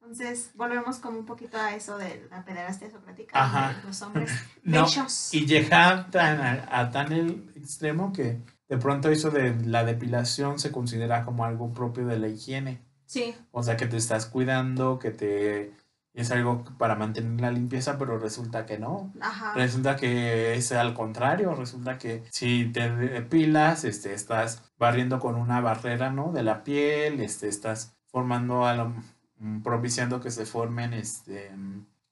Entonces, 0.00 0.52
volvemos 0.54 0.98
como 0.98 1.18
un 1.18 1.26
poquito 1.26 1.58
a 1.58 1.74
eso 1.74 1.98
de 1.98 2.26
la 2.30 2.44
pederastia 2.44 2.90
socrática. 2.90 3.42
Ajá. 3.42 3.74
de 3.74 3.86
Los 3.86 4.00
hombres 4.02 4.30
No, 4.62 4.86
y 5.32 5.46
llega 5.46 6.08
tan 6.10 6.40
a, 6.40 6.80
a 6.80 6.90
tan 6.90 7.12
el 7.12 7.50
extremo 7.56 8.12
que 8.12 8.40
de 8.68 8.78
pronto 8.78 9.10
eso 9.10 9.30
de 9.30 9.54
la 9.64 9.84
depilación 9.84 10.58
se 10.58 10.72
considera 10.72 11.24
como 11.24 11.44
algo 11.44 11.72
propio 11.72 12.06
de 12.06 12.18
la 12.18 12.28
higiene. 12.28 12.80
Sí, 13.06 13.34
O 13.52 13.62
sea, 13.62 13.76
que 13.76 13.86
te 13.86 13.96
estás 13.96 14.26
cuidando, 14.26 14.98
que 14.98 15.10
te 15.12 15.72
es 16.16 16.30
algo 16.32 16.64
para 16.78 16.96
mantener 16.96 17.40
la 17.40 17.50
limpieza, 17.52 17.98
pero 17.98 18.18
resulta 18.18 18.66
que 18.66 18.78
no. 18.78 19.12
ajá. 19.20 19.52
Resulta 19.54 19.94
que 19.96 20.54
es 20.54 20.72
al 20.72 20.92
contrario, 20.94 21.54
resulta 21.54 21.98
que 21.98 22.24
si 22.30 22.64
te 22.72 22.90
depilas, 22.90 23.84
este, 23.84 24.12
estás 24.14 24.64
barriendo 24.78 25.20
con 25.20 25.36
una 25.36 25.60
barrera, 25.60 26.10
¿no? 26.10 26.32
De 26.32 26.42
la 26.42 26.64
piel, 26.64 27.20
este, 27.20 27.48
estás 27.48 27.94
formando, 28.10 28.66
a 28.66 28.74
lo- 28.74 28.94
mm, 29.38 29.62
propiciando 29.62 30.20
que 30.20 30.30
se 30.30 30.46
formen, 30.46 30.94
este, 30.94 31.50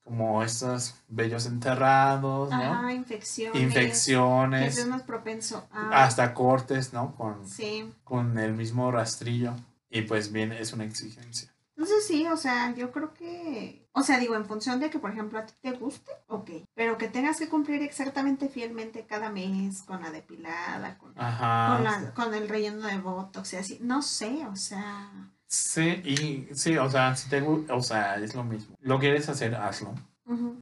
como 0.02 0.42
estos 0.42 0.96
vellos 1.08 1.46
enterrados, 1.46 2.50
¿no? 2.50 2.56
Ajá, 2.62 2.92
infecciones. 2.92 3.54
Que 3.54 3.60
Infecciones, 3.62 4.76
es 4.76 4.86
más 4.86 5.02
propenso 5.02 5.66
a... 5.72 6.04
hasta 6.04 6.34
cortes, 6.34 6.92
¿no? 6.92 7.14
Con, 7.16 7.48
Sí. 7.48 7.90
con 8.04 8.36
el 8.38 8.52
mismo 8.52 8.90
rastrillo. 8.90 9.54
Y 9.88 10.02
pues 10.02 10.30
bien, 10.30 10.52
es 10.52 10.74
una 10.74 10.84
exigencia. 10.84 11.53
Entonces 11.76 12.06
sí, 12.06 12.26
o 12.26 12.36
sea, 12.36 12.72
yo 12.74 12.92
creo 12.92 13.12
que, 13.14 13.88
o 13.92 14.02
sea, 14.02 14.18
digo, 14.20 14.36
en 14.36 14.46
función 14.46 14.78
de 14.78 14.90
que, 14.90 14.98
por 15.00 15.10
ejemplo, 15.10 15.38
a 15.40 15.46
ti 15.46 15.54
te 15.60 15.72
guste, 15.72 16.12
ok, 16.28 16.50
pero 16.74 16.96
que 16.98 17.08
tengas 17.08 17.38
que 17.38 17.48
cumplir 17.48 17.82
exactamente 17.82 18.48
fielmente 18.48 19.06
cada 19.06 19.28
mes 19.30 19.82
con 19.82 20.00
la 20.00 20.10
depilada, 20.10 20.96
con, 20.98 21.12
Ajá. 21.18 21.74
con, 21.74 21.84
la- 21.84 22.14
con 22.14 22.32
el 22.34 22.48
relleno 22.48 22.86
de 22.86 22.98
botox 22.98 23.52
y 23.54 23.56
así, 23.56 23.78
no 23.82 24.02
sé, 24.02 24.46
o 24.46 24.56
sea, 24.56 25.10
Sí, 25.46 25.82
y 26.04 26.54
sí, 26.54 26.76
o 26.78 26.90
sea, 26.90 27.14
si 27.14 27.28
te 27.28 27.40
o 27.42 27.82
sea, 27.82 28.16
es 28.16 28.34
lo 28.34 28.42
mismo. 28.42 28.74
Lo 28.80 28.98
quieres 28.98 29.28
hacer, 29.28 29.54
hazlo. 29.54 29.94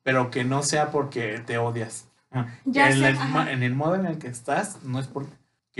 pero 0.02 0.30
que 0.30 0.44
no 0.44 0.62
sea 0.62 0.90
porque 0.90 1.38
te 1.46 1.56
odias. 1.58 2.08
Ya 2.64 2.88
en, 2.90 2.98
sé, 2.98 3.08
el, 3.10 3.48
en 3.48 3.62
el 3.62 3.74
modo 3.74 3.94
en 3.94 4.06
el 4.06 4.18
que 4.18 4.28
estás, 4.28 4.82
no 4.82 4.98
es 4.98 5.06
porque 5.06 5.32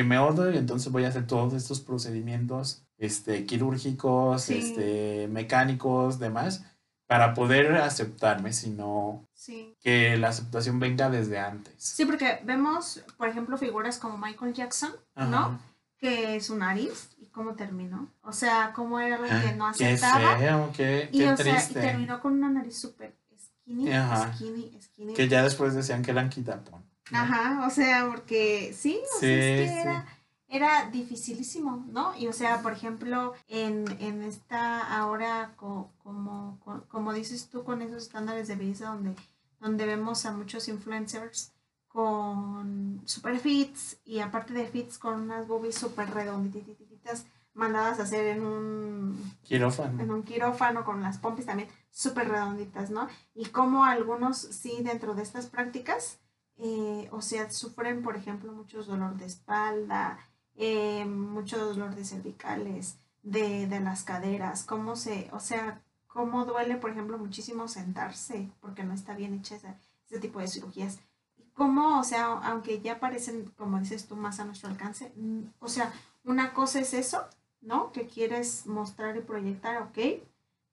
me 0.05 0.19
odio 0.19 0.51
y 0.51 0.57
entonces 0.59 0.91
voy 0.93 1.05
a 1.05 1.09
hacer 1.09 1.27
todos 1.27 1.53
estos 1.55 1.81
procedimientos 1.81 2.85
este, 3.03 3.45
quirúrgicos, 3.47 4.43
Sí. 4.43 4.59
este, 4.59 5.29
mecánicos, 5.29 6.19
demás, 6.19 6.65
para 7.07 7.35
poder 7.35 7.75
aceptarme, 7.77 8.53
sino 8.53 9.27
sí. 9.35 9.75
que 9.81 10.17
la 10.17 10.29
aceptación 10.29 10.79
venga 10.81 11.11
desde 11.11 11.39
antes. 11.39 11.75
Sí, 11.79 12.05
porque 12.07 12.41
vemos, 12.45 13.03
por 13.19 13.29
ejemplo, 13.29 13.59
figuras 13.59 13.99
como 13.99 14.17
Michael 14.17 14.55
Jackson, 14.55 14.93
¿no? 15.17 15.23
Ajá. 15.37 15.61
Que 15.99 16.41
su 16.41 16.57
nariz 16.57 17.11
y 17.19 17.27
cómo 17.27 17.55
terminó. 17.55 18.09
O 18.23 18.33
sea, 18.33 18.73
cómo 18.75 18.99
era 18.99 19.17
algo 19.17 19.27
que 19.29 19.33
Ah, 19.49 19.55
no 19.57 19.71
Qué 19.77 19.87
aceptaba. 19.89 20.37
feo, 20.39 20.71
qué, 20.77 21.09
y, 21.13 21.19
qué 21.19 21.31
o 21.33 21.37
sea, 21.37 21.47
y 21.47 21.51
triste. 21.55 21.81
terminó 21.81 22.21
con 22.21 22.33
una 22.35 22.49
nariz 22.51 22.77
súper 22.79 23.15
skinny, 23.39 23.93
Ajá. 23.93 24.33
skinny, 24.35 24.73
skinny. 24.81 25.15
que 25.15 25.29
ya 25.29 25.43
después 25.43 25.75
decían 25.75 26.03
que 26.03 26.11
eran 26.13 26.29
quitapón. 26.31 26.83
¿no? 27.11 27.19
Ajá, 27.19 27.67
o 27.67 27.71
sea, 27.71 28.07
porque 28.07 28.73
sí, 28.77 28.99
o 29.17 29.21
sea, 29.21 29.29
es 29.29 29.45
Sí, 29.71 29.75
que 29.75 29.83
sí. 29.83 29.89
Era, 30.57 30.91
dificilísimo, 30.91 31.85
¿no? 31.91 32.15
Y 32.17 32.29
o 32.29 32.33
sea, 32.33 32.63
por 32.63 32.73
ejemplo, 32.73 33.33
en, 33.49 33.85
en 34.01 34.23
esta 34.23 34.99
ahora, 34.99 35.53
co- 35.57 35.91
como, 36.05 36.59
co- 36.65 36.85
como 36.89 37.13
dices 37.13 37.49
tú, 37.49 37.65
con 37.65 37.83
esos 37.83 38.03
estándares 38.05 38.49
de 38.49 38.57
belleza 38.57 38.87
donde, 38.89 39.15
donde 39.61 39.87
vemos 39.87 40.27
a 40.27 40.33
muchos 40.33 40.69
influencers 40.69 41.53
con 41.89 43.03
super 43.05 43.39
fits 43.39 43.99
y 44.05 44.21
aparte 44.21 44.53
de 44.55 44.67
fits 44.67 44.99
con 44.99 45.21
unas 45.21 45.47
boobies 45.47 45.75
súper 45.77 46.11
redonditas 46.11 47.27
mandadas 47.55 48.01
a 48.01 48.05
hacer 48.05 48.27
en 48.29 48.45
un 48.47 49.35
Quirófano. 49.45 50.03
en 50.03 50.11
un 50.11 50.23
quirófano 50.23 50.85
con 50.85 51.03
las 51.03 51.19
pompis 51.19 51.45
también 51.47 51.69
súper 51.91 52.29
redonditas, 52.29 52.89
¿no? 52.91 53.09
Y 53.35 53.47
como 53.47 53.85
algunos 53.85 54.39
sí 54.39 54.79
dentro 54.83 55.15
de 55.15 55.23
estas 55.23 55.47
prácticas, 55.47 56.19
eh, 56.57 57.09
o 57.13 57.21
sea, 57.21 57.51
sufren, 57.51 58.03
por 58.03 58.17
ejemplo, 58.17 58.53
muchos 58.53 58.87
dolor 58.87 59.17
de 59.17 59.27
espalda, 59.27 60.19
eh, 60.57 61.05
mucho 61.05 61.59
dolor 61.65 61.95
de 61.95 62.05
cervicales, 62.05 62.97
de, 63.23 63.67
de 63.67 63.81
las 63.81 64.03
caderas, 64.05 64.65
cómo 64.65 64.97
se, 64.97 65.29
o 65.33 65.41
sea, 65.41 65.81
cómo 66.09 66.45
duele, 66.45 66.77
por 66.77 66.91
ejemplo, 66.91 67.17
muchísimo 67.19 67.69
sentarse, 67.69 68.51
porque 68.61 68.85
no 68.85 68.93
está 68.93 69.15
bien 69.15 69.35
hecha 69.35 69.57
esa- 69.57 69.79
ese 70.07 70.19
tipo 70.19 70.41
de 70.41 70.49
cirugías. 70.49 70.99
Y 71.39 71.45
cómo, 71.55 71.99
o 72.01 72.05
sea, 72.05 72.27
aunque 72.33 72.81
ya 72.81 73.01
parecen, 73.01 73.53
como 73.57 73.79
dices 73.79 74.07
tú, 74.07 74.17
más 74.17 74.41
a 74.41 74.45
nuestro 74.45 74.69
alcance, 74.69 75.13
mm, 75.17 75.43
o 75.61 75.69
sea, 75.69 75.93
una 76.25 76.53
cosa 76.53 76.81
es 76.81 76.93
eso, 76.95 77.25
¿no? 77.61 77.93
Que 77.93 78.07
quieres 78.07 78.67
mostrar 78.67 79.17
y 79.17 79.21
proyectar, 79.21 79.81
ok, 79.83 79.99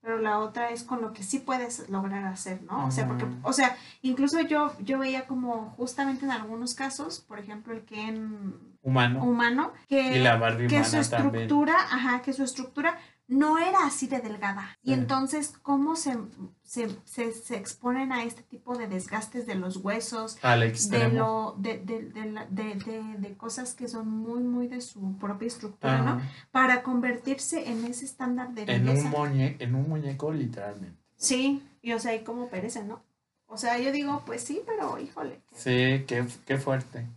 pero 0.02 0.18
la 0.18 0.40
otra 0.40 0.70
es 0.72 0.84
con 0.84 1.02
lo 1.02 1.14
que 1.14 1.24
sí 1.24 1.40
puedes 1.40 1.90
lograr 1.90 2.26
hacer, 2.26 2.62
¿no? 2.64 2.88
O 2.88 2.92
sea, 2.92 3.08
porque, 3.08 3.26
Ujú. 3.26 3.36
o 3.44 3.54
sea, 3.54 3.78
incluso 4.02 4.42
yo, 4.42 4.74
yo 4.80 4.98
veía 4.98 5.28
como 5.28 5.72
justamente 5.78 6.26
en 6.26 6.32
algunos 6.32 6.74
casos, 6.74 7.20
por 7.20 7.38
ejemplo, 7.38 7.74
el 7.74 7.84
Ken 7.84 8.69
Humano. 8.82 9.24
humano, 9.24 9.74
que, 9.88 10.18
y 10.18 10.20
la 10.20 10.38
Barbie 10.38 10.68
que 10.68 10.84
su 10.84 10.92
también. 10.92 11.02
estructura, 11.44 11.76
ajá, 11.92 12.22
que 12.22 12.34
su 12.34 12.44
estructura 12.44 12.98
no 13.28 13.58
era 13.60 13.86
así 13.86 14.08
de 14.08 14.20
delgada. 14.20 14.78
Y 14.82 14.94
entonces, 14.94 15.54
¿cómo 15.62 15.96
se, 15.96 16.18
se, 16.64 16.90
se, 17.04 17.32
se 17.34 17.58
exponen 17.58 18.12
a 18.12 18.24
este 18.24 18.42
tipo 18.42 18.76
de 18.78 18.88
desgastes 18.88 19.46
de 19.46 19.56
los 19.56 19.78
huesos, 19.78 20.38
Al 20.42 20.62
de, 20.62 21.10
lo, 21.10 21.56
de, 21.60 21.78
de, 21.80 22.04
de, 22.10 22.26
la- 22.26 22.46
de, 22.46 22.76
de- 22.76 23.16
de 23.20 23.38
cosas 23.38 23.74
que 23.76 23.88
son 23.88 24.08
muy, 24.10 24.42
muy 24.42 24.68
de 24.68 24.82
su 24.82 25.16
propia 25.18 25.48
estructura, 25.48 26.02
¿no? 26.02 26.22
Para 26.52 26.82
convertirse 26.82 27.70
en 27.70 27.86
ese 27.86 28.06
estándar 28.06 28.54
de 28.54 28.64
En 28.64 28.88
belleza. 28.88 29.06
un, 29.06 29.12
muñe 29.12 29.58
en 29.60 29.76
un 29.76 29.88
muñeco, 29.90 30.32
literalmente. 30.32 30.98
Sí, 31.18 31.62
y 31.82 31.92
o 31.94 32.00
sea, 32.00 32.16
y 32.16 32.24
cómo 32.24 32.48
perecen, 32.48 32.88
¿no? 32.88 33.04
O 33.46 33.58
sea, 33.58 33.78
yo 33.80 33.92
digo, 33.92 34.24
pues 34.26 34.42
sí, 34.44 34.62
pero 34.66 34.98
híjole. 35.00 35.42
Sí, 35.56 36.06
qué, 36.08 36.26
qué 36.46 36.58
fuerte. 36.58 37.08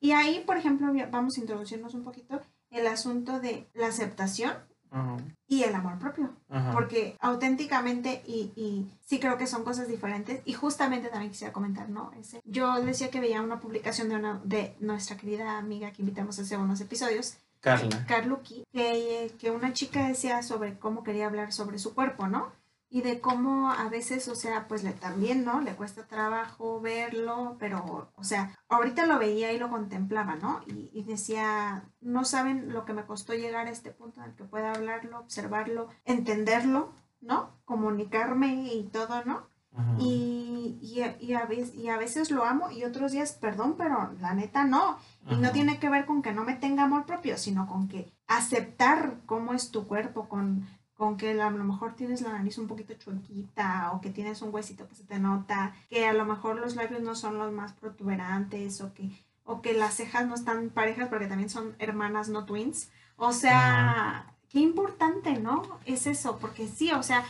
Y 0.00 0.12
ahí, 0.12 0.42
por 0.46 0.56
ejemplo, 0.56 0.92
vamos 1.10 1.36
a 1.36 1.40
introducirnos 1.40 1.94
un 1.94 2.04
poquito 2.04 2.40
el 2.70 2.86
asunto 2.86 3.40
de 3.40 3.66
la 3.74 3.88
aceptación 3.88 4.54
y 5.46 5.62
el 5.62 5.74
amor 5.74 5.98
propio. 5.98 6.30
Porque 6.72 7.16
auténticamente, 7.20 8.22
y, 8.26 8.52
y 8.56 8.86
sí 9.04 9.18
creo 9.18 9.36
que 9.36 9.46
son 9.46 9.64
cosas 9.64 9.88
diferentes, 9.88 10.40
y 10.44 10.52
justamente 10.54 11.08
también 11.08 11.30
quisiera 11.30 11.52
comentar, 11.52 11.88
¿no? 11.88 12.12
Ese, 12.18 12.40
yo 12.44 12.80
decía 12.82 13.10
que 13.10 13.20
veía 13.20 13.42
una 13.42 13.60
publicación 13.60 14.08
de, 14.08 14.16
una, 14.16 14.40
de 14.44 14.74
nuestra 14.80 15.16
querida 15.16 15.58
amiga 15.58 15.90
que 15.92 16.02
invitamos 16.02 16.38
hace 16.38 16.56
unos 16.56 16.80
episodios, 16.80 17.36
Carla. 17.60 18.06
Carluki, 18.06 18.64
que, 18.72 19.32
que 19.38 19.50
una 19.50 19.72
chica 19.72 20.08
decía 20.08 20.42
sobre 20.42 20.78
cómo 20.78 21.02
quería 21.02 21.26
hablar 21.26 21.52
sobre 21.52 21.78
su 21.78 21.94
cuerpo, 21.94 22.28
¿no? 22.28 22.52
Y 22.88 23.02
de 23.02 23.20
cómo 23.20 23.70
a 23.70 23.88
veces, 23.88 24.28
o 24.28 24.34
sea, 24.36 24.68
pues 24.68 24.84
le 24.84 24.92
también, 24.92 25.44
¿no? 25.44 25.60
Le 25.60 25.74
cuesta 25.74 26.06
trabajo 26.06 26.80
verlo, 26.80 27.56
pero, 27.58 28.12
o 28.16 28.24
sea, 28.24 28.54
ahorita 28.68 29.06
lo 29.06 29.18
veía 29.18 29.52
y 29.52 29.58
lo 29.58 29.70
contemplaba, 29.70 30.36
¿no? 30.36 30.60
Y, 30.66 30.90
y 30.92 31.02
decía, 31.04 31.90
no 32.00 32.24
saben 32.24 32.72
lo 32.72 32.84
que 32.84 32.92
me 32.94 33.04
costó 33.04 33.34
llegar 33.34 33.66
a 33.66 33.70
este 33.70 33.90
punto 33.90 34.20
en 34.22 34.30
el 34.30 34.36
que 34.36 34.44
pueda 34.44 34.72
hablarlo, 34.72 35.18
observarlo, 35.18 35.88
entenderlo, 36.04 36.92
¿no? 37.20 37.50
Comunicarme 37.64 38.72
y 38.72 38.84
todo, 38.84 39.24
¿no? 39.24 39.48
Y, 39.98 40.78
y, 40.80 41.02
a- 41.02 41.16
y 41.20 41.34
a 41.34 41.44
veces, 41.44 41.74
y 41.74 41.88
a 41.88 41.98
veces 41.98 42.30
lo 42.30 42.44
amo 42.44 42.70
y 42.70 42.84
otros 42.84 43.12
días, 43.12 43.32
perdón, 43.32 43.74
pero 43.76 44.12
la 44.20 44.34
neta 44.34 44.64
no. 44.64 44.98
Y 45.28 45.36
no 45.36 45.50
tiene 45.52 45.78
que 45.78 45.88
ver 45.90 46.06
con 46.06 46.22
que 46.22 46.32
no 46.32 46.44
me 46.44 46.54
tenga 46.54 46.84
amor 46.84 47.04
propio, 47.04 47.36
sino 47.36 47.66
con 47.66 47.88
que 47.88 48.12
aceptar 48.26 49.20
cómo 49.26 49.52
es 49.54 49.70
tu 49.70 49.86
cuerpo, 49.86 50.28
con, 50.28 50.66
con 50.96 51.16
que 51.16 51.30
a 51.40 51.50
lo 51.50 51.64
mejor 51.64 51.94
tienes 51.94 52.22
la 52.22 52.32
nariz 52.32 52.58
un 52.58 52.66
poquito 52.66 52.94
chuequita 52.94 53.92
o 53.92 54.00
que 54.00 54.10
tienes 54.10 54.40
un 54.42 54.52
huesito 54.54 54.88
que 54.88 54.94
se 54.94 55.04
te 55.04 55.18
nota, 55.18 55.74
que 55.90 56.06
a 56.06 56.14
lo 56.14 56.24
mejor 56.24 56.56
los 56.56 56.74
labios 56.74 57.02
no 57.02 57.14
son 57.14 57.38
los 57.38 57.52
más 57.52 57.72
protuberantes 57.74 58.80
o 58.80 58.94
que, 58.94 59.10
o 59.44 59.60
que 59.60 59.74
las 59.74 59.94
cejas 59.94 60.26
no 60.26 60.34
están 60.34 60.70
parejas 60.70 61.08
porque 61.08 61.26
también 61.26 61.50
son 61.50 61.76
hermanas, 61.78 62.28
no 62.28 62.46
twins. 62.46 62.90
O 63.16 63.32
sea, 63.32 64.32
qué 64.48 64.60
importante, 64.60 65.38
¿no? 65.38 65.62
Es 65.84 66.06
eso, 66.06 66.38
porque 66.38 66.66
sí, 66.66 66.92
o 66.92 67.02
sea, 67.02 67.24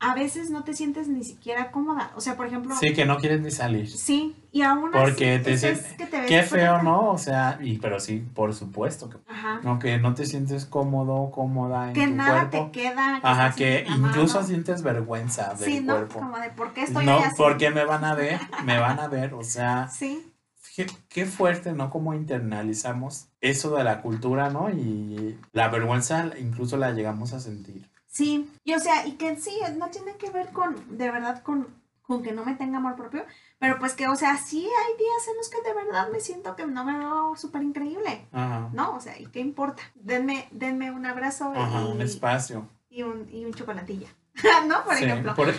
a 0.00 0.14
veces 0.14 0.50
no 0.50 0.62
te 0.62 0.74
sientes 0.74 1.08
ni 1.08 1.24
siquiera 1.24 1.70
cómoda. 1.72 2.12
O 2.14 2.20
sea, 2.20 2.36
por 2.36 2.46
ejemplo, 2.46 2.74
Sí, 2.76 2.92
que 2.92 3.04
no 3.04 3.16
quieres 3.18 3.40
ni 3.40 3.50
salir. 3.50 3.90
sí, 3.90 4.36
y 4.52 4.62
aún 4.62 4.90
Porque 4.92 5.34
así 5.34 5.44
te 5.44 5.52
es- 5.54 5.62
dicen, 5.62 5.96
que 5.96 6.06
te 6.06 6.24
Qué 6.26 6.42
feo. 6.44 6.82
¿no? 6.82 7.10
O 7.10 7.18
sea, 7.18 7.58
y 7.60 7.78
pero 7.78 7.98
sí, 7.98 8.24
por 8.34 8.54
supuesto. 8.54 9.08
Que, 9.10 9.16
Ajá. 9.28 9.60
no, 9.64 9.78
que 9.78 9.98
no 9.98 10.14
te 10.14 10.24
sientes 10.26 10.66
cómodo, 10.66 11.30
cómoda 11.32 11.88
en 11.88 11.94
que 11.94 12.06
tu 12.06 12.14
nada 12.14 12.48
cuerpo. 12.48 12.70
te 12.72 12.80
queda. 12.82 13.20
Ajá, 13.22 13.54
que 13.56 13.84
incluso 13.88 14.42
sientes 14.44 14.82
vergüenza 14.82 15.54
del 15.54 15.64
Sí, 15.72 15.80
¿no? 15.80 15.94
cuerpo. 15.94 16.20
Como 16.20 16.38
de 16.38 16.50
por 16.50 16.72
qué 16.74 16.84
estoy 16.84 17.04
No, 17.04 17.18
así. 17.18 17.34
porque 17.36 17.70
me 17.70 17.84
van 17.84 18.04
a 18.04 18.14
ver, 18.14 18.38
me 18.64 18.78
van 18.78 19.00
a 19.00 19.08
ver, 19.08 19.34
o 19.34 19.42
sea, 19.42 19.88
Sí, 19.88 20.32
qué, 20.76 20.86
qué 21.08 21.26
fuerte, 21.26 21.72
¿no? 21.72 21.90
Cómo 21.90 22.14
internalizamos 22.14 23.26
eso 23.40 23.74
de 23.76 23.82
la 23.84 24.00
cultura, 24.00 24.48
¿no? 24.50 24.70
Y 24.70 25.38
la 25.52 25.68
vergüenza 25.68 26.30
incluso 26.38 26.76
la 26.76 26.92
llegamos 26.92 27.32
a 27.32 27.40
sentir. 27.40 27.88
Sí. 28.08 28.50
Y 28.64 28.74
o 28.74 28.80
sea, 28.80 29.06
y 29.06 29.12
que 29.12 29.36
sí, 29.36 29.56
no 29.76 29.88
tiene 29.90 30.16
que 30.16 30.30
ver 30.30 30.48
con, 30.48 30.96
de 30.98 31.10
verdad, 31.10 31.42
con, 31.42 31.68
con 32.02 32.22
que 32.22 32.32
no 32.32 32.44
me 32.44 32.54
tenga 32.56 32.78
amor 32.78 32.96
propio. 32.96 33.24
Pero 33.58 33.78
pues 33.78 33.94
que, 33.94 34.08
o 34.08 34.16
sea, 34.16 34.36
sí 34.38 34.60
hay 34.66 34.96
días 34.96 35.28
en 35.30 35.36
los 35.36 35.48
que 35.48 35.62
de 35.62 35.74
verdad 35.74 36.08
me 36.12 36.20
siento 36.20 36.54
que 36.56 36.66
no 36.66 36.84
me 36.84 36.96
veo 36.98 37.34
súper 37.36 37.62
increíble. 37.62 38.26
Ajá. 38.32 38.70
¿No? 38.72 38.94
O 38.94 39.00
sea, 39.00 39.18
¿y 39.18 39.26
qué 39.26 39.40
importa? 39.40 39.82
Denme, 39.94 40.48
denme 40.52 40.90
un 40.90 41.06
abrazo 41.06 41.52
Ajá, 41.54 41.82
y, 41.82 41.84
un 41.90 42.00
espacio. 42.02 42.68
y 42.88 43.02
un, 43.02 43.28
y 43.32 43.44
un 43.44 43.52
chocolatilla. 43.52 44.08
¿No? 44.66 44.84
Por 44.84 44.96
Sí, 44.96 45.04
ejemplo. 45.04 45.34
por- 45.34 45.52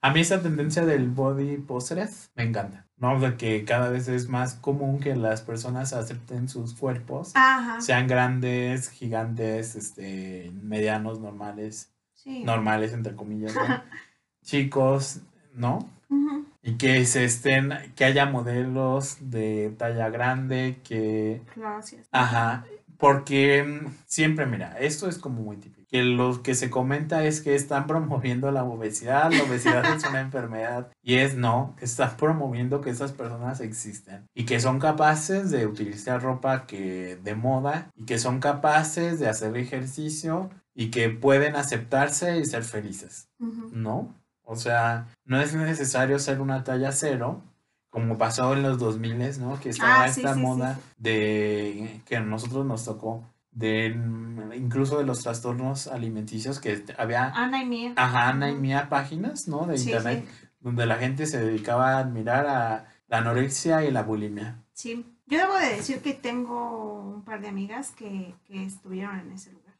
a 0.00 0.10
mí 0.12 0.20
esa 0.20 0.40
tendencia 0.42 0.84
del 0.84 1.08
body 1.08 1.56
positive 1.58 2.10
me 2.34 2.44
encanta, 2.44 2.86
¿no? 3.00 3.18
De 3.20 3.36
que 3.36 3.64
cada 3.64 3.88
vez 3.90 4.08
es 4.08 4.28
más 4.28 4.54
común 4.54 5.00
que 5.00 5.14
las 5.16 5.42
personas 5.42 5.92
acepten 5.92 6.48
sus 6.48 6.74
cuerpos, 6.74 7.32
Ajá. 7.34 7.80
sean 7.80 8.06
grandes, 8.08 8.88
gigantes, 8.90 9.76
este, 9.76 10.50
medianos, 10.62 11.20
normales, 11.20 11.90
Sí. 12.14 12.42
normales 12.44 12.92
entre 12.92 13.14
comillas, 13.14 13.54
¿no? 13.54 13.60
chicos, 14.42 15.20
¿no? 15.54 15.88
Y 16.62 16.76
que 16.76 17.04
se 17.06 17.24
estén, 17.24 17.72
que 17.94 18.04
haya 18.04 18.26
modelos 18.26 19.18
de 19.30 19.72
talla 19.78 20.10
grande, 20.10 20.80
que, 20.84 21.42
Gracias. 21.54 22.08
ajá, 22.10 22.64
porque 22.98 23.62
mm, 23.62 23.86
siempre, 24.06 24.44
mira, 24.46 24.76
esto 24.78 25.08
es 25.08 25.18
como 25.18 25.40
muy 25.42 25.56
típico, 25.56 25.77
que 25.88 26.02
lo 26.02 26.42
que 26.42 26.54
se 26.54 26.68
comenta 26.70 27.24
es 27.24 27.40
que 27.40 27.54
están 27.54 27.86
promoviendo 27.86 28.50
la 28.50 28.62
obesidad, 28.64 29.32
la 29.32 29.42
obesidad 29.44 29.84
es 29.96 30.04
una 30.04 30.20
enfermedad, 30.20 30.92
y 31.02 31.14
es 31.16 31.34
no, 31.34 31.74
están 31.80 32.16
promoviendo 32.16 32.80
que 32.80 32.90
esas 32.90 33.12
personas 33.12 33.60
existen 33.60 34.26
y 34.34 34.44
que 34.44 34.60
son 34.60 34.78
capaces 34.78 35.50
de 35.50 35.66
utilizar 35.66 36.22
ropa 36.22 36.66
que 36.66 37.16
de 37.16 37.34
moda 37.34 37.90
y 37.96 38.04
que 38.04 38.18
son 38.18 38.38
capaces 38.40 39.18
de 39.18 39.28
hacer 39.28 39.56
ejercicio 39.56 40.50
y 40.74 40.90
que 40.90 41.08
pueden 41.08 41.56
aceptarse 41.56 42.38
y 42.38 42.44
ser 42.44 42.62
felices. 42.64 43.28
¿no? 43.72 44.14
O 44.44 44.56
sea, 44.56 45.08
no 45.24 45.40
es 45.40 45.54
necesario 45.54 46.18
ser 46.18 46.40
una 46.40 46.64
talla 46.64 46.92
cero, 46.92 47.42
como 47.90 48.18
pasó 48.18 48.52
en 48.52 48.62
los 48.62 48.78
2000, 48.78 49.40
¿no? 49.40 49.58
Que 49.60 49.70
estaba 49.70 50.04
Ah, 50.04 50.08
sí, 50.08 50.20
esta 50.20 50.34
sí, 50.34 50.40
moda 50.40 50.74
sí. 50.74 50.80
de 50.98 52.00
que 52.04 52.16
a 52.16 52.20
nosotros 52.20 52.64
nos 52.66 52.84
tocó, 52.84 53.24
de 53.58 53.86
incluso 54.56 54.98
de 54.98 55.04
los 55.04 55.22
trastornos 55.22 55.88
alimenticios, 55.88 56.60
que 56.60 56.84
había, 56.96 57.26
Ana 57.34 57.62
y 57.62 57.66
Mía. 57.66 57.92
ajá, 57.96 58.28
Ana 58.28 58.50
y. 58.50 58.54
Mía 58.54 58.88
páginas, 58.88 59.48
¿no? 59.48 59.66
De 59.66 59.76
Sí, 59.78 59.90
internet, 59.90 60.24
sí. 60.26 60.46
donde 60.60 60.86
la 60.86 60.96
gente 60.96 61.26
se 61.26 61.38
dedicaba 61.44 61.94
a 61.94 61.98
admirar 61.98 62.46
a 62.46 62.86
la 63.08 63.18
anorexia 63.18 63.84
y 63.84 63.90
la 63.90 64.02
bulimia. 64.04 64.62
Sí, 64.72 65.04
yo 65.26 65.38
debo 65.38 65.54
de 65.58 65.76
decir 65.76 66.00
que 66.00 66.14
tengo 66.14 67.00
un 67.02 67.22
par 67.24 67.40
de 67.40 67.48
amigas 67.48 67.90
que, 67.90 68.34
que 68.46 68.64
estuvieron 68.64 69.18
en 69.18 69.32
ese 69.32 69.52
lugar. 69.52 69.74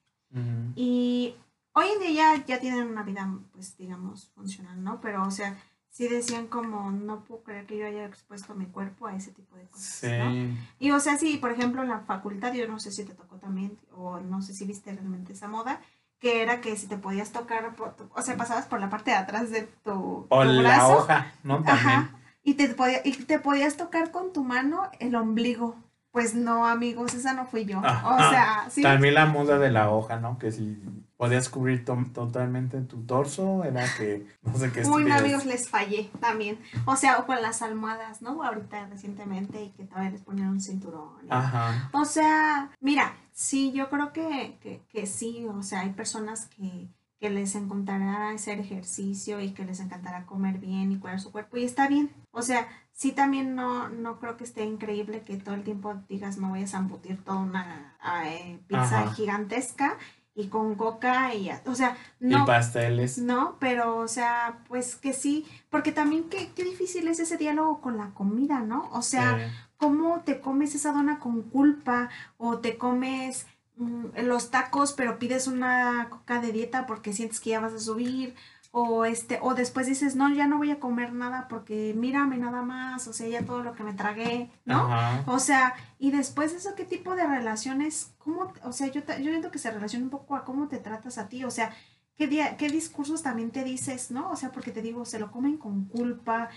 Y 0.75 1.35
hoy 1.73 1.87
en 1.95 2.01
día 2.01 2.35
ya, 2.37 2.45
ya 2.47 2.61
tienen 2.61 2.87
una 2.89 3.03
vida, 3.03 3.29
pues 3.53 3.77
digamos, 3.79 4.29
funcional, 4.35 4.83
¿no? 4.83 5.01
Pero, 5.01 5.23
o 5.25 5.31
sea, 5.31 5.57
sí 5.99 6.07
decían 6.07 6.47
como, 6.47 6.93
no 6.93 7.25
puedo 7.25 7.43
creer 7.43 7.67
que 7.67 7.77
yo 7.77 7.85
haya 7.85 8.05
expuesto 8.05 8.55
mi 8.55 8.67
cuerpo 8.67 9.09
a 9.09 9.17
ese 9.17 9.33
tipo 9.33 9.57
de 9.57 9.65
cosas. 9.65 9.85
Sí. 9.85 10.07
¿no? 10.17 10.57
Y 10.79 10.93
o 10.93 11.01
sea, 11.01 11.19
sí, 11.19 11.39
por 11.39 11.51
ejemplo, 11.51 11.83
en 11.83 11.89
la 11.89 11.99
facultad, 12.01 12.53
yo 12.53 12.69
no 12.69 12.79
sé 12.79 12.93
si 12.93 13.03
te 13.05 13.15
tocó 13.15 13.35
también, 13.39 13.77
o 13.97 14.21
no 14.21 14.41
sé 14.41 14.55
si 14.55 14.65
viste 14.65 14.93
realmente 14.93 15.33
esa 15.33 15.49
moda, 15.49 15.81
que 16.21 16.41
era 16.41 16.61
que 16.61 16.77
si 16.77 16.87
te 16.87 16.99
podías 16.99 17.33
tocar, 17.33 17.75
o 18.15 18.23
sea, 18.23 18.37
pasabas 18.37 18.67
por 18.67 18.79
la 18.79 18.91
parte 18.91 19.11
de 19.11 19.17
atrás 19.17 19.51
de 19.51 19.63
tu, 19.83 20.27
O 20.29 20.43
tu 20.43 20.49
la 20.53 20.61
brazo. 20.63 20.99
hoja, 20.99 21.33
¿no? 21.43 21.57
También. 21.65 21.77
Ajá. 21.89 22.11
Y 22.45 22.55
te, 22.55 22.69
podía- 22.69 23.03
y 23.05 23.13
te 23.13 23.41
podías 23.41 23.77
tocar 23.77 24.13
con 24.13 24.33
tu 24.33 24.45
mano 24.45 24.89
el 25.01 25.17
ombligo. 25.17 25.75
Pues 26.13 26.35
no, 26.37 26.65
amigos, 26.67 27.13
esa 27.15 27.35
no 27.35 27.45
fui 27.47 27.65
yo. 27.65 27.81
Ajá. 27.85 28.09
O 28.15 28.31
sea, 28.31 28.67
sí. 28.71 28.83
También 28.83 29.15
la 29.15 29.27
moda 29.27 29.59
de 29.59 29.71
la 29.71 29.91
hoja, 29.91 30.21
¿no? 30.21 30.39
Que 30.39 30.53
si 30.53 30.81
podías 31.19 31.51
cubrir 31.51 31.85
to- 31.85 32.07
totalmente 32.15 32.81
tu 32.83 33.03
torso, 33.05 33.65
era 33.65 33.85
que 33.99 34.27
no 34.43 34.57
sé 34.57 34.73
qué 34.73 34.83
Uy, 34.87 35.05
no, 35.05 35.17
amigos, 35.17 35.45
les 35.45 35.69
fallé 35.69 36.11
también. 36.21 36.59
O 36.87 36.97
sea, 36.97 37.19
o 37.19 37.27
con 37.27 37.43
las 37.43 37.61
almohadas, 37.61 38.23
¿no? 38.23 38.43
Ahorita 38.43 38.87
recientemente 38.87 39.63
y 39.63 39.71
que 39.73 39.85
todavía 39.85 40.11
les 40.13 40.23
ponían 40.23 40.49
un 40.49 40.61
cinturón. 40.61 41.11
y- 41.25 41.29
Ajá. 41.29 41.91
O 41.93 42.05
sea, 42.07 42.71
mira, 42.81 43.13
sí, 43.33 43.73
yo 43.73 43.91
creo 43.91 44.13
que, 44.15 44.57
que, 44.63 44.81
que 44.89 45.07
sí, 45.07 45.45
o 45.47 45.63
sea, 45.63 45.81
hay 45.81 45.91
personas 45.91 46.47
que, 46.47 46.89
que 47.21 47.31
les 47.31 47.57
encantará 47.57 48.31
hacer 48.31 48.61
ejercicio 48.61 49.41
y 49.41 49.51
que 49.51 49.65
les 49.65 49.81
encantará 49.81 50.25
comer 50.25 50.59
bien 50.59 50.93
y 50.93 50.99
cuidar 50.99 51.19
su 51.21 51.33
cuerpo 51.33 51.57
y 51.57 51.65
está 51.65 51.89
bien. 51.89 52.13
O 52.31 52.43
sea, 52.43 52.69
sí 52.93 53.11
también 53.11 53.57
no, 53.57 53.89
no 53.89 54.21
creo 54.21 54.37
que 54.37 54.45
esté 54.45 54.65
increíble 54.65 55.23
que 55.23 55.37
todo 55.37 55.57
el 55.57 55.65
tiempo 55.65 55.95
digas 56.09 56.37
me 56.39 56.49
voy 56.49 56.63
a 56.63 56.69
zambutir 56.69 57.23
toda 57.25 57.39
una 57.39 57.97
eh, 58.25 58.61
pizza 58.69 59.01
Ajá. 59.03 59.15
gigantesca 59.15 59.97
y 60.39 60.47
con 60.47 60.77
coca 60.77 61.35
y, 61.35 61.47
ya- 61.47 61.63
o 61.67 61.75
sea, 61.75 61.97
Y 62.21 62.27
no. 62.29 62.45
pasteles. 62.47 63.19
No, 63.19 63.57
pero, 63.59 63.97
o 63.99 64.07
sea, 64.09 64.61
pues 64.69 64.95
que 64.95 65.13
sí, 65.13 65.45
porque 65.69 65.91
también 65.91 66.29
qué, 66.31 66.53
qué 66.55 66.63
difícil 66.63 67.09
es 67.09 67.19
ese 67.19 67.37
diálogo 67.37 67.81
con 67.81 67.97
la 67.99 68.11
comida, 68.15 68.61
¿no? 68.61 68.89
O 68.93 69.03
sea, 69.03 69.37
cómo 69.77 70.21
te 70.21 70.41
comes 70.41 70.75
esa 70.77 70.93
dona 70.93 71.19
con 71.19 71.43
culpa 71.43 72.09
o 72.37 72.59
te 72.59 72.79
comes 72.79 73.47
mm, 73.77 74.07
los 74.25 74.51
tacos 74.51 74.93
pero 74.93 75.19
pides 75.19 75.47
una 75.49 76.07
coca 76.09 76.41
de 76.41 76.53
dieta 76.53 76.87
porque 76.87 77.13
sientes 77.13 77.41
que 77.41 77.51
ya 77.51 77.61
vas 77.61 77.73
a 77.73 77.81
subir 77.81 78.35
o 78.71 79.05
este 79.07 79.39
o 79.43 79.55
después 79.55 79.87
dices 79.87 80.15
no 80.15 80.29
ya 80.33 80.47
no 80.47 80.59
voy 80.59 80.71
a 80.71 80.79
comer 80.81 81.13
nada 81.13 81.49
porque 81.49 81.95
mírame 81.97 82.37
nada 82.37 82.63
más 82.63 83.09
o 83.09 83.13
sea 83.13 83.27
ya 83.29 83.45
todo 83.45 83.63
lo 83.63 83.75
que 83.75 83.83
me 83.83 83.95
tragué 83.95 84.51
no 84.67 84.93
Ajá. 84.93 85.25
o 85.27 85.39
sea 85.39 85.75
y 85.99 86.11
después 86.11 86.53
eso 86.53 86.75
qué 86.77 86.85
tipo 86.85 87.15
de 87.17 87.27
relaciones 87.27 88.13
cómo 88.19 88.53
o 88.63 88.73
sea 88.73 88.89
yo 88.89 89.01
yo 89.07 89.15
siento 89.31 89.51
que 89.51 89.59
se 89.59 89.71
relaciona 89.71 90.05
un 90.05 90.11
poco 90.11 90.37
a 90.37 90.45
cómo 90.45 90.69
te 90.69 90.79
tratas 90.79 91.17
a 91.19 91.29
ti 91.29 91.45
o 91.45 91.51
sea 91.51 91.75
qué 92.17 92.27
día 92.27 92.57
qué 92.59 92.69
discursos 92.69 93.23
también 93.23 93.51
te 93.51 93.65
dices 93.65 94.11
no 94.11 94.31
o 94.31 94.37
sea 94.37 94.53
porque 94.53 94.71
te 94.73 94.83
digo 94.83 95.05
se 95.07 95.19
lo 95.19 95.31
comen 95.31 95.57
con 95.57 95.87
culpa 95.87 96.51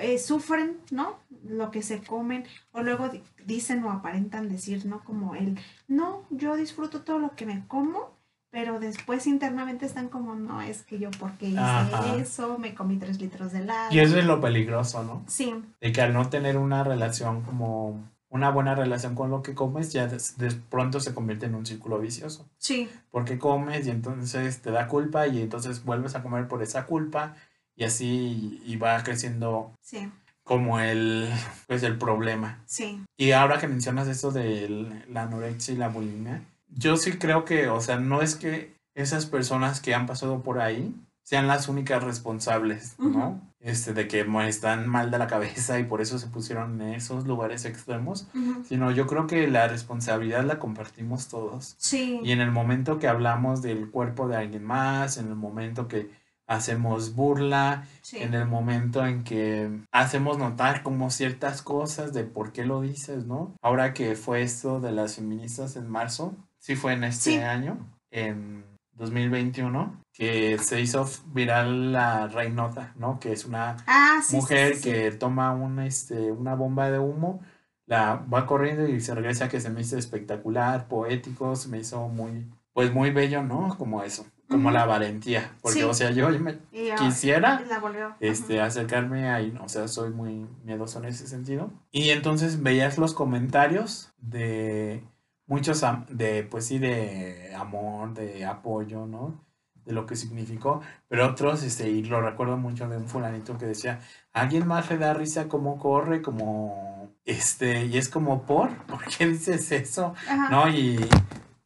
eh, 0.00 0.18
sufren, 0.18 0.76
¿no? 0.90 1.18
Lo 1.44 1.70
que 1.70 1.82
se 1.82 2.02
comen, 2.02 2.44
o 2.72 2.82
luego 2.82 3.08
di- 3.08 3.22
dicen 3.46 3.82
o 3.84 3.90
aparentan 3.90 4.50
decir, 4.50 4.84
¿no? 4.84 5.02
Como 5.02 5.34
el, 5.34 5.58
no, 5.86 6.26
yo 6.28 6.56
disfruto 6.56 7.04
todo 7.04 7.18
lo 7.18 7.34
que 7.34 7.46
me 7.46 7.66
como, 7.68 8.17
pero 8.50 8.80
después 8.80 9.26
internamente 9.26 9.84
están 9.86 10.08
como, 10.08 10.34
no, 10.34 10.60
es 10.62 10.82
que 10.82 10.98
yo 10.98 11.10
porque 11.18 11.46
hice 11.46 11.60
Ajá. 11.60 12.16
eso, 12.16 12.58
me 12.58 12.74
comí 12.74 12.96
tres 12.96 13.20
litros 13.20 13.52
de 13.52 13.60
helado. 13.60 13.94
Y 13.94 13.98
eso 13.98 14.18
es 14.18 14.24
lo 14.24 14.40
peligroso, 14.40 15.04
¿no? 15.04 15.22
Sí, 15.26 15.54
De 15.80 15.92
que 15.92 16.00
al 16.00 16.12
no 16.14 16.28
tener 16.28 16.56
una 16.56 16.82
relación 16.84 17.42
como 17.42 18.02
una 18.30 18.50
buena 18.50 18.74
relación 18.74 19.14
con 19.14 19.30
lo 19.30 19.42
que 19.42 19.54
comes, 19.54 19.92
ya 19.92 20.06
de, 20.06 20.18
de 20.36 20.54
pronto 20.70 21.00
se 21.00 21.14
convierte 21.14 21.46
en 21.46 21.54
un 21.54 21.64
círculo 21.66 21.98
vicioso. 21.98 22.46
sí, 22.58 22.88
Porque 23.10 23.38
comes 23.38 23.86
y 23.86 23.90
entonces 23.90 24.60
te 24.60 24.70
da 24.70 24.86
culpa 24.86 25.26
y 25.26 25.40
entonces 25.40 25.84
vuelves 25.84 26.14
a 26.14 26.22
comer 26.22 26.46
por 26.48 26.62
esa 26.62 26.84
culpa 26.86 27.36
y 27.74 27.84
así 27.84 28.60
y 28.66 28.76
va 28.76 29.02
creciendo 29.02 29.72
sí, 29.80 30.10
como 30.44 30.78
el 30.80 31.30
pues 31.66 31.82
el 31.82 31.96
problema. 31.96 32.58
sí, 32.66 33.02
Y 33.16 33.32
ahora 33.32 33.58
que 33.58 33.68
mencionas 33.68 34.08
esto 34.08 34.30
de 34.30 35.04
la 35.08 35.22
anorexia 35.22 35.72
y 35.74 35.76
la 35.78 35.88
bulimia, 35.88 36.42
yo 36.70 36.96
sí 36.96 37.12
creo 37.12 37.44
que, 37.44 37.68
o 37.68 37.80
sea, 37.80 37.98
no 37.98 38.22
es 38.22 38.34
que 38.34 38.76
esas 38.94 39.26
personas 39.26 39.80
que 39.80 39.94
han 39.94 40.06
pasado 40.06 40.42
por 40.42 40.60
ahí 40.60 40.94
sean 41.22 41.46
las 41.46 41.68
únicas 41.68 42.02
responsables, 42.02 42.98
¿no? 42.98 43.40
Este, 43.60 43.92
de 43.92 44.08
que 44.08 44.26
están 44.48 44.88
mal 44.88 45.10
de 45.10 45.18
la 45.18 45.26
cabeza 45.26 45.78
y 45.78 45.84
por 45.84 46.00
eso 46.00 46.18
se 46.18 46.28
pusieron 46.28 46.80
en 46.80 46.94
esos 46.94 47.26
lugares 47.26 47.66
extremos, 47.66 48.28
sino 48.66 48.92
yo 48.92 49.06
creo 49.06 49.26
que 49.26 49.46
la 49.46 49.68
responsabilidad 49.68 50.44
la 50.44 50.58
compartimos 50.58 51.28
todos. 51.28 51.74
sí, 51.76 52.20
Y 52.24 52.32
en 52.32 52.40
el 52.40 52.50
momento 52.50 52.98
que 52.98 53.08
hablamos 53.08 53.60
del 53.60 53.90
cuerpo 53.90 54.26
de 54.26 54.36
alguien 54.36 54.64
más, 54.64 55.18
en 55.18 55.28
el 55.28 55.34
momento 55.34 55.86
que 55.86 56.10
hacemos 56.46 57.14
burla, 57.14 57.86
sí, 58.00 58.16
en 58.18 58.32
el 58.32 58.46
momento 58.46 59.04
en 59.04 59.22
que 59.22 59.70
hacemos 59.92 60.38
notar 60.38 60.82
como 60.82 61.10
ciertas 61.10 61.60
cosas 61.60 62.14
de 62.14 62.24
por 62.24 62.52
qué 62.52 62.64
lo 62.64 62.80
dices, 62.80 63.26
¿no? 63.26 63.54
Ahora 63.60 63.92
que 63.92 64.16
fue 64.16 64.40
esto 64.40 64.80
de 64.80 64.92
las 64.92 65.16
feministas 65.16 65.76
en 65.76 65.90
marzo, 65.90 66.34
sí 66.68 66.76
fue 66.76 66.92
en 66.92 67.04
este 67.04 67.30
Sí. 67.30 67.36
año, 67.38 67.78
en 68.10 68.62
2021, 68.92 70.02
que 70.12 70.58
se 70.58 70.82
hizo 70.82 71.08
viral 71.32 71.94
la 71.94 72.28
Reinota, 72.28 72.92
¿no? 72.98 73.18
Que 73.18 73.32
es 73.32 73.46
una 73.46 73.78
Ah, 73.86 74.20
sí, 74.22 74.36
mujer 74.36 74.74
sí, 74.76 74.82
que 74.82 75.10
toma 75.12 75.52
una, 75.52 75.86
este, 75.86 76.30
una 76.30 76.54
bomba 76.54 76.90
de 76.90 76.98
humo, 76.98 77.40
la 77.86 78.16
va 78.16 78.44
corriendo 78.44 78.86
y 78.86 79.00
se 79.00 79.14
regresa 79.14 79.48
que 79.48 79.62
se 79.62 79.70
me 79.70 79.80
hizo 79.80 79.96
espectacular, 79.96 80.88
poético, 80.88 81.56
se 81.56 81.70
me 81.70 81.78
hizo 81.78 82.06
muy, 82.08 82.46
pues 82.74 82.92
muy 82.92 83.12
bello, 83.12 83.42
¿no? 83.42 83.74
Como 83.78 84.02
eso, 84.02 84.26
como 84.50 84.68
Ujú. 84.68 84.76
la 84.76 84.84
valentía, 84.84 85.52
porque 85.62 85.78
Sí. 85.78 85.84
o 85.84 85.94
sea, 85.94 86.10
yo 86.10 86.28
me 86.38 86.58
Y, 86.70 86.94
quisiera 86.96 87.60
la 87.60 88.14
este, 88.20 88.60
acercarme 88.60 89.30
ahí, 89.30 89.56
o 89.58 89.70
sea, 89.70 89.88
soy 89.88 90.10
muy 90.10 90.46
miedoso 90.64 90.98
en 90.98 91.06
ese 91.06 91.26
sentido. 91.28 91.70
Y 91.92 92.10
entonces 92.10 92.62
veías 92.62 92.98
los 92.98 93.14
comentarios 93.14 94.12
de 94.18 95.02
muchos, 95.48 95.84
de, 96.10 96.44
pues 96.44 96.66
sí, 96.66 96.78
de 96.78 97.52
amor, 97.56 98.14
de 98.14 98.44
apoyo, 98.44 99.06
¿no? 99.06 99.44
De 99.84 99.92
lo 99.92 100.04
que 100.06 100.14
significó, 100.16 100.80
pero 101.08 101.26
otros, 101.26 101.62
este, 101.64 101.88
y 101.90 102.04
lo 102.04 102.20
recuerdo 102.20 102.56
mucho 102.58 102.86
de 102.88 102.98
un 102.98 103.08
fulanito 103.08 103.56
que 103.58 103.64
decía, 103.66 104.00
¿a 104.34 104.42
alguien 104.42 104.66
más 104.66 104.88
le 104.90 104.98
da 104.98 105.14
risa 105.14 105.48
cómo 105.48 105.78
corre, 105.78 106.20
como, 106.22 107.10
este, 107.24 107.86
y 107.86 107.96
es 107.96 108.08
como, 108.10 108.42
¿por? 108.42 108.68
¿Por 108.86 109.02
qué 109.04 109.26
dices 109.26 109.72
eso? 109.72 110.14
Ajá. 110.28 110.48
¿No? 110.50 110.68
Y 110.68 110.98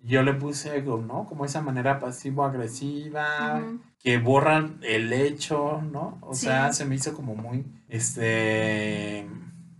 yo 0.05 0.23
le 0.23 0.35
puse, 0.35 0.81
¿no? 0.83 1.27
Como 1.27 1.45
esa 1.45 1.61
manera 1.63 1.99
pasivo-agresiva 1.99 3.61
que 3.99 4.19
borran 4.19 4.79
el 4.83 5.13
hecho, 5.13 5.81
¿no? 5.93 6.19
O 6.23 6.35
Sí. 6.35 6.47
sea, 6.47 6.73
se 6.73 6.85
me 6.85 6.95
hizo 6.97 7.15
como 7.15 7.35
muy, 7.37 7.65
este, 7.89 9.27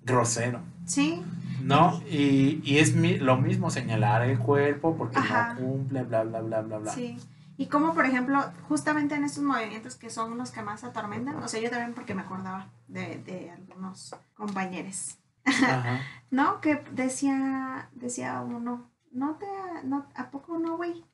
grosero, 0.05 0.61
Sí, 0.85 1.23
¿no? 1.63 2.03
Y, 2.09 2.61
y 2.65 2.79
es 2.79 2.95
mi- 2.95 3.19
lo 3.19 3.37
mismo 3.37 3.71
señalar 3.71 4.23
el 4.23 4.39
cuerpo 4.39 4.97
porque 4.97 5.19
Ajá. 5.19 5.55
no 5.55 5.61
cumple, 5.61 6.03
bla, 6.03 6.25
bla, 6.25 6.41
bla, 6.41 6.61
bla, 6.63 6.79
bla. 6.79 6.93
Sí. 6.93 7.17
Y 7.57 7.67
como, 7.67 7.95
por 7.95 8.07
ejemplo, 8.07 8.43
justamente 8.69 9.15
en 9.15 9.25
estos 9.25 9.45
movimientos 9.45 9.95
que 9.97 10.11
son 10.11 10.37
los 10.39 10.51
que 10.51 10.63
más 10.63 10.85
atormentan, 10.85 11.37
o 11.37 11.49
sea, 11.49 11.61
yo 11.61 11.71
también 11.71 11.95
porque 11.95 12.15
me 12.15 12.23
acordaba 12.23 12.69
de, 12.89 13.19
de 13.19 13.51
algunos 13.51 14.15
compañeros, 14.35 15.17
Ajá. 15.45 16.01
¿no? 16.31 16.61
Que 16.61 16.83
decía, 16.93 17.89
decía 17.93 18.41
uno, 18.41 18.91
no 19.13 19.35
te, 19.37 19.47
no, 19.85 20.07
¿a 20.15 20.31
poco 20.31 20.59
no, 20.59 20.77
güey? 20.77 21.05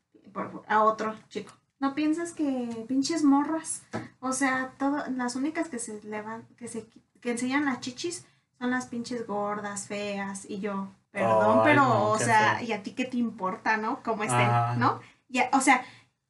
A 0.69 0.83
otro 0.85 1.15
chico. 1.29 1.53
¿No 1.81 1.95
piensas 1.95 2.33
que 2.33 2.85
pinches 2.89 3.23
morras? 3.25 3.83
O 4.21 4.33
sea, 4.33 4.73
todo, 4.79 5.05
las 5.17 5.37
únicas 5.37 5.69
que 5.69 5.79
se 5.79 6.01
levan, 6.03 6.45
que 6.57 6.67
se, 6.69 6.87
que 7.21 7.31
enseñan 7.33 7.65
las 7.65 7.81
chichis 7.81 8.25
son 8.59 8.71
las 8.71 8.87
pinches 8.87 9.27
gordas, 9.27 9.87
feas, 9.87 10.45
y 10.49 10.61
yo, 10.61 10.89
perdón, 11.11 11.61
pero, 11.65 11.83
no, 11.83 12.11
o 12.11 12.19
sea, 12.19 12.57
feo. 12.59 12.69
¿y 12.69 12.73
a 12.73 12.83
ti 12.83 12.93
qué 12.93 13.05
te 13.05 13.17
importa, 13.17 13.77
no? 13.77 14.03
Cómo 14.03 14.25
estén. 14.25 14.49
¿no? 14.79 15.01
Ya, 15.29 15.49
o 15.53 15.61
sea, 15.61 15.85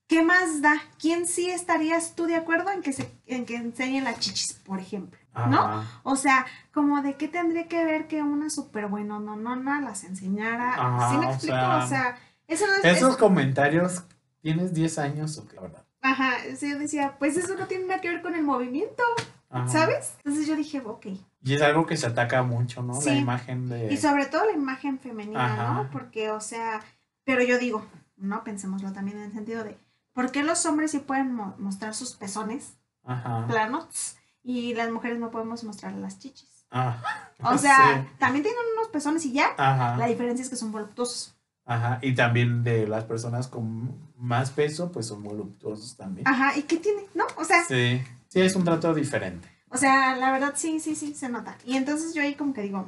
¿qué 0.07 0.23
más 0.23 0.61
da? 0.62 0.75
¿Quién 0.99 1.27
sí 1.27 1.51
estarías 1.51 2.14
tú 2.14 2.27
de 2.27 2.37
acuerdo 2.37 2.71
en 2.71 2.83
que 2.83 2.93
se, 2.93 3.11
en 3.27 3.47
que 3.47 3.57
enseñen 3.57 4.05
las 4.05 4.19
chichis, 4.21 4.55
por 4.64 4.79
ejemplo? 4.81 5.19
¿No? 5.49 5.61
Ajá. 5.61 6.01
O 6.03 6.17
sea, 6.17 6.47
como 6.75 7.01
de 7.01 7.14
qué 7.14 7.29
tendría 7.29 7.69
que 7.69 7.85
ver 7.85 8.09
que 8.09 8.23
una 8.23 8.51
súper 8.51 8.87
buena 8.88 9.21
no, 9.21 9.37
no, 9.37 9.55
no 9.55 9.81
las 9.81 10.03
enseñara. 10.03 10.75
Ajá, 10.75 11.11
¿Sí 11.11 11.17
me 11.19 11.27
o 11.27 11.31
explico? 11.31 11.57
sea, 11.57 11.79
o 11.79 11.87
sea, 11.87 12.19
eso 12.49 12.67
no 12.67 12.75
es. 12.75 12.85
Esos 12.97 13.11
es- 13.12 13.17
comentarios, 13.17 14.03
¿tienes 14.43 14.75
10 14.75 14.99
años 14.99 15.38
o 15.38 15.47
qué? 15.47 15.59
verdad? 15.61 15.85
ajá, 16.01 16.33
sí, 16.57 16.71
yo 16.71 16.79
decía, 16.79 17.17
pues 17.19 17.37
eso 17.37 17.55
no 17.57 17.67
tiene 17.67 17.87
nada 17.87 18.01
que 18.01 18.09
ver 18.09 18.23
con 18.23 18.35
el 18.35 18.43
movimiento, 18.43 19.03
Ajá. 19.51 19.69
¿sabes? 19.69 20.15
Entonces 20.19 20.47
yo 20.47 20.57
dije, 20.57 20.81
ok. 20.85 21.07
Y 21.43 21.55
es 21.55 21.63
algo 21.63 21.87
que 21.87 21.97
se 21.97 22.07
ataca 22.07 22.43
mucho, 22.43 22.83
¿no? 22.83 23.01
La 23.03 23.15
imagen 23.15 23.69
de... 23.69 23.93
Y 23.93 23.97
sobre 23.97 24.27
todo 24.27 24.45
la 24.47 24.53
imagen 24.53 24.99
femenina, 24.99 25.45
Ajá. 25.45 25.75
¿no? 25.75 25.91
Porque, 25.91 26.31
o 26.31 26.41
sea, 26.41 26.83
pero 27.25 27.43
yo 27.43 27.59
digo, 27.59 27.87
no 28.17 28.45
pensémoslo 28.45 28.93
también 28.93 29.19
en 29.19 29.25
el 29.25 29.33
sentido 29.33 29.65
de, 29.65 29.79
¿por 30.13 30.33
qué 30.33 30.43
los 30.43 30.67
hombres 30.67 30.91
sí 30.91 30.99
pueden 30.99 31.33
mo- 31.35 31.55
mostrar 31.59 31.95
sus 31.95 32.15
pezones 32.15 32.75
Ajá. 33.05 33.47
planos 33.47 34.17
y 34.43 34.75
las 34.75 34.91
mujeres 34.91 35.19
no 35.19 35.31
podemos 35.31 35.65
mostrar 35.65 35.93
las 35.95 36.19
chichis? 36.19 36.67
Ah, 36.71 37.01
O 37.43 37.57
sea, 37.57 38.03
sí. 38.05 38.15
también 38.19 38.43
tienen 38.43 38.61
unos 38.77 38.89
pezones 38.89 39.25
y 39.25 39.33
ya. 39.33 39.51
Ajá. 39.57 39.97
La 39.97 40.07
diferencia 40.07 40.43
es 40.43 40.51
que 40.51 40.57
son 40.57 40.73
voluptuosos. 40.73 41.35
Ajá, 41.65 41.99
y 42.03 42.15
también 42.15 42.65
de 42.65 42.87
las 42.89 43.05
personas 43.05 43.47
con 43.47 43.95
más 44.17 44.51
peso, 44.51 44.91
pues 44.91 45.07
son 45.07 45.23
voluptuosos 45.23 45.97
también. 45.97 46.27
Ajá, 46.27 46.57
¿y 46.59 46.63
qué 46.63 46.79
tiene? 46.79 47.03
¿No? 47.15 47.25
O 47.37 47.45
sea, 47.45 47.63
Sí, 47.65 48.03
sí, 48.29 48.41
es 48.41 48.55
un 48.57 48.64
trato 48.64 48.95
diferente. 48.95 49.49
O 49.71 49.77
sea, 49.77 50.17
la 50.17 50.33
verdad 50.33 50.55
sí, 50.57 50.81
sí, 50.81 50.95
sí, 50.95 51.14
se 51.14 51.29
nota. 51.29 51.59
Y 51.64 51.77
entonces 51.77 52.14
yo 52.14 52.23
ahí 52.23 52.35
como 52.35 52.55
que 52.55 52.62
digo, 52.62 52.87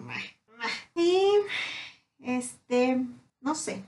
y 0.95 1.29
este, 2.21 3.05
no 3.41 3.55
sé, 3.55 3.85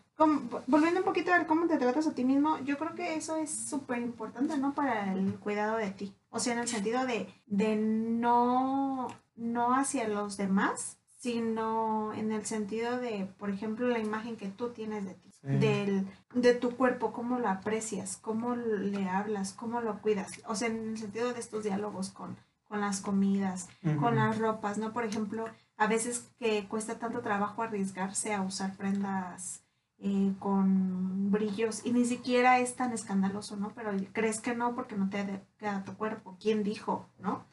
volviendo 0.67 1.01
un 1.01 1.05
poquito 1.05 1.33
a 1.33 1.39
ver 1.39 1.47
cómo 1.47 1.67
te 1.67 1.79
tratas 1.79 2.07
a 2.07 2.15
ti 2.15 2.25
mismo, 2.25 2.59
yo 2.65 2.79
creo 2.79 2.95
que 2.95 3.15
eso 3.15 3.37
es 3.37 3.51
súper 3.51 3.99
importante, 3.99 4.57
¿no? 4.59 4.75
Para 4.75 5.13
el 5.13 5.35
cuidado 5.39 5.77
de 5.77 5.91
ti. 5.91 6.15
O 6.31 6.39
sea, 6.39 6.53
en 6.53 6.61
el 6.61 6.69
sentido 6.69 7.07
de, 7.07 7.33
de 7.47 7.77
no, 7.77 9.09
no 9.35 9.75
hacia 9.75 10.09
los 10.09 10.37
demás, 10.37 10.99
sino 11.19 12.13
en 12.15 12.33
el 12.33 12.45
sentido 12.47 12.99
de, 12.99 13.29
por 13.39 13.51
ejemplo, 13.51 13.89
la 13.89 13.99
imagen 13.99 14.37
que 14.37 14.49
tú 14.49 14.71
tienes 14.71 15.05
de 15.05 15.15
ti, 15.15 15.32
del, 15.43 16.07
de 16.35 16.55
tu 16.55 16.77
cuerpo, 16.77 17.13
cómo 17.13 17.39
lo 17.39 17.49
aprecias, 17.49 18.17
cómo 18.17 18.55
le 18.55 19.09
hablas, 19.09 19.53
cómo 19.53 19.81
lo 19.81 20.01
cuidas. 20.01 20.41
O 20.47 20.55
sea, 20.55 20.69
en 20.69 20.91
el 20.91 20.99
sentido 20.99 21.33
de 21.33 21.41
estos 21.41 21.65
diálogos 21.65 22.11
con, 22.11 22.37
con 22.65 22.81
las 22.81 23.01
comidas, 23.01 23.69
con 24.01 24.17
las 24.17 24.39
ropas, 24.39 24.79
¿no? 24.79 24.93
Por 24.93 25.05
ejemplo, 25.05 25.47
a 25.77 25.87
veces 25.87 26.31
que 26.39 26.67
cuesta 26.69 26.99
tanto 26.99 27.21
trabajo 27.21 27.63
arriesgarse 27.63 28.33
a 28.33 28.43
usar 28.43 28.77
prendas 28.77 29.65
eh, 29.99 30.33
con 30.39 31.31
brillos 31.31 31.85
y 31.85 31.93
ni 31.93 32.05
siquiera 32.05 32.59
es 32.59 32.75
tan 32.75 32.93
escandaloso, 32.93 33.57
¿no? 33.57 33.73
Pero 33.75 33.93
crees 34.13 34.41
que 34.41 34.55
no 34.55 34.75
porque 34.75 34.97
no 34.97 35.09
te 35.09 35.45
queda 35.59 35.85
tu 35.85 35.95
cuerpo. 35.97 36.37
¿Quién 36.41 36.63
dijo, 36.63 37.09
no? 37.19 37.45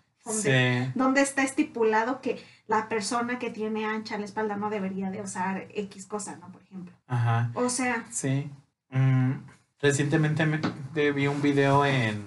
¿Dónde, 0.96 1.22
está 1.22 1.44
estipulado 1.44 2.22
que 2.22 2.44
la 2.68 2.88
persona 2.88 3.40
que 3.40 3.50
tiene 3.50 3.86
ancha 3.86 4.18
la 4.18 4.26
espalda 4.26 4.58
no 4.58 4.70
debería 4.70 5.10
de 5.10 5.22
usar 5.22 5.68
X 5.74 6.06
cosa, 6.06 6.36
¿no? 6.38 6.52
Por 6.52 6.62
ejemplo. 6.62 6.94
Ajá. 7.08 7.52
O 7.56 7.70
sea. 7.70 8.06
Sí. 8.12 8.50
Mm, 8.92 9.32
recientemente 9.82 10.46
vi 11.12 11.28
un 11.28 11.42
video 11.42 11.86
en, 11.86 12.24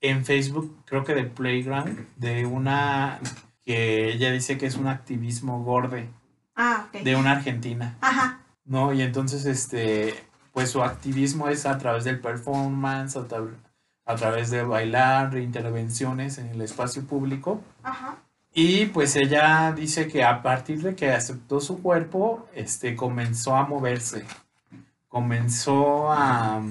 en 0.00 0.24
Facebook, 0.24 0.76
creo 0.84 1.04
que 1.04 1.14
de 1.14 1.24
Playground, 1.24 2.06
de 2.16 2.46
una 2.46 3.20
que 3.64 4.12
ella 4.12 4.30
dice 4.30 4.58
que 4.58 4.66
es 4.66 4.76
un 4.76 4.86
activismo 4.86 5.62
gorde. 5.62 6.08
Ah, 6.54 6.88
ok. 6.88 7.02
De 7.02 7.16
una 7.16 7.32
argentina. 7.32 7.96
Ajá. 8.00 8.40
¿no? 8.66 8.92
Y 8.92 9.00
entonces, 9.02 9.46
este, 9.46 10.14
pues 10.52 10.70
su 10.70 10.82
activismo 10.82 11.48
es 11.48 11.64
a 11.64 11.78
través 11.78 12.04
del 12.04 12.20
performance, 12.20 13.16
a, 13.16 13.26
través 14.14 14.50
de 14.50 14.62
bailar, 14.62 15.36
intervenciones 15.36 16.38
en 16.38 16.46
el 16.46 16.62
espacio 16.62 17.04
público. 17.04 17.60
Ajá. 17.82 18.18
Y 18.54 18.86
pues 18.86 19.16
ella 19.16 19.72
dice 19.72 20.08
que 20.08 20.24
a 20.24 20.42
partir 20.42 20.80
de 20.80 20.94
que 20.94 21.10
aceptó 21.10 21.60
su 21.60 21.82
cuerpo, 21.82 22.48
este, 22.54 22.94
comenzó 22.94 23.56
a 23.56 23.66
moverse, 23.66 24.24
comenzó 25.08 26.10
a, 26.10 26.62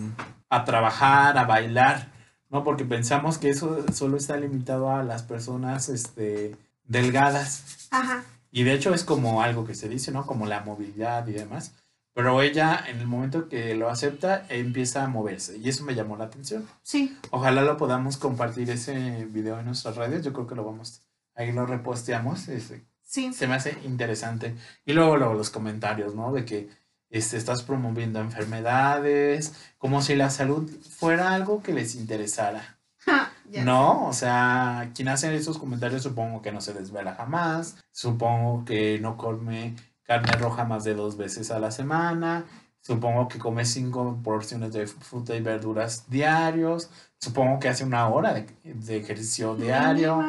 a 0.50 0.64
trabajar, 0.64 1.38
a 1.38 1.44
bailar, 1.44 2.08
¿no? 2.50 2.64
Porque 2.64 2.86
pensamos 2.86 3.38
que 3.38 3.50
eso 3.50 3.86
solo 3.94 4.18
está 4.18 4.38
limitado 4.38 4.90
a 4.90 5.04
las 5.04 5.24
personas, 5.24 5.90
este, 5.90 6.56
delgadas. 6.86 7.88
Ajá. 7.92 8.24
Y 8.52 8.64
de 8.64 8.74
hecho 8.74 8.94
es 8.94 9.04
como 9.04 9.42
algo 9.42 9.66
que 9.66 9.76
se 9.76 9.90
dice, 9.90 10.12
¿no? 10.12 10.26
Como 10.26 10.46
la 10.46 10.62
movilidad 10.62 11.28
y 11.28 11.34
demás. 11.34 11.74
Pero 12.16 12.42
ella, 12.42 12.82
en 12.88 13.02
el 13.02 13.08
momento 13.08 13.50
que 13.50 13.76
lo 13.76 13.90
acepta, 13.90 14.46
empieza 14.48 15.04
a 15.04 15.08
moverse. 15.10 15.58
Y 15.58 15.68
eso 15.68 15.84
me 15.84 15.96
llamó 15.96 16.16
la 16.16 16.24
atención. 16.24 16.66
Sí. 16.82 17.18
Ojalá 17.30 17.62
lo 17.62 17.76
podamos 17.76 18.16
compartir 18.16 18.70
ese 18.70 19.26
video 19.26 19.60
en 19.60 19.66
nuestras 19.66 19.98
redes. 19.98 20.24
Yo 20.24 20.32
creo 20.32 20.48
que 20.48 20.56
lo 20.56 20.64
vamos, 20.64 21.02
ahí 21.36 21.52
lo 21.52 21.66
reposteamos. 21.66 22.48
Este, 22.48 22.86
sí. 23.04 23.34
Se 23.34 23.48
me 23.48 23.56
hace 23.56 23.78
interesante. 23.84 24.56
Y 24.86 24.94
luego, 24.94 25.18
luego 25.18 25.34
los 25.34 25.50
comentarios, 25.50 26.16
¿no? 26.16 26.32
De 26.32 26.46
que 26.46 26.70
este, 27.10 27.36
estás 27.36 27.64
promoviendo 27.64 28.22
enfermedades, 28.22 29.54
como 29.78 30.02
si 30.02 30.16
la 30.16 30.30
salud 30.30 30.72
fuera 30.90 31.34
algo 31.34 31.62
que 31.62 31.74
les 31.74 31.96
interesara. 31.96 32.80
no, 33.66 34.08
o 34.08 34.14
sea, 34.14 34.90
quien 34.96 35.10
hace 35.10 35.36
esos 35.36 35.58
comentarios 35.58 36.04
supongo 36.04 36.42
que 36.42 36.54
no 36.54 36.62
se 36.62 36.74
desvela 36.74 37.14
jamás, 37.16 37.76
supongo 37.92 38.64
que 38.64 39.00
no 39.00 39.18
come 39.18 39.76
carne 40.06 40.32
roja 40.34 40.64
más 40.66 40.84
de 40.84 40.94
dos 40.94 41.18
veces 41.18 41.52
a 41.52 41.60
la 41.60 41.72
semana. 41.72 42.46
Supongo 42.82 43.28
que 43.28 43.40
come 43.40 43.66
cinco 43.66 44.20
porciones 44.24 44.74
de 44.74 44.86
fruta 44.86 45.36
y 45.36 45.42
verduras 45.42 46.08
diarios. 46.08 46.92
Supongo 47.18 47.60
que 47.60 47.68
hace 47.68 47.84
una 47.84 48.08
hora 48.10 48.34
de, 48.64 48.98
ejercicio 48.98 49.56
diario. 49.56 50.24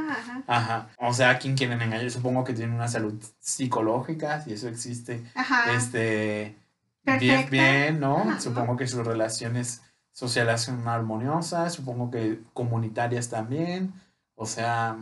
Ajá. 0.47 0.89
O 0.97 1.13
sea, 1.13 1.39
¿quién 1.39 1.55
quieren 1.55 1.83
engañar? 1.83 2.11
Supongo 2.11 2.45
que 2.45 2.55
tiene 2.55 2.75
una 2.75 2.89
salud 2.89 3.23
psicológica, 3.39 4.41
si 4.41 4.55
eso 4.55 4.69
existe. 4.69 5.23
Ajá. 5.35 5.71
Este, 5.73 6.57
bien, 7.21 7.47
bien, 7.51 8.01
¿no? 8.01 8.41
Supongo 8.41 8.79
que 8.79 8.87
sus 8.87 9.07
relaciones 9.07 9.83
sociales 10.13 10.63
son 10.63 10.89
armoniosas. 10.89 11.75
Supongo 11.75 12.11
que 12.11 12.41
comunitarias 12.55 13.29
también. 13.29 13.93
O 14.35 14.47
sea, 14.47 14.97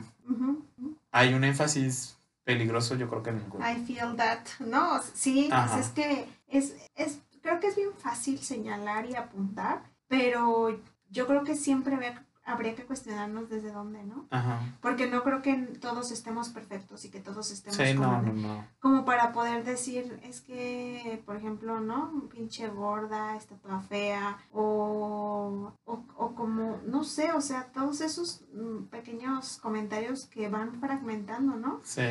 hay 1.12 1.34
un 1.34 1.44
énfasis 1.44 2.16
peligroso 2.44 2.94
yo 2.94 3.08
creo 3.08 3.22
que 3.22 3.32
ninguno. 3.32 3.68
I 3.68 3.76
feel 3.84 4.16
that. 4.16 4.40
No, 4.60 5.00
sí, 5.14 5.50
pues 5.50 5.86
es 5.86 5.92
que 5.92 6.28
es, 6.48 6.76
es, 6.94 7.20
creo 7.42 7.58
que 7.60 7.68
es 7.68 7.76
bien 7.76 7.92
fácil 7.96 8.38
señalar 8.38 9.06
y 9.06 9.16
apuntar, 9.16 9.82
pero 10.06 10.80
yo 11.10 11.26
creo 11.26 11.42
que 11.44 11.56
siempre 11.56 11.96
ve 11.96 12.14
habría 12.44 12.74
que 12.74 12.84
cuestionarnos 12.84 13.48
desde 13.48 13.72
dónde, 13.72 14.04
¿no? 14.04 14.26
Ajá. 14.30 14.60
Porque 14.80 15.06
no 15.06 15.22
creo 15.22 15.42
que 15.42 15.54
todos 15.80 16.10
estemos 16.10 16.50
perfectos 16.50 17.04
y 17.04 17.10
que 17.10 17.20
todos 17.20 17.50
estemos 17.50 17.76
sí, 17.76 17.94
como, 17.94 18.22
no, 18.22 18.32
no, 18.32 18.66
como 18.80 19.04
para 19.04 19.32
poder 19.32 19.64
decir, 19.64 20.18
es 20.22 20.40
que, 20.40 21.22
por 21.24 21.36
ejemplo, 21.36 21.80
¿no? 21.80 22.28
Pinche 22.28 22.68
gorda, 22.68 23.36
está 23.36 23.56
toda 23.56 23.80
fea, 23.80 24.38
o, 24.52 25.72
o, 25.84 26.34
como, 26.34 26.80
no 26.86 27.04
sé, 27.04 27.32
o 27.32 27.40
sea, 27.40 27.72
todos 27.72 28.00
esos 28.00 28.44
mm, 28.52 28.84
pequeños 28.84 29.58
comentarios 29.58 30.26
que 30.26 30.48
van 30.48 30.80
fragmentando, 30.80 31.56
¿no? 31.56 31.80
Sí. 31.82 32.02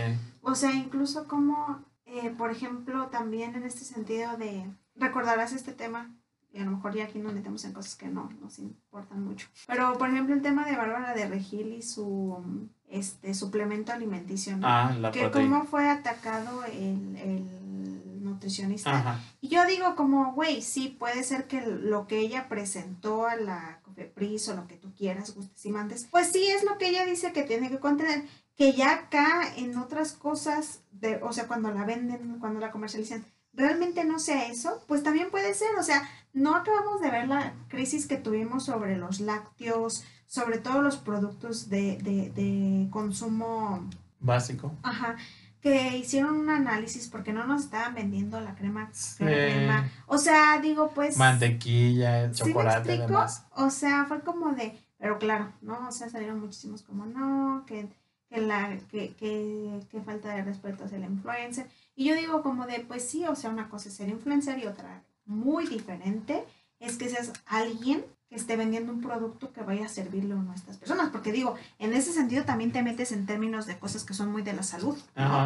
O 0.42 0.56
sea, 0.56 0.74
incluso 0.74 1.28
como, 1.28 1.84
eh, 2.06 2.32
por 2.32 2.52
ejemplo, 2.52 3.08
también 3.08 3.56
en 3.56 3.64
este 3.64 3.86
sentido 3.86 4.36
de, 4.38 4.70
recordarás 4.96 5.54
este 5.54 5.74
tema 5.74 6.16
y 6.54 6.60
a 6.60 6.66
lo 6.66 6.72
mejor 6.72 6.94
ya 6.94 7.06
aquí 7.06 7.18
nos 7.20 7.34
metemos 7.34 7.66
en 7.66 7.74
cosas 7.74 7.96
que 7.96 8.08
no 8.08 8.30
nos 8.40 8.60
importan 8.60 9.24
mucho. 9.24 9.48
Pero, 9.68 9.98
por 9.98 10.10
ejemplo, 10.10 10.36
el 10.36 10.44
tema 10.44 10.66
de 10.66 10.78
Bárbara 10.78 11.14
de 11.16 11.28
Regil 11.28 11.74
y 11.74 11.82
su 11.82 12.70
este 12.88 13.34
suplemento 13.34 13.92
alimenticio, 13.92 14.56
¿no? 14.56 14.68
Ah, 14.68 14.96
la 15.00 15.12
que 15.12 15.32
cómo 15.32 15.66
fue 15.66 15.90
atacado 15.90 16.64
el, 16.66 17.18
el 17.18 18.24
nutricionista. 18.24 19.20
Y 19.42 19.50
yo 19.50 19.66
digo 19.66 19.96
como, 19.96 20.34
güey, 20.34 20.62
sí, 20.62 20.96
puede 20.98 21.24
ser 21.24 21.48
que 21.48 21.62
lo 21.62 22.08
que 22.08 22.20
ella 22.20 22.48
presentó 22.48 23.26
a 23.26 23.36
la 23.36 23.80
COFEPRIS 23.84 24.50
o 24.50 24.56
lo 24.56 24.68
que 24.68 24.76
tú 24.76 24.94
quieras, 24.94 25.36
gustes 25.36 25.66
y 25.66 25.74
pues 26.12 26.32
sí 26.32 26.46
es 26.48 26.64
lo 26.64 26.78
que 26.78 26.90
ella 26.90 27.06
dice 27.06 27.34
que 27.34 27.44
tiene 27.44 27.70
que 27.70 27.80
contener, 27.80 28.26
que 28.56 28.74
ya 28.74 28.94
acá 28.94 29.54
en 29.58 29.78
otras 29.78 30.14
cosas, 30.14 30.82
de, 30.92 31.20
o 31.24 31.34
sea, 31.34 31.48
cuando 31.48 31.72
la 31.72 31.86
venden, 31.86 32.38
cuando 32.40 32.60
la 32.60 32.72
comercializan, 32.72 33.26
realmente 33.54 34.04
no 34.04 34.20
sea 34.20 34.48
eso, 34.48 34.84
pues 34.88 35.04
también 35.04 35.30
puede 35.32 35.54
ser, 35.54 35.76
o 35.80 35.84
sea, 35.84 36.10
no 36.34 36.56
acabamos 36.56 37.00
de 37.02 37.12
ver 37.12 37.28
la 37.28 37.54
crisis 37.68 38.08
que 38.08 38.18
tuvimos 38.18 38.66
sobre 38.66 38.98
los 38.98 39.20
lácteos, 39.20 40.04
sobre 40.26 40.58
todos 40.58 40.84
los 40.84 40.98
productos 40.98 41.70
de, 41.70 41.98
de, 41.98 42.32
de 42.32 42.90
consumo 42.90 43.88
básico. 44.20 44.76
Ajá. 44.82 45.16
Que 45.62 45.98
hicieron 45.98 46.36
un 46.36 46.50
análisis 46.50 47.08
porque 47.08 47.32
no 47.32 47.46
nos 47.46 47.66
estaban 47.66 47.94
vendiendo 47.94 48.42
la 48.42 48.56
crema. 48.56 48.92
crema. 49.18 49.90
O 50.08 50.18
sea, 50.18 50.60
digo, 50.60 50.92
pues. 50.94 51.18
Mantequilla, 51.18 52.32
chocolate, 52.32 52.98
¿sí 52.98 53.14
O 53.52 53.70
sea, 53.70 54.06
fue 54.06 54.22
como 54.22 54.52
de. 54.54 54.78
Pero 54.98 55.20
claro, 55.20 55.54
¿no? 55.62 55.88
O 55.88 55.92
sea, 55.92 56.10
salieron 56.10 56.40
muchísimos 56.40 56.82
como 56.82 57.06
no, 57.06 57.64
que, 57.66 57.88
que 58.30 58.42
la, 58.42 58.78
que, 58.90 59.14
que, 59.16 59.80
que 59.90 60.02
falta 60.02 60.36
de 60.36 60.44
respeto 60.44 60.86
hacia 60.86 60.98
el 60.98 61.06
influencer. 61.06 61.68
Y 61.96 62.06
yo 62.06 62.16
digo 62.16 62.42
como 62.42 62.66
de, 62.66 62.80
pues 62.80 63.08
sí, 63.08 63.26
o 63.26 63.36
sea, 63.36 63.50
una 63.50 63.70
cosa 63.70 63.90
es 63.90 63.96
ser 63.96 64.10
influencer 64.10 64.58
y 64.60 64.66
otra 64.66 65.04
muy 65.26 65.68
diferente 65.68 66.44
es 66.80 66.98
que 66.98 67.10
seas 67.10 67.32
alguien 67.46 68.04
que 68.28 68.36
esté 68.36 68.56
vendiendo 68.58 68.92
un 68.92 69.02
producto 69.02 69.54
que 69.54 69.62
vaya 69.62 69.86
a 69.86 69.90
servirle 69.90 70.34
a 70.34 70.52
a 70.52 70.56
estas 70.56 70.78
personas. 70.78 71.10
Porque 71.12 71.32
digo, 71.32 71.56
en 71.80 71.94
ese 71.94 72.12
sentido 72.12 72.44
también 72.44 72.72
te 72.72 72.82
metes 72.84 73.12
en 73.12 73.26
términos 73.26 73.66
de 73.68 73.78
cosas 73.78 74.04
que 74.04 74.14
son 74.14 74.32
muy 74.32 74.42
de 74.42 74.54
la 74.54 74.64
salud. 74.64 74.98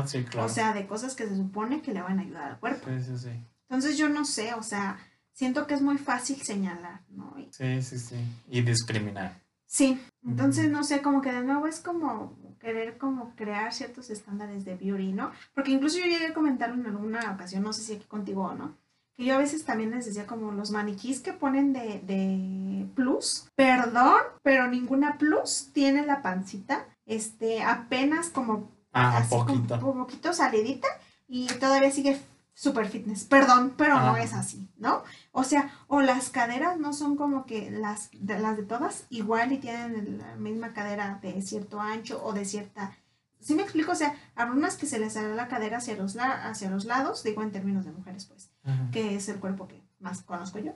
sí, 0.05 0.23
claro. 0.23 0.45
O 0.45 0.49
sea, 0.49 0.73
de 0.73 0.87
cosas 0.87 1.15
que 1.15 1.27
se 1.27 1.35
supone 1.35 1.81
que 1.81 1.93
le 1.93 2.01
van 2.01 2.19
a 2.19 2.21
ayudar 2.21 2.51
al 2.51 2.59
cuerpo. 2.59 2.87
Sí, 2.89 3.03
sí, 3.03 3.17
sí. 3.17 3.29
Entonces 3.69 3.97
yo 3.97 4.07
no 4.07 4.23
sé, 4.23 4.53
o 4.53 4.63
sea, 4.63 4.97
siento 5.33 5.67
que 5.67 5.73
es 5.73 5.81
muy 5.81 5.97
fácil 5.97 6.41
señalar, 6.41 7.01
¿no? 7.09 7.35
sí, 7.51 7.81
sí, 7.81 7.99
sí. 7.99 8.15
Y 8.49 8.61
discriminar. 8.61 9.41
Sí, 9.65 10.01
entonces 10.25 10.71
no 10.71 10.85
sé, 10.85 11.01
como 11.01 11.21
que 11.21 11.31
de 11.33 11.43
nuevo 11.43 11.67
es 11.67 11.81
como 11.81 12.37
querer 12.59 12.97
como 12.97 13.35
crear 13.35 13.73
ciertos 13.73 14.09
estándares 14.09 14.65
de 14.65 14.75
beauty, 14.75 15.13
¿no? 15.13 15.31
Porque 15.53 15.71
incluso 15.71 15.99
yo 15.99 16.05
llegué 16.05 16.27
a 16.27 16.33
comentarlo 16.33 16.75
en 16.75 16.85
alguna 16.85 17.31
ocasión, 17.31 17.63
no 17.63 17.73
sé 17.73 17.81
si 17.81 17.93
aquí 17.93 18.05
contigo 18.05 18.43
o 18.43 18.53
no, 18.53 18.75
que 19.15 19.25
yo 19.25 19.35
a 19.35 19.39
veces 19.39 19.65
también 19.65 19.91
les 19.91 20.05
decía 20.05 20.27
como 20.27 20.51
los 20.51 20.71
maniquís 20.71 21.21
que 21.21 21.33
ponen 21.33 21.73
de, 21.73 22.01
de 22.05 22.85
plus, 22.93 23.49
perdón, 23.55 24.21
pero 24.43 24.67
ninguna 24.67 25.17
plus 25.17 25.71
tiene 25.73 26.05
la 26.05 26.21
pancita, 26.21 26.85
este, 27.05 27.63
apenas 27.63 28.29
como, 28.29 28.71
ah, 28.93 29.23
poquito. 29.29 29.79
Como, 29.79 30.05
poquito 30.05 30.33
salidita 30.33 30.87
y 31.27 31.47
todavía 31.47 31.91
sigue 31.91 32.21
super 32.59 32.87
fitness. 32.89 33.23
Perdón, 33.25 33.75
pero 33.77 33.99
no 34.07 34.17
es 34.17 34.33
así, 34.33 34.67
¿no? 34.77 35.03
O 35.31 35.43
sea, 35.43 35.69
o 35.87 36.01
las 36.01 36.29
caderas 36.31 36.79
no 36.79 36.91
son 36.91 37.15
como 37.15 37.45
que 37.45 37.69
las 37.69 38.09
de, 38.13 38.39
las 38.39 38.57
de 38.57 38.63
todas 38.63 39.05
igual 39.09 39.51
y 39.51 39.59
tienen 39.59 40.17
la 40.17 40.35
misma 40.37 40.73
cadera 40.73 41.19
de 41.21 41.39
cierto 41.43 41.79
ancho 41.79 42.19
o 42.23 42.33
de 42.33 42.45
cierta... 42.45 42.97
¿Sí 43.39 43.53
me 43.53 43.61
explico? 43.61 43.91
O 43.91 43.95
sea, 43.95 44.15
algunas 44.35 44.75
que 44.75 44.87
se 44.87 44.97
les 44.97 45.13
sale 45.13 45.35
la 45.35 45.47
cadera 45.47 45.77
hacia 45.77 45.95
los, 45.95 46.15
la- 46.15 46.47
hacia 46.49 46.71
los 46.71 46.85
lados, 46.85 47.23
digo 47.23 47.43
en 47.43 47.51
términos 47.51 47.85
de 47.85 47.91
mujeres, 47.91 48.25
pues, 48.25 48.49
que 48.91 49.15
es 49.15 49.29
el 49.29 49.39
cuerpo 49.39 49.67
que 49.67 49.83
más 49.99 50.23
conozco 50.23 50.57
yo. 50.57 50.73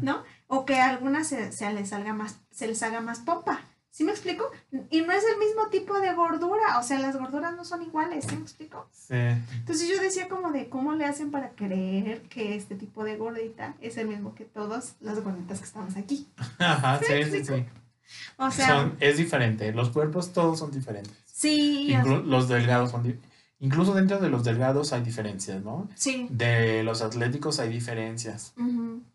¿no? 0.00 0.22
O 0.46 0.64
que 0.64 0.80
a 0.80 0.88
algunas 0.88 1.26
se, 1.26 1.52
se 1.52 1.70
les 1.74 1.90
salga 1.90 2.14
más, 2.14 2.40
se 2.50 2.66
les 2.68 2.82
haga 2.82 3.02
más 3.02 3.18
pompa. 3.18 3.60
¿Sí 3.90 4.04
me 4.04 4.12
explico? 4.12 4.44
Y 4.90 5.00
no 5.00 5.12
es 5.12 5.24
el 5.24 5.38
mismo 5.38 5.68
tipo 5.70 5.98
de 5.98 6.12
gordura, 6.14 6.78
o 6.78 6.82
sea, 6.82 6.98
las 7.00 7.16
gorduras 7.16 7.56
no 7.56 7.64
son 7.64 7.82
iguales, 7.82 8.26
¿sí 8.28 8.36
me 8.36 8.42
explico? 8.42 8.86
Sí. 8.92 9.14
Entonces 9.14 9.88
yo 9.88 10.00
decía 10.00 10.28
como 10.28 10.52
de 10.52 10.68
cómo 10.68 10.92
le 10.94 11.04
hacen 11.04 11.30
para 11.30 11.50
creer 11.50 12.22
que 12.28 12.54
este 12.54 12.76
tipo 12.76 13.02
de 13.02 13.16
gordita 13.16 13.74
es 13.80 13.96
el 13.96 14.06
mismo 14.08 14.34
que 14.34 14.44
todas 14.44 14.96
las 15.00 15.20
gorditas 15.24 15.58
que 15.58 15.64
estamos 15.64 15.96
aquí. 15.96 16.28
Ajá, 16.58 17.00
sí, 17.02 17.12
¿Me 17.12 17.24
sí, 17.24 17.44
sí. 17.44 17.64
O 18.36 18.50
sea, 18.50 18.66
Son- 18.68 18.96
es 19.00 19.16
diferente. 19.16 19.72
Los 19.72 19.90
cuerpos 19.90 20.32
todos 20.32 20.58
son 20.58 20.70
diferentes. 20.70 21.16
sí, 21.26 21.88
Inclu- 21.90 22.24
los 22.24 22.48
delgados 22.48 22.90
son 22.90 23.20
Incluso 23.60 23.92
dentro 23.92 24.20
de 24.20 24.28
los 24.30 24.44
delgados 24.44 24.92
hay 24.92 25.02
diferencias, 25.02 25.64
¿no? 25.64 25.88
sí, 25.96 26.28
De 26.30 26.84
los 26.84 27.02
atléticos 27.02 27.58
hay 27.58 27.68
diferencias. 27.70 28.54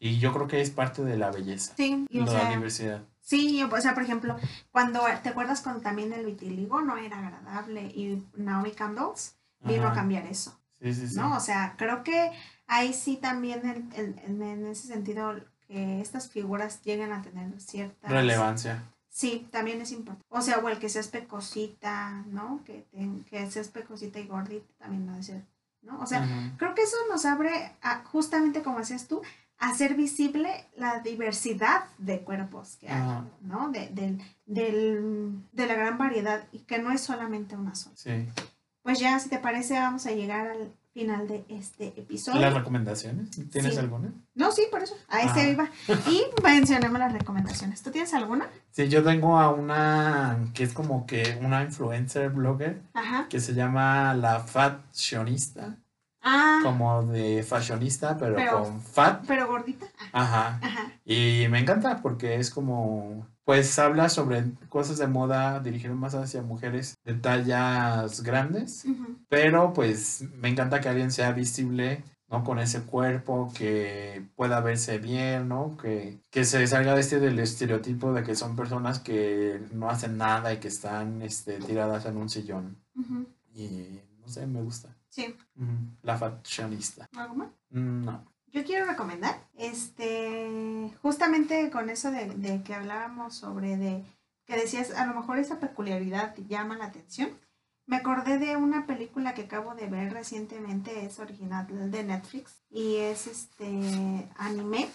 Y 0.01 0.19
yo 0.19 0.34
creo 0.34 0.47
que 0.47 0.59
es 0.59 0.69
parte 0.69 1.01
de 1.03 1.15
la 1.15 1.32
belleza. 1.32 1.74
sí, 1.78 2.05
y 2.09 2.19
la 2.19 2.28
sea, 2.28 2.49
diversidad. 2.49 3.03
Sí, 3.24 3.63
o 3.63 3.82
sea, 3.82 3.95
por 3.95 4.03
ejemplo, 4.03 4.36
cuando, 4.71 5.01
¿te 5.24 5.30
acuerdas 5.30 5.61
cuando 5.61 5.82
también 5.82 6.13
el 6.13 6.26
vitiligo 6.26 6.82
no 6.82 6.97
era 6.97 7.17
agradable 7.17 7.82
y 7.84 8.24
Naomi 8.36 8.71
Campbell 8.71 9.15
vino 9.61 9.88
a 9.88 9.93
cambiar 9.93 10.28
eso? 10.28 10.59
Sí, 10.82 10.93
sí, 10.93 11.07
sí. 11.07 11.15
¿no? 11.15 11.36
O 11.36 11.39
sea, 11.39 11.74
creo 11.78 12.03
que 12.03 12.32
ahí 12.67 12.93
sí 12.93 13.17
también 13.17 13.65
en, 13.95 14.17
en- 14.26 14.41
en- 14.43 14.65
ese 14.67 14.88
sentido 14.88 15.34
que 15.67 16.01
estas 16.01 16.30
figuras 16.30 16.82
lleguen 16.84 17.11
a 17.13 17.21
tener 17.21 17.59
cierta 17.59 18.09
Relevancia. 18.09 18.84
Sí, 19.07 19.47
también 19.51 19.80
es 19.80 19.91
importante. 19.91 20.26
O 20.30 20.41
sea, 20.41 20.57
o 20.57 20.67
el 20.69 20.80
que 20.80 20.89
seas 20.89 21.07
pecosita, 21.07 22.24
¿no? 22.28 22.61
Que, 22.65 22.86
te- 22.91 23.24
que 23.30 23.49
seas 23.51 23.67
pecosita 23.69 24.19
y 24.19 24.28
gordita 24.28 24.65
también 24.80 25.05
no 25.05 25.11
debe 25.13 25.24
ser, 25.24 25.45
¿no? 25.84 25.99
O 26.01 26.05
sea, 26.07 26.24
Ajá. 26.24 26.51
creo 26.57 26.74
que 26.76 26.82
eso 26.82 26.97
nos 27.09 27.24
abre, 27.26 27.71
a, 27.82 28.03
justamente 28.05 28.63
como 28.63 28.80
decías 28.80 29.07
tú, 29.07 29.21
a 29.21 29.26
hacer 29.70 29.95
visible 29.95 30.49
la 30.78 30.99
diversidad 30.99 31.86
de 31.97 32.22
cuerpos 32.22 32.76
que 32.78 32.89
hay, 32.89 33.01
Ajá. 33.01 33.26
¿no? 33.41 33.70
De, 33.70 33.89
del- 33.89 34.22
del- 34.45 35.41
de 35.51 35.68
la 35.68 35.76
gran 35.76 35.97
variedad 35.97 36.43
y 36.51 36.59
que 36.59 36.80
no 36.80 36.91
es 36.91 37.01
solamente 37.01 37.55
una 37.55 37.76
sola. 37.76 37.95
Sí. 37.97 38.28
Pues 38.82 38.99
ya, 38.99 39.18
si 39.20 39.30
te 39.30 39.39
parece, 39.39 39.76
vamos 39.76 40.05
a 40.05 40.11
llegar 40.11 40.47
al 40.47 40.74
final 40.93 41.28
de 41.28 41.43
este 41.49 41.88
episodio. 41.99 42.41
¿Las 42.41 42.53
recomendaciones? 42.53 43.32
¿Tienes 43.49 43.74
Sí. 43.74 43.80
alguna? 43.80 44.11
No, 44.36 44.51
sí, 44.51 44.64
por 44.70 44.84
eso. 44.84 44.95
A 45.07 45.22
ese 45.22 45.39
Ah. 45.41 45.49
iba. 45.49 45.70
Y 46.11 46.22
mencionemos 46.43 46.99
las 46.99 47.14
recomendaciones. 47.14 47.82
¿Tú 47.82 47.89
tienes 47.91 48.14
alguna? 48.14 48.47
Sí, 48.72 48.89
yo 48.89 49.01
tengo 49.03 49.39
a 49.39 49.49
una 49.51 50.38
que 50.53 50.66
es 50.66 50.74
como 50.74 51.05
que 51.07 51.39
una 51.41 51.64
influencer 51.64 52.30
blogger 52.30 52.82
Ajá. 52.93 53.28
que 53.30 53.39
se 53.39 53.53
llama 53.53 54.14
la 54.14 54.41
Fashionista, 54.41 55.78
Ah, 56.24 56.59
como 56.63 57.03
de 57.03 57.43
fashionista, 57.43 58.17
pero, 58.17 58.36
Pero- 58.36 58.63
con 58.63 58.80
fat. 58.82 59.24
pero 59.28 59.47
gordita. 59.47 59.86
Ah, 60.13 60.21
Ajá. 60.24 60.59
Ajá. 60.61 60.91
Y 61.05 61.45
me 61.49 61.59
encanta 61.59 62.01
porque 62.01 62.36
es 62.36 62.49
como, 62.49 63.28
pues 63.43 63.78
habla 63.78 64.07
sobre 64.07 64.43
cosas 64.69 64.97
de 64.99 65.07
moda 65.07 65.59
dirigido 65.59 65.95
más 65.95 66.15
hacia 66.15 66.41
mujeres 66.41 66.95
de 67.03 67.13
tallas 67.15 68.21
grandes, 68.24 68.86
pero 69.28 69.74
pues 69.74 70.24
me 70.36 70.47
encanta 70.49 70.80
que 70.80 70.88
alguien 70.89 71.11
sea 71.11 71.34
visible, 71.34 72.03
¿no? 72.30 72.45
Con 72.45 72.57
ese 72.59 72.84
cuerpo, 72.84 73.51
que 73.53 74.26
pueda 74.38 74.61
verse 74.61 74.97
bien, 74.99 75.49
¿no? 75.49 75.76
Que, 75.78 76.21
que 76.32 76.45
se 76.45 76.65
salga 76.67 76.95
de 76.95 77.01
este 77.01 77.19
del 77.19 77.38
estereotipo 77.39 78.13
de 78.13 78.24
que 78.24 78.36
son 78.36 78.55
personas 78.55 78.99
que 78.99 79.61
no 79.74 79.89
hacen 79.89 80.17
nada 80.17 80.53
y 80.53 80.57
que 80.57 80.69
están 80.69 81.21
este, 81.21 81.57
tiradas 81.59 82.05
en 82.05 82.15
un 82.15 82.30
sillón. 82.30 82.78
Y 83.53 83.99
no 84.21 84.28
sé, 84.30 84.47
me 84.47 84.61
gusta. 84.61 84.95
Sí. 85.14 85.36
La 86.01 86.18
fashionista. 86.18 87.07
¿Algo 87.16 87.36
más? 87.36 87.49
Mm, 87.70 88.03
No. 88.05 88.26
Yo 88.47 88.64
quiero 88.64 88.86
recomendar, 88.86 89.47
este, 89.57 90.91
justamente 91.01 91.70
con 91.72 91.89
eso 91.89 92.09
de, 92.11 92.28
de 92.36 92.64
que 92.64 92.74
hablábamos 92.76 93.36
sobre 93.36 93.78
de 93.78 94.03
que 94.45 94.55
decías, 94.55 94.91
a 94.91 95.05
lo 95.05 95.14
mejor 95.16 95.38
esa 95.39 95.59
peculiaridad 95.59 96.34
te 96.36 96.45
llama 96.45 96.78
la 96.78 96.86
atención. 96.86 97.30
Me 97.86 97.97
acordé 97.97 98.38
de 98.39 98.55
una 98.55 98.86
película 98.88 99.34
que 99.34 99.43
acabo 99.43 99.76
de 99.76 99.88
ver 99.88 100.14
recientemente, 100.14 101.05
es 101.05 101.20
original 101.20 101.68
de 101.91 102.03
Netflix 102.03 102.64
y 102.70 102.95
es 102.97 103.28
este 103.28 104.30
anime. 104.38 104.88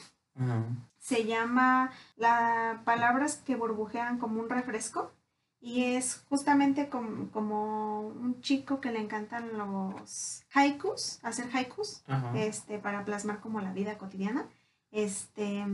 Se 0.99 1.25
llama 1.25 1.91
las 2.17 2.79
palabras 2.85 3.37
que 3.45 3.57
burbujean 3.57 4.19
como 4.19 4.41
un 4.41 4.49
refresco 4.49 5.13
y 5.61 5.97
es 5.97 6.23
justamente 6.29 6.89
como, 6.89 7.31
como 7.31 8.01
un 8.09 8.41
chico 8.41 8.81
que 8.81 8.93
le 8.93 9.01
encantan 9.01 9.59
los 9.59 10.43
haikus, 10.55 11.19
hacer 11.23 11.49
haikus 11.53 12.03
Ajá. 12.07 12.33
este, 12.39 12.79
para 12.79 13.05
plasmar 13.05 13.41
como 13.41 13.61
la 13.61 13.73
vida 13.73 13.99
cotidiana. 13.99 14.47
Este, 14.91 15.65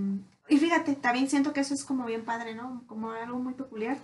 y 0.48 0.58
fíjate, 0.58 0.96
también 0.96 1.28
siento 1.28 1.52
que 1.52 1.60
eso 1.60 1.74
es 1.74 1.84
como 1.84 2.06
bien 2.06 2.24
padre, 2.24 2.54
¿no? 2.54 2.82
Como 2.86 3.10
algo 3.10 3.38
muy 3.38 3.54
peculiar, 3.54 3.98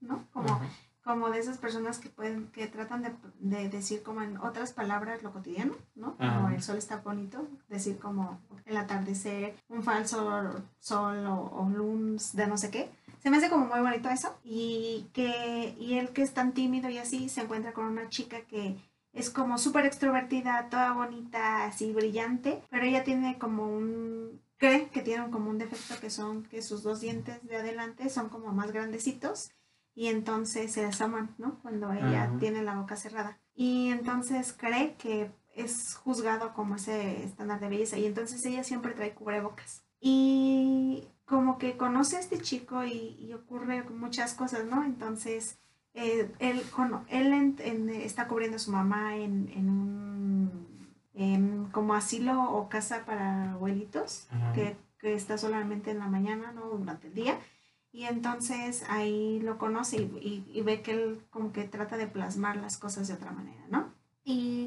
¿no? 0.00 0.24
Como, 0.32 0.48
Ajá. 0.48 0.66
como 1.04 1.28
de 1.30 1.40
esas 1.40 1.58
personas 1.58 1.98
que 1.98 2.08
pueden, 2.08 2.46
que 2.52 2.66
tratan 2.68 3.02
de, 3.02 3.12
de 3.40 3.68
decir 3.68 4.02
como 4.02 4.22
en 4.22 4.38
otras 4.38 4.72
palabras 4.72 5.22
lo 5.22 5.32
cotidiano, 5.32 5.74
¿no? 5.96 6.16
Como 6.16 6.48
el 6.50 6.62
sol 6.62 6.78
está 6.78 6.98
bonito, 6.98 7.46
decir 7.68 7.98
como 7.98 8.40
el 8.64 8.76
atardecer, 8.76 9.56
un 9.68 9.82
falso 9.82 10.52
sol 10.78 11.26
o, 11.26 11.50
o 11.52 11.68
lunes 11.68 12.34
de 12.34 12.46
no 12.46 12.56
sé 12.56 12.70
qué. 12.70 12.90
Se 13.18 13.30
me 13.30 13.38
hace 13.38 13.50
como 13.50 13.66
muy 13.66 13.80
bonito 13.80 14.08
eso. 14.08 14.38
Y 14.44 15.08
que, 15.12 15.74
y 15.78 15.98
él 15.98 16.10
que 16.10 16.22
es 16.22 16.34
tan 16.34 16.52
tímido 16.52 16.88
y 16.88 16.98
así, 16.98 17.28
se 17.28 17.42
encuentra 17.42 17.72
con 17.72 17.86
una 17.86 18.08
chica 18.08 18.42
que 18.42 18.76
es 19.12 19.30
como 19.30 19.56
súper 19.58 19.86
extrovertida, 19.86 20.68
toda 20.68 20.92
bonita, 20.92 21.64
así 21.64 21.92
brillante, 21.92 22.62
pero 22.70 22.84
ella 22.84 23.02
tiene 23.02 23.38
como 23.38 23.66
un, 23.66 24.42
cree 24.58 24.88
que 24.88 25.00
tiene 25.00 25.30
como 25.30 25.48
un 25.48 25.58
defecto 25.58 25.98
que 26.00 26.10
son 26.10 26.42
que 26.44 26.60
sus 26.60 26.82
dos 26.82 27.00
dientes 27.00 27.42
de 27.42 27.56
adelante 27.56 28.10
son 28.10 28.28
como 28.28 28.52
más 28.52 28.72
grandecitos 28.72 29.50
y 29.94 30.08
entonces 30.08 30.72
se 30.72 30.84
asoman, 30.84 31.34
¿no? 31.38 31.58
Cuando 31.62 31.90
ella 31.92 32.30
tiene 32.38 32.62
la 32.62 32.74
boca 32.74 32.96
cerrada. 32.96 33.40
Y 33.54 33.88
entonces 33.88 34.52
cree 34.52 34.94
que 34.96 35.30
es 35.54 35.94
juzgado 35.94 36.52
como 36.52 36.76
ese 36.76 37.24
estándar 37.24 37.60
de 37.60 37.70
belleza 37.70 37.96
y 37.96 38.04
entonces 38.04 38.44
ella 38.44 38.62
siempre 38.62 38.92
trae 38.92 39.14
cubrebocas. 39.14 39.82
Y 39.98 41.08
como 41.26 41.58
que 41.58 41.76
conoce 41.76 42.16
a 42.16 42.20
este 42.20 42.38
chico 42.40 42.84
y, 42.84 43.16
y 43.20 43.32
ocurre 43.34 43.82
muchas 43.90 44.32
cosas, 44.34 44.64
¿no? 44.66 44.84
Entonces 44.84 45.58
eh, 45.94 46.30
él, 46.38 46.62
él 47.08 47.32
en- 47.32 47.56
en- 47.60 47.90
está 47.90 48.28
cubriendo 48.28 48.56
a 48.56 48.60
su 48.60 48.70
mamá 48.70 49.16
en, 49.16 49.50
en 49.54 49.68
un 49.68 50.66
como 51.72 51.94
asilo 51.94 52.42
o 52.50 52.68
casa 52.68 53.04
para 53.06 53.52
abuelitos 53.52 54.28
que, 54.54 54.76
que 54.98 55.14
está 55.14 55.38
solamente 55.38 55.90
en 55.90 55.98
la 55.98 56.08
mañana, 56.08 56.52
¿no? 56.52 56.66
Durante 56.68 57.08
el 57.08 57.14
día. 57.14 57.38
Y 57.92 58.04
entonces 58.04 58.84
ahí 58.88 59.40
lo 59.40 59.56
conoce 59.58 59.96
y, 59.96 60.00
y- 60.20 60.58
y 60.58 60.62
ve 60.62 60.82
que 60.82 60.92
él 60.92 61.20
como 61.30 61.52
que 61.52 61.64
trata 61.64 61.96
de 61.96 62.06
plasmar 62.06 62.56
las 62.56 62.76
cosas 62.76 63.08
de 63.08 63.14
otra 63.14 63.32
manera, 63.32 63.64
¿no? 63.70 63.92
Y 64.24 64.65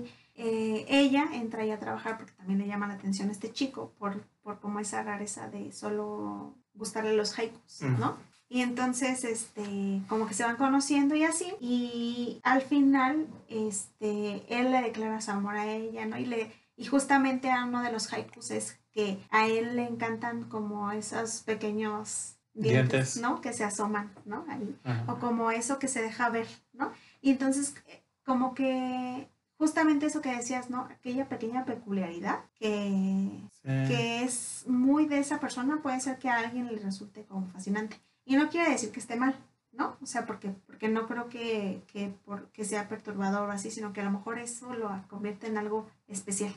ella 1.10 1.28
entra 1.34 1.64
ahí 1.64 1.72
a 1.72 1.80
trabajar 1.80 2.18
porque 2.18 2.34
también 2.34 2.60
le 2.60 2.68
llama 2.68 2.88
la 2.88 2.94
atención 2.94 3.30
este 3.30 3.52
chico 3.52 3.94
por, 3.98 4.22
por 4.42 4.60
como 4.60 4.80
esa 4.80 5.04
rareza 5.04 5.50
de 5.50 5.72
solo 5.72 6.56
gustarle 6.74 7.16
los 7.16 7.38
haikus, 7.38 7.82
¿no? 7.82 8.18
Y 8.52 8.62
entonces, 8.62 9.24
este, 9.26 10.02
como 10.08 10.28
que 10.28 10.34
se 10.34 10.44
van 10.44 10.56
conociendo 10.56 11.16
y 11.16 11.24
así. 11.24 11.54
Y 11.60 12.40
al 12.44 12.62
final, 12.62 13.28
este, 13.48 14.44
él 14.50 14.72
le 14.72 14.82
declara 14.82 15.22
su 15.22 15.30
amor 15.30 15.56
a 15.56 15.72
ella, 15.72 16.08
¿no? 16.08 16.18
Y 16.18 16.26
le, 16.26 16.52
y 16.76 16.86
justamente 16.86 17.52
a 17.52 17.66
uno 17.66 17.84
de 17.84 17.92
los 17.92 18.12
haikus 18.12 18.50
es 18.50 18.80
que 18.92 19.20
a 19.30 19.48
él 19.48 19.76
le 19.76 19.88
encantan 19.88 20.46
como 20.46 20.92
esos 20.92 21.42
pequeños 21.42 22.38
dientes, 22.56 22.92
Dientes. 22.92 23.18
¿no? 23.18 23.40
Que 23.40 23.54
se 23.54 23.64
asoman, 23.64 24.12
¿no? 24.26 24.46
Ahí. 24.50 24.76
Ajá. 24.84 25.06
O 25.12 25.20
como 25.20 25.52
eso 25.52 25.78
que 25.78 25.88
se 25.88 26.02
deja 26.02 26.30
ver, 26.30 26.48
¿no? 26.74 26.92
Y 27.22 27.30
entonces, 27.30 27.76
eh, 27.86 28.04
como 28.26 28.56
que 28.56 29.30
justamente 29.60 30.08
eso 30.08 30.22
que 30.22 30.36
decías, 30.36 30.70
¿no? 30.72 30.88
Aquella 30.90 31.30
pequeña 31.30 31.66
peculiaridad 31.66 32.40
que, 32.58 33.30
Sí. 33.62 33.68
que 33.88 34.24
es 34.24 34.64
muy 34.68 35.06
de 35.06 35.20
esa 35.20 35.40
persona, 35.40 35.82
puede 35.84 36.00
ser 36.00 36.18
que 36.18 36.30
a 36.30 36.38
alguien 36.40 36.66
le 36.68 36.80
resulte 36.80 37.26
como 37.26 37.46
fascinante. 37.50 38.00
Y 38.26 38.36
no 38.38 38.50
quiere 38.50 38.72
decir 38.72 38.92
que 38.92 39.00
esté 39.02 39.16
mal, 39.18 39.36
¿no? 39.74 39.98
O 40.02 40.06
sea, 40.06 40.26
porque, 40.26 40.50
porque 40.66 40.88
no 40.88 41.06
creo 41.08 41.28
que, 41.30 41.84
que, 41.92 42.10
por- 42.26 42.48
que 42.52 42.64
sea 42.66 42.88
perturbador 42.88 43.50
o 43.50 43.52
así, 43.52 43.70
sino 43.70 43.92
que 43.94 44.02
a 44.02 44.06
lo 44.06 44.12
mejor 44.12 44.40
eso 44.40 44.74
lo 44.74 44.90
convierte 45.10 45.48
en 45.48 45.58
algo 45.58 45.88
especial, 46.08 46.54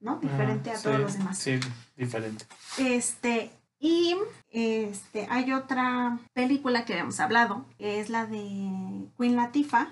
¿no? 0.00 0.18
Diferente 0.20 0.70
a 0.70 0.78
todos 0.80 0.96
sí, 0.96 1.02
los 1.02 1.12
demás. 1.18 1.38
Sí, 1.38 1.58
diferente. 1.96 2.44
Este, 2.78 3.50
y 3.80 4.16
este, 4.50 5.26
hay 5.30 5.52
otra 5.52 6.18
película 6.34 6.84
que 6.84 6.92
habíamos 6.92 7.20
hablado, 7.20 7.64
que 7.78 8.00
es 8.00 8.10
la 8.10 8.26
de 8.26 9.08
Queen 9.18 9.36
Latifah, 9.36 9.88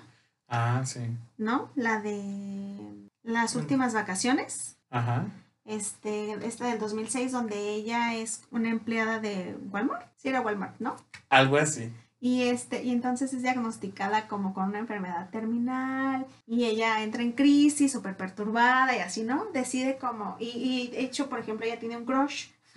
Ah, 0.55 0.83
sí. 0.85 0.99
¿no? 1.37 1.69
La 1.75 1.99
de 1.99 3.09
Las 3.23 3.55
últimas 3.55 3.93
vacaciones. 3.93 4.77
Ajá. 4.91 5.25
Este, 5.65 6.33
esta 6.45 6.67
del 6.67 6.77
2006, 6.77 7.31
donde 7.31 7.57
ella 7.71 8.13
es 8.15 8.43
una 8.51 8.69
empleada 8.69 9.19
de 9.19 9.57
Walmart. 9.71 10.07
Sí, 10.17 10.27
era 10.29 10.41
Walmart, 10.41 10.75
¿no? 10.79 10.95
Algo 11.29 11.57
así. 11.57 11.91
Y, 12.19 12.43
este, 12.43 12.83
y 12.83 12.91
entonces 12.91 13.33
es 13.33 13.41
diagnosticada 13.41 14.27
como 14.27 14.53
con 14.53 14.65
una 14.69 14.79
enfermedad 14.79 15.29
terminal 15.29 16.25
y 16.45 16.65
ella 16.65 17.01
entra 17.03 17.21
en 17.23 17.31
crisis, 17.33 17.91
súper 17.91 18.15
perturbada 18.15 18.95
y 18.95 18.99
así, 18.99 19.23
¿no? 19.23 19.45
Decide 19.53 19.97
como, 19.97 20.37
y, 20.39 20.49
y 20.49 20.87
de 20.89 21.01
hecho, 21.01 21.27
por 21.29 21.39
ejemplo, 21.39 21.65
ella 21.65 21.79
tiene 21.79 21.97
un 21.97 22.05
crush 22.05 22.47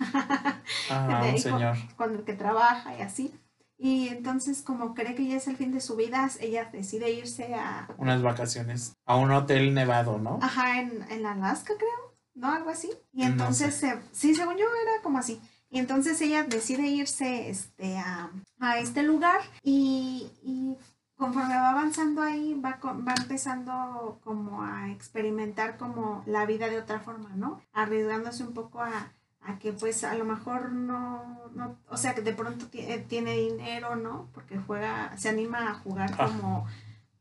Ajá, 0.89 1.21
de- 1.23 1.31
un 1.31 1.37
señor. 1.39 1.77
con 1.95 2.15
el 2.15 2.23
que 2.23 2.33
trabaja 2.33 2.97
y 2.97 3.01
así. 3.01 3.33
Y 3.79 4.07
entonces 4.09 4.63
como 4.63 4.93
cree 4.95 5.13
que 5.15 5.27
ya 5.27 5.37
es 5.37 5.47
el 5.47 5.55
fin 5.57 5.71
de 5.71 5.81
su 5.81 5.95
vida, 5.95 6.29
ella 6.39 6.69
decide 6.71 7.11
irse 7.11 7.53
a, 7.53 7.87
Unas 7.97 8.21
vacaciones. 8.23 8.93
A 9.05 9.15
un 9.17 9.31
hotel 9.31 9.73
nevado, 9.73 10.17
¿no? 10.17 10.39
ajá, 10.41 10.79
en, 10.79 11.05
en 11.11 11.25
Alaska 11.25 11.73
creo, 11.77 12.15
¿no? 12.33 12.51
Algo 12.51 12.69
así. 12.71 12.89
Y 13.13 13.21
No 13.21 13.27
entonces, 13.27 13.75
se- 13.75 14.01
sí, 14.11 14.33
según 14.33 14.57
yo 14.57 14.65
era 14.65 15.01
como 15.03 15.19
así. 15.19 15.39
Y 15.69 15.79
entonces 15.79 16.19
ella 16.21 16.43
decide 16.43 16.87
irse 16.87 17.49
este, 17.49 17.97
a, 17.97 18.31
a 18.59 18.79
este 18.79 19.03
lugar 19.03 19.41
y, 19.61 20.31
y 20.41 20.77
conforme 21.15 21.53
va 21.55 21.71
avanzando 21.71 22.21
ahí, 22.21 22.53
va, 22.59 22.79
va 22.81 23.13
empezando 23.17 24.19
como 24.23 24.63
a 24.63 24.89
experimentar 24.91 25.77
como 25.77 26.23
la 26.25 26.45
vida 26.45 26.69
de 26.69 26.79
otra 26.79 26.99
forma, 27.01 27.29
¿no? 27.35 27.61
Arriesgándose 27.73 28.43
un 28.43 28.53
poco 28.53 28.81
a, 28.81 29.11
a 29.47 29.57
que 29.59 29.71
pues 29.73 30.03
a 30.03 30.13
lo 30.15 30.25
mejor 30.25 30.71
no, 30.71 31.49
no, 31.55 31.77
o 31.89 31.97
sea, 31.97 32.13
que 32.13 32.21
de 32.21 32.33
pronto 32.33 32.65
eh, 32.73 33.05
tiene 33.07 33.33
dinero, 33.35 33.95
¿no? 33.95 34.27
Porque 34.33 34.57
juega, 34.57 35.15
se 35.17 35.29
anima 35.29 35.69
a 35.69 35.73
jugar 35.73 36.11
Ah. 36.19 36.27
como, 36.27 36.65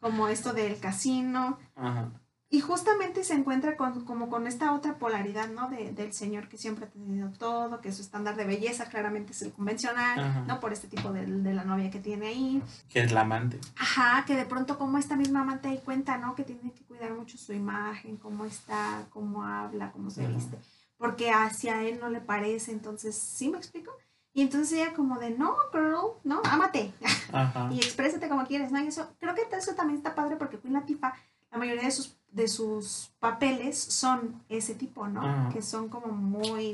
como 0.01 0.29
esto 0.29 0.53
del 0.53 0.79
casino. 0.79 1.59
Ajá. 1.77 2.11
Y 2.49 2.61
justamente 2.61 3.25
se 3.25 3.35
encuentra 3.35 3.77
con, 3.77 4.05
como 4.05 4.29
con 4.29 4.47
esta 4.47 4.73
otra 4.73 4.99
polaridad, 4.99 5.49
¿no? 5.49 5.69
De, 5.69 5.91
del 5.93 6.13
señor 6.13 6.49
que 6.49 6.57
siempre 6.57 6.85
ha 6.87 6.89
tenido 6.89 7.29
todo, 7.31 7.81
que 7.81 7.91
su 7.93 8.03
estándar 8.03 8.37
de 8.37 8.45
belleza 8.45 8.89
claramente 8.89 9.33
es 9.33 9.43
el 9.43 9.53
convencional, 9.53 10.21
Ajá. 10.21 10.45
¿no? 10.47 10.61
Por 10.61 10.73
este 10.73 10.87
tipo 10.87 11.13
de, 11.13 11.27
de 11.27 11.55
la 11.55 11.65
novia 11.65 11.91
que 11.91 11.99
tiene 11.99 12.29
ahí. 12.29 12.63
Que 12.89 13.01
es 13.01 13.11
la 13.11 13.23
amante. 13.23 13.59
Ajá, 13.77 14.25
que 14.27 14.37
de 14.37 14.45
pronto 14.47 14.79
como 14.79 14.97
esta 14.97 15.17
misma 15.17 15.41
amante 15.41 15.67
ahí 15.69 15.81
cuenta, 15.85 16.19
¿no? 16.19 16.37
Que 16.37 16.45
tiene 16.45 16.71
que 16.73 16.85
cuidar 16.85 17.13
mucho 17.15 17.37
su 17.37 17.53
imagen, 17.53 18.17
cómo 18.17 18.45
está, 18.45 19.07
cómo 19.11 19.43
habla, 19.43 19.91
cómo 19.91 20.09
se 20.11 20.23
Ajá. 20.25 20.33
viste, 20.33 20.57
porque 20.97 21.31
hacia 21.31 21.83
él 21.83 21.99
no 22.01 22.09
le 22.09 22.21
parece, 22.21 22.73
entonces, 22.73 23.17
¿sí 23.17 23.49
me 23.49 23.59
explico? 23.59 23.93
Y 24.33 24.43
entonces 24.43 24.79
ella 24.79 24.93
como 24.93 25.19
de, 25.19 25.31
no, 25.31 25.57
girl, 25.73 26.13
no, 26.23 26.43
ámate 26.45 26.93
Ajá. 27.33 27.69
y 27.73 27.79
exprésate 27.79 28.29
como 28.29 28.47
quieres, 28.47 28.71
¿no? 28.71 28.83
Y 28.83 28.89
eso, 28.89 29.09
creo 29.19 29.35
que 29.35 29.43
eso 29.57 29.75
también 29.75 29.97
está 29.97 30.15
padre 30.15 30.37
porque 30.37 30.59
Queen 30.59 30.75
Latifah, 30.75 31.15
la 31.51 31.59
mayoría 31.59 31.85
de 31.85 31.91
sus, 31.91 32.19
de 32.31 32.47
sus 32.47 33.13
papeles 33.19 33.79
son 33.79 34.43
ese 34.49 34.75
tipo, 34.75 35.09
¿no? 35.09 35.23
Ajá. 35.23 35.49
Que 35.53 35.63
son 35.63 35.89
como 35.89 36.09
muy, 36.09 36.73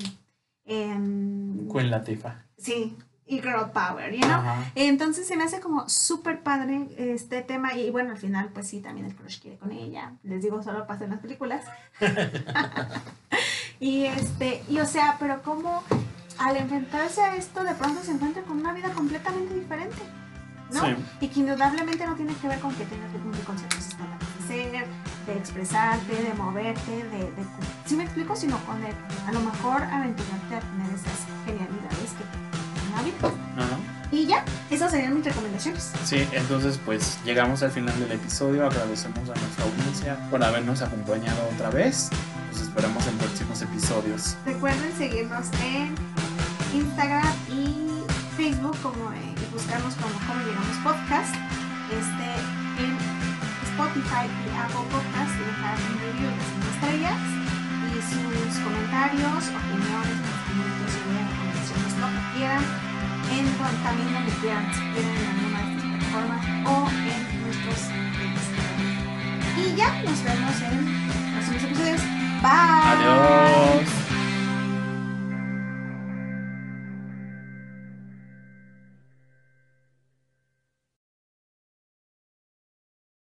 em, 0.65 1.69
Queen 1.71 1.91
Latifah. 1.91 2.45
sí, 2.57 2.97
y 3.27 3.41
girl 3.41 3.71
power, 3.73 4.13
you 4.13 4.21
know? 4.21 4.31
Ajá. 4.33 4.73
Entonces 4.75 5.27
se 5.27 5.37
me 5.37 5.45
hace 5.45 5.61
como 5.61 5.89
súper 5.89 6.43
padre 6.43 6.89
este 6.97 7.43
tema 7.43 7.75
y 7.75 7.91
bueno, 7.91 8.11
al 8.11 8.19
final 8.19 8.51
pues 8.53 8.67
sí, 8.67 8.81
también 8.81 9.07
el 9.07 9.15
crush 9.15 9.41
quiere 9.41 9.57
con 9.59 9.71
ella. 9.71 10.17
Les 10.25 10.43
digo, 10.43 10.63
solo 10.63 10.87
pasa 10.87 11.05
en 11.05 11.11
las 11.11 11.21
películas. 11.21 11.65
y 13.83 14.05
este, 14.05 14.63
y 14.69 14.79
o 14.79 14.87
sea, 14.87 15.17
pero 15.19 15.43
como 15.43 15.83
al 16.39 16.57
enfrentarse 16.57 17.21
a 17.21 17.35
esto 17.35 17.65
de 17.65 17.75
pronto 17.75 18.01
se 18.05 18.13
encuentra 18.13 18.43
con 18.43 18.61
una 18.61 18.73
vida 18.73 18.91
completamente 18.93 19.55
diferente. 19.55 19.97
¿no? 20.73 20.87
Sí. 20.87 20.95
Y 21.21 21.29
que 21.29 21.41
indudablemente 21.41 22.07
no 22.07 22.15
tiene 22.15 22.33
que 22.37 22.47
ver 22.47 22.61
con 22.61 22.73
que 22.77 22.85
tengas 22.85 23.11
que 23.11 23.19
cumplir 23.19 23.45
con 23.45 23.59
ciertos 23.59 23.89
estándares 23.89 24.27
de 24.39 24.47
ser, 24.47 24.87
de 25.27 25.37
expresarte, 25.37 26.15
de 26.15 26.33
moverte, 26.35 26.91
de, 26.93 27.19
de 27.19 27.45
¿sí 27.85 27.97
me 27.97 28.05
explico? 28.05 28.37
Sino 28.37 28.57
con 28.65 28.83
el, 28.85 28.95
a 29.27 29.33
lo 29.33 29.41
mejor 29.41 29.83
aventurarte 29.83 30.55
a 30.55 30.61
tener 30.61 30.95
esas 30.95 31.27
genialidades 31.45 32.13
que 32.17 32.25
vida. 32.25 33.29
Ajá. 33.29 33.42
Y 34.13 34.27
ya, 34.27 34.45
esas 34.71 34.91
serían 34.91 35.15
mis 35.17 35.25
recomendaciones. 35.25 35.91
Sí, 36.05 36.29
entonces 36.33 36.79
pues 36.85 37.19
llegamos 37.25 37.63
al 37.63 37.71
final 37.71 37.99
del 37.99 38.13
episodio. 38.13 38.67
Agradecemos 38.67 39.19
a 39.31 39.35
nuestra 39.35 39.65
audiencia 39.65 40.31
por 40.31 40.45
habernos 40.45 40.83
acompañado 40.83 41.49
otra 41.55 41.71
vez. 41.71 42.11
Nos 42.53 42.61
esperamos 42.61 43.07
en 43.07 43.17
próximos 43.17 43.63
episodios. 43.63 44.37
Recuerden 44.45 44.93
seguirnos 44.99 45.47
en 45.65 45.95
Instagram 46.75 47.35
y 47.49 48.05
Facebook 48.37 48.77
como 48.83 49.13
eh, 49.13 49.35
y 49.35 49.53
buscarnos 49.53 49.95
como 49.95 50.13
Cómo 50.29 50.45
Llegamos 50.45 50.77
Podcast. 50.85 51.35
Este, 51.89 52.29
en 52.85 52.93
Spotify 53.73 54.29
y 54.29 54.53
Apple 54.61 54.87
Podcast 54.93 55.33
y 55.41 55.45
dejar 55.45 55.77
un 55.89 55.97
review 56.01 56.29
de 56.29 56.45
5 56.61 56.69
estrellas 56.77 57.21
y 57.89 58.01
sus 58.01 58.61
comentarios, 58.61 59.41
opiniones, 59.49 60.21
ideas, 60.53 61.29
recomendaciones, 61.33 61.93
lo 62.01 62.09
que 62.13 62.37
quieran, 62.37 62.92
en 63.39 63.83
también 63.83 64.13
donde 64.13 64.33
quieran, 64.41 64.67
si 64.75 64.81
quieren 64.93 65.17
en 65.17 65.27
alguna 65.27 65.59
de 65.59 65.73
estas 65.73 65.87
plataformas 65.91 66.43
o 66.67 66.89
en 66.91 67.21
nuestros 67.43 67.81
Instagram. 68.23 68.79
Y 69.57 69.77
ya 69.77 70.03
nos 70.03 70.23
vemos 70.23 70.63
en 70.63 71.09
los 71.09 71.17
próximos 71.33 71.63
episodios. 71.65 72.03
Bye. 72.43 72.51
Adiós. 72.93 74.02